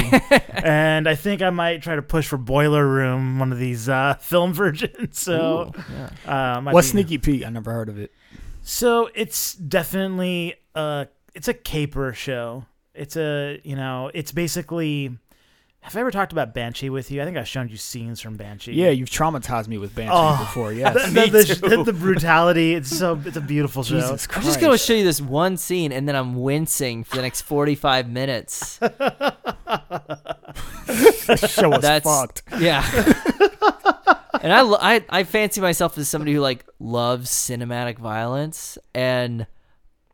[0.64, 4.14] and I think I might try to push for Boiler Room, one of these uh,
[4.20, 5.18] film versions.
[5.18, 5.82] So, Ooh,
[6.26, 6.56] yeah.
[6.56, 7.44] uh, What's be- Sneaky Pete?
[7.44, 8.12] I never heard of it.
[8.62, 12.64] So it's definitely a it's a caper show.
[12.94, 15.16] It's a you know it's basically
[15.80, 17.22] have I ever talked about Banshee with you?
[17.22, 18.74] I think I've shown you scenes from Banshee.
[18.74, 20.36] Yeah, you've traumatized me with Banshee Oh.
[20.38, 20.70] before.
[20.70, 21.12] the, Yes.
[21.60, 22.74] the, the, the brutality.
[22.74, 23.94] It's so it's a beautiful show.
[24.00, 24.46] Jesus I'm Christ.
[24.46, 28.08] just gonna show you this one scene, and then I'm wincing for the next 45
[28.10, 28.78] minutes.
[31.26, 32.42] This show was That's fucked.
[32.58, 32.82] yeah.
[34.42, 39.46] and I, lo- I I fancy myself as somebody who like loves cinematic violence, and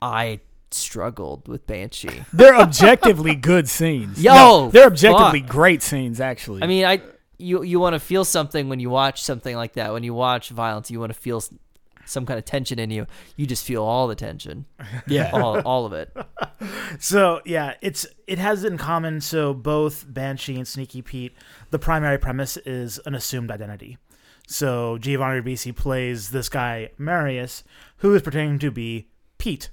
[0.02, 0.40] I
[0.74, 2.24] struggled with Banshee.
[2.32, 4.22] They're objectively good scenes.
[4.22, 5.48] Yo, No, they're objectively fuck.
[5.50, 6.20] great scenes.
[6.20, 7.00] Actually, I mean, I
[7.38, 9.92] you you want to feel something when you watch something like that.
[9.92, 11.42] When you watch violence, you want to feel
[12.06, 13.06] some kind of tension in you.
[13.36, 14.66] You just feel all the tension,
[15.06, 15.30] yeah.
[15.32, 16.14] all all of it.
[16.98, 19.20] So yeah, it's it has it in common.
[19.20, 21.34] So both Banshee and Sneaky Pete,
[21.70, 23.98] the primary premise is an assumed identity.
[24.46, 27.64] So Giovanni Ribisi plays this guy Marius,
[27.98, 29.68] who is pretending to be Pete,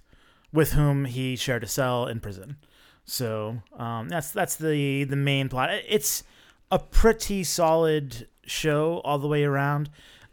[0.54, 2.58] with whom he shared a cell in prison.
[3.06, 5.70] So um, that's that's the the main plot.
[5.88, 6.24] It's
[6.70, 9.90] a pretty solid show all the way around.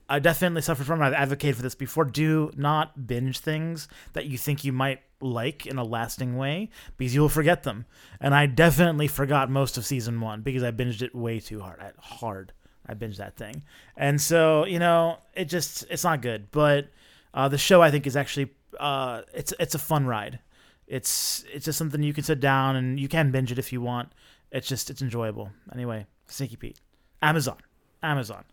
[0.08, 1.02] I definitely suffered from.
[1.02, 1.06] it.
[1.06, 2.04] I've advocated for this before.
[2.04, 7.14] Do not binge things that you think you might like in a lasting way because
[7.14, 7.84] you will forget them.
[8.20, 11.80] And I definitely forgot most of season one because I binged it way too hard.
[11.80, 12.52] I, hard.
[12.86, 13.64] I binged that thing,
[13.98, 16.50] and so you know it just it's not good.
[16.50, 16.88] But
[17.34, 20.38] uh, the show I think is actually uh, it's it's a fun ride.
[20.86, 23.80] It's it's just something you can sit down and you can binge it if you
[23.80, 24.12] want.
[24.50, 25.50] It's just it's enjoyable.
[25.74, 26.78] Anyway, Sneaky Pete,
[27.22, 27.58] Amazon,
[28.02, 28.44] Amazon,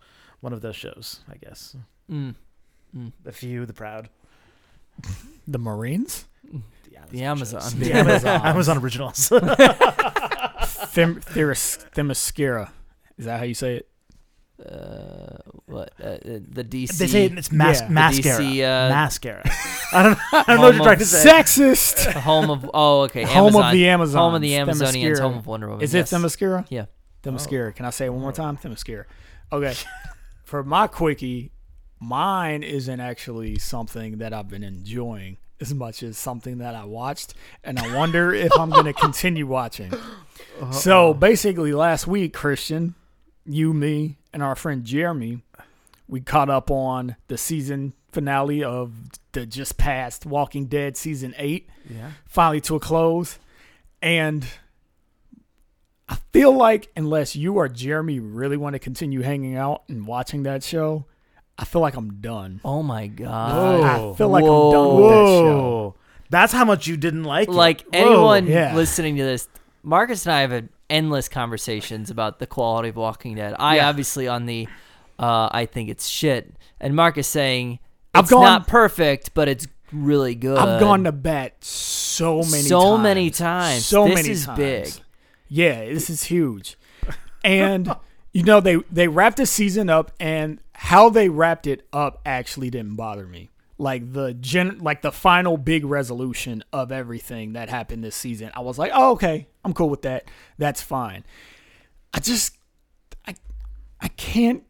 [0.41, 1.76] one of those shows, I guess.
[2.11, 2.35] Mm.
[2.95, 3.11] Mm.
[3.23, 4.10] The few, the proud.
[5.47, 6.26] the Marines,
[7.11, 7.61] The Amazon.
[7.61, 7.73] shows.
[7.76, 8.41] The The Amazon, Amazon.
[8.47, 9.30] Amazon originals.
[9.30, 12.69] Them, Themis, Themyscira.
[13.18, 13.89] Is that how you say it?
[14.57, 16.98] Uh, what uh, the DC?
[16.98, 17.90] they say it's mas- Yeah.
[17.90, 18.40] Mascara.
[18.44, 19.52] DC, uh, mascara.
[19.91, 20.18] I don't know.
[20.32, 21.30] I don't know what you're trying to say.
[21.30, 22.14] Sexist.
[22.22, 23.65] home of oh okay home Amazon.
[23.65, 24.15] of the Amazons.
[24.15, 25.19] home of the Amazonians, Themyscira.
[25.19, 25.84] home of Wonder Woman.
[25.84, 26.11] Is yes.
[26.11, 26.65] it Themyscira?
[26.69, 26.86] Yeah.
[27.23, 27.76] Themyscira.
[27.76, 28.56] Can I say it one more time?
[28.57, 29.06] Themyscira.
[29.52, 29.73] Okay.
[30.45, 31.52] For my quickie,
[31.99, 37.34] mine isn't actually something that I've been enjoying as much as something that I watched,
[37.64, 39.91] and I wonder if I'm going to continue watching.
[40.72, 42.95] So basically, last week, Christian,
[43.45, 45.43] you, me, and our friend Jeremy,
[46.07, 48.91] we caught up on the season finale of
[49.34, 52.11] the just passed Walking Dead season eight Yeah.
[52.26, 53.38] finally to a close.
[54.01, 54.45] And
[56.07, 60.43] I feel like unless you or Jeremy really want to continue hanging out and watching
[60.43, 61.05] that show,
[61.57, 62.61] I feel like I'm done.
[62.63, 63.55] Oh my god!
[63.55, 64.11] Whoa.
[64.13, 65.95] I feel like I'm done with that show.
[66.30, 67.51] That's how much you didn't like it.
[67.53, 67.89] Like Whoa.
[67.93, 68.76] anyone Yeah.
[68.76, 69.47] listening to this,
[69.84, 73.55] Marcus and I have had endless conversations about the quality of Walking Dead.
[73.59, 73.89] I Yeah.
[73.89, 74.67] obviously on the,
[75.19, 77.79] uh, I think it's shit, and Mark is saying
[78.13, 80.57] I've it's gone- not perfect, but it's really good.
[80.57, 82.91] I've gone to bat so many so times.
[82.91, 83.85] So many times.
[83.85, 84.57] So This many is times.
[84.57, 84.93] big.
[85.47, 86.77] Yeah, this is huge.
[87.43, 87.93] And
[88.31, 92.69] you know they they wrapped the season up and how they wrapped it up actually
[92.69, 93.51] didn't bother me.
[93.77, 98.49] Like the gen like the final big resolution of everything that happened this season.
[98.55, 99.47] I was like, "Oh, okay.
[99.65, 100.23] I'm cool with that.
[100.57, 101.25] That's fine."
[102.13, 102.57] I just
[103.27, 103.35] I
[103.99, 104.63] I can't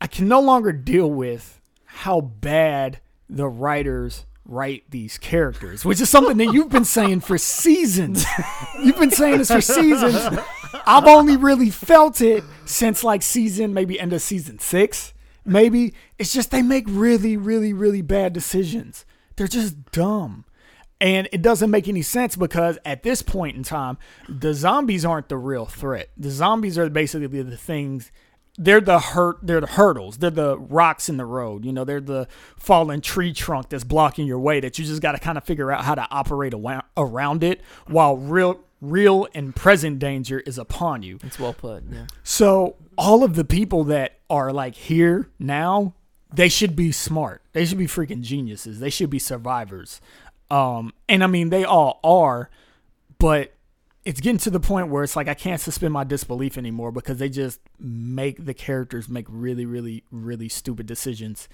[0.00, 6.10] I can no longer deal with how bad the writers write these characters, which is
[6.10, 8.24] something that you've been saying for seasons.
[8.82, 10.16] You've been saying this for seasons.
[10.86, 15.14] I've only really felt it since like season, maybe end of season six.
[15.44, 19.04] Maybe it's just they make really, really, really bad decisions.
[19.36, 20.44] They're just dumb.
[21.00, 23.96] And it doesn't make any sense because at this point in time,
[24.28, 26.10] the zombies aren't the real threat.
[26.16, 28.12] The zombies are basically the things
[28.58, 30.18] they're the hurt they're the hurdles.
[30.18, 31.64] They're the rocks in the road.
[31.64, 35.12] You know, they're the fallen tree trunk that's blocking your way that you just got
[35.12, 36.54] to kind of figure out how to operate
[36.96, 41.18] around it while real real and present danger is upon you.
[41.22, 41.84] It's well put.
[41.90, 42.06] Yeah.
[42.22, 45.94] So all of the people that are like here now,
[46.32, 47.42] they should be smart.
[47.52, 48.80] They should be freaking geniuses.
[48.80, 50.00] They should be survivors.
[50.50, 52.50] Um, and I mean they all are,
[53.18, 53.54] but
[54.04, 57.18] it's getting to the point where it's like I can't suspend my disbelief anymore because
[57.18, 61.48] they just make the characters make really, really, really stupid decisions.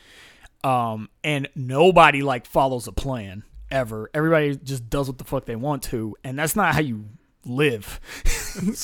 [0.65, 4.11] Um, and nobody like follows a plan ever.
[4.15, 7.07] Everybody just does what the fuck they want to, and that's not how you
[7.45, 8.01] live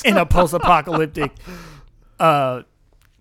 [0.05, 1.31] in a post-apocalyptic
[2.19, 2.61] uh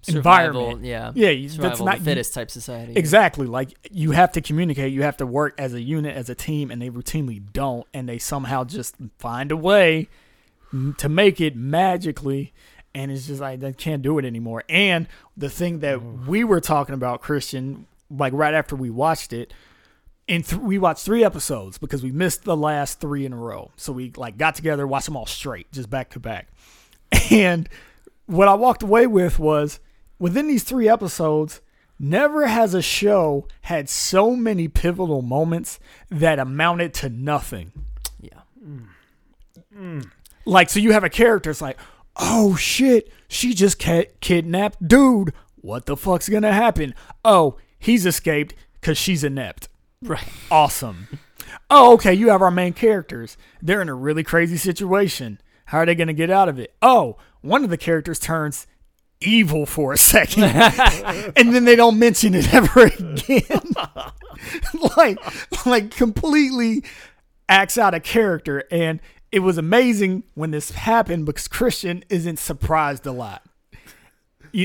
[0.02, 0.84] Survival, environment.
[0.84, 1.12] Yeah.
[1.14, 2.94] Yeah, you- Survival that's not the fittest type society.
[2.96, 3.46] Exactly.
[3.46, 6.70] Like you have to communicate, you have to work as a unit, as a team,
[6.70, 10.08] and they routinely don't, and they somehow just find a way
[10.98, 12.52] to make it magically.
[12.94, 14.64] And it's just like they can't do it anymore.
[14.68, 15.06] And
[15.36, 19.52] the thing that we were talking about, Christian, like right after we watched it,
[20.28, 23.70] and th- we watched three episodes because we missed the last three in a row.
[23.76, 26.48] So we like got together, watched them all straight, just back to back.
[27.30, 27.68] And
[28.26, 29.80] what I walked away with was
[30.22, 31.60] within these three episodes,
[31.98, 35.80] never has a show had so many pivotal moments
[36.10, 37.72] that amounted to nothing.
[38.20, 38.42] Yeah.
[39.76, 40.08] Mm.
[40.44, 41.76] Like, so you have a character, it's like,
[42.16, 43.80] oh shit, she just
[44.20, 45.32] kidnapped dude.
[45.56, 46.94] What the fuck's gonna happen?
[47.24, 49.68] Oh, he's escaped because she's inept.
[50.00, 50.28] Right.
[50.52, 51.08] Awesome.
[51.68, 53.36] Oh, okay, you have our main characters.
[53.60, 55.40] They're in a really crazy situation.
[55.64, 56.76] How are they gonna get out of it?
[56.80, 58.68] Oh, one of the characters turns
[59.22, 60.44] evil for a second,
[61.36, 63.60] and then they don't mention it ever again.
[64.96, 66.82] like, like completely
[67.48, 69.00] acts out a character, and
[69.30, 73.42] it was amazing when this happened because Christian isn't surprised a lot.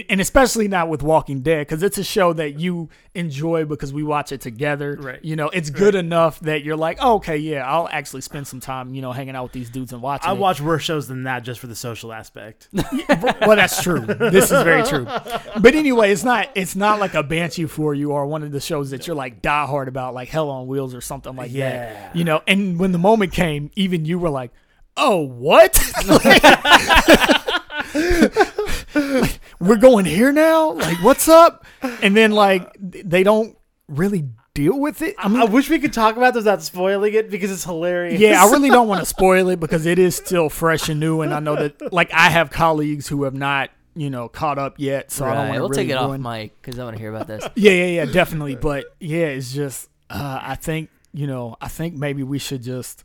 [0.10, 4.04] And especially not with Walking Dead, because it's a show that you enjoy because we
[4.04, 4.98] watch it together.
[5.00, 5.24] Right.
[5.24, 8.60] You know, it's good enough that you're like, oh, okay, yeah, I'll actually spend some
[8.60, 10.30] time, you know, hanging out with these dudes and watching.
[10.30, 10.40] I it.
[10.40, 12.68] watch worse shows than that just for the social aspect.
[12.74, 14.02] well, that's true.
[14.02, 15.06] This is very true.
[15.06, 18.60] But anyway, it's not it's not like a Banshee for you or one of the
[18.60, 21.70] shows that you're like diehard about, like Hell on Wheels or something like Yeah.
[21.94, 22.16] that.
[22.16, 24.52] You know, and when the moment came, even you were like,
[24.98, 25.80] "Oh, what?
[27.94, 30.72] Like, we're going here now?
[30.74, 31.66] Like, what's up?"
[32.02, 33.58] And then like they don't
[33.88, 35.16] really deal with it.
[35.20, 38.20] I mean, I wish we could talk about this without spoiling it because it's hilarious.
[38.20, 41.22] yeah, I really don't want to spoil it because it is still fresh and new,
[41.22, 44.76] and I know that like I have colleagues who have not, you know, caught up
[44.78, 46.84] yet, so I don't want to We'll really take it off ruin- mic because I
[46.84, 47.48] want to hear about this.
[47.56, 48.56] Yeah, yeah, yeah, definitely.
[48.56, 53.04] But yeah, it's just uh, I think you know I think maybe we should just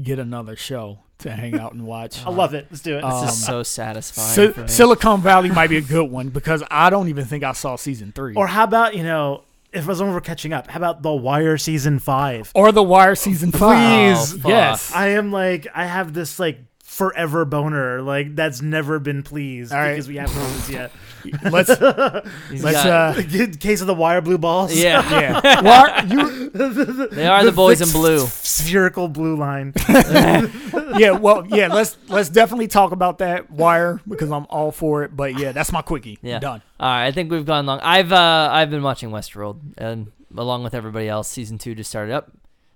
[0.00, 2.24] get another show to hang out and watch.
[2.24, 2.66] I love it.
[2.70, 3.04] Let's do it.
[3.04, 4.54] Um, This is so satisfying.
[4.54, 7.76] Si- Silicon Valley might be a good one because I don't even think I saw
[7.76, 9.42] season three or how about you know,
[9.72, 12.50] if as long as we're catching up, how about The Wire season five?
[12.54, 14.16] or The Wire season five.
[14.18, 14.44] Please.
[14.44, 14.92] Oh, yes.
[14.94, 16.58] I am like, I have this like
[16.92, 19.92] forever boner, like that's never been pleased All right.
[19.92, 20.92] because we haven't done this yet.
[21.50, 24.74] let's let's got- uh In case of the wire blue balls.
[24.76, 25.08] yeah,
[25.42, 25.60] yeah.
[25.62, 28.18] Wire, you they are the, boys in blue.
[28.26, 29.72] Spherical blue line.
[29.88, 35.16] yeah, well, yeah, let's let's definitely talk about that wire because I'm all for it.
[35.16, 36.18] But yeah, that's my quickie.
[36.20, 36.40] Yeah.
[36.40, 36.60] Done.
[36.78, 37.80] All right, I think we've gone long.
[37.80, 42.12] I've uh, I've been watching Westworld, and along with everybody else, season two just started
[42.12, 42.30] up,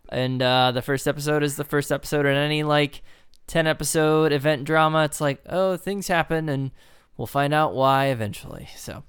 [0.09, 3.03] and uh, the first episode is the first episode in any like
[3.47, 5.05] ten episode event drama.
[5.05, 6.71] It's like, oh, things happen, and
[7.17, 8.69] we'll find out why eventually.
[8.77, 9.05] So,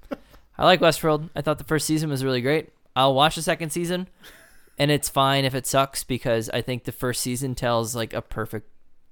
[0.57, 1.30] I like Westworld.
[1.35, 2.69] I thought the first season was really great.
[2.95, 4.07] I'll watch the second season,
[4.77, 8.22] and it's fine if it sucks because I think the first season tells like a
[8.22, 8.69] perfect,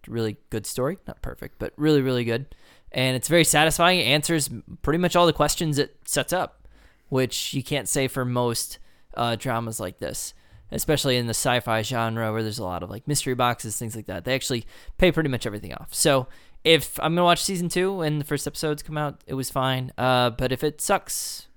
[0.07, 0.97] really good story.
[1.07, 2.47] Not perfect, but really, really good
[2.95, 3.99] and it's very satisfying.
[3.99, 4.49] It answers
[4.81, 6.67] pretty much all the questions it sets up,
[7.09, 8.79] which you can't say for most
[9.15, 10.33] uh, dramas like this,
[10.71, 14.05] especially in the sci-fi genre where there's a lot of like mystery boxes, things like
[14.07, 14.25] that.
[14.25, 14.65] They actually
[14.97, 15.93] pay pretty much everything off.
[15.93, 16.27] So
[16.63, 19.91] if I'm gonna watch season two and the first episodes come out, it was fine.
[19.97, 21.47] Uh, but if it sucks,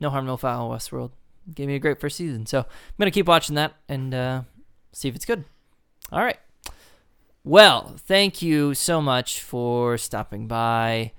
[0.00, 0.70] no harm, no foul.
[0.70, 1.12] Westworld
[1.54, 2.66] gave me a great first season, so I'm
[2.98, 4.42] gonna keep watching that and uh,
[4.92, 5.44] see if it's good.
[6.12, 6.38] All right.
[7.44, 11.12] Well, thank you so much for stopping by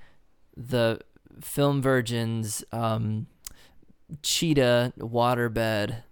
[0.56, 1.00] the
[1.42, 3.28] Film Virgins um,
[4.22, 6.04] cheetah waterbed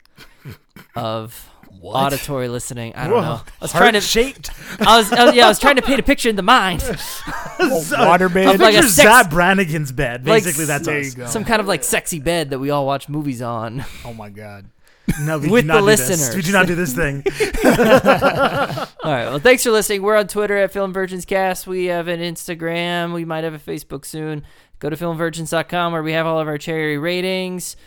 [0.96, 1.50] of
[1.82, 2.94] auditory listening.
[2.96, 3.42] I don't know.
[3.44, 4.02] I was trying to.
[4.02, 4.50] shaped.
[4.82, 5.46] I was, I was- yeah.
[5.46, 6.82] I was trying to paint a picture in the mind,
[7.60, 8.54] Waterbed.
[8.54, 10.26] Of like a Picture sex- Zapp Brannigan's bed.
[10.28, 11.06] Like, Basically, that's there us.
[11.16, 11.26] you go.
[11.28, 13.86] some kind of like sexy bed that we all watch movies on.
[14.06, 14.66] oh my god.
[15.22, 16.10] No, we With do not the do this.
[16.10, 16.36] listeners.
[16.36, 17.24] We do not do this thing.
[17.64, 19.26] All right.
[19.30, 20.02] Well, thanks for listening.
[20.02, 21.66] We're on Twitter at Film Virgins Cast.
[21.66, 23.14] We have an Instagram.
[23.14, 24.44] We might have a Facebook soon.
[24.80, 27.78] Go to filmvirgins.com where we have all of our charity ratings.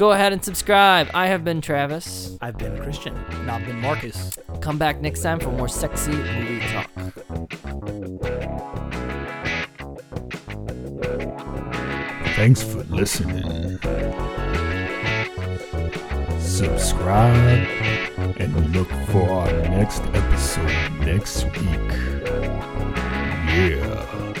[0.00, 1.10] Go ahead and subscribe.
[1.12, 2.38] I have been Travis.
[2.40, 3.14] I've been Christian.
[3.44, 4.38] Not been Marcus.
[4.62, 6.90] Come back next time for more sexy movie talk.
[12.34, 13.78] Thanks for listening.
[16.40, 17.68] Subscribe
[18.38, 21.92] and look for our next episode next week.
[23.52, 24.39] Yeah.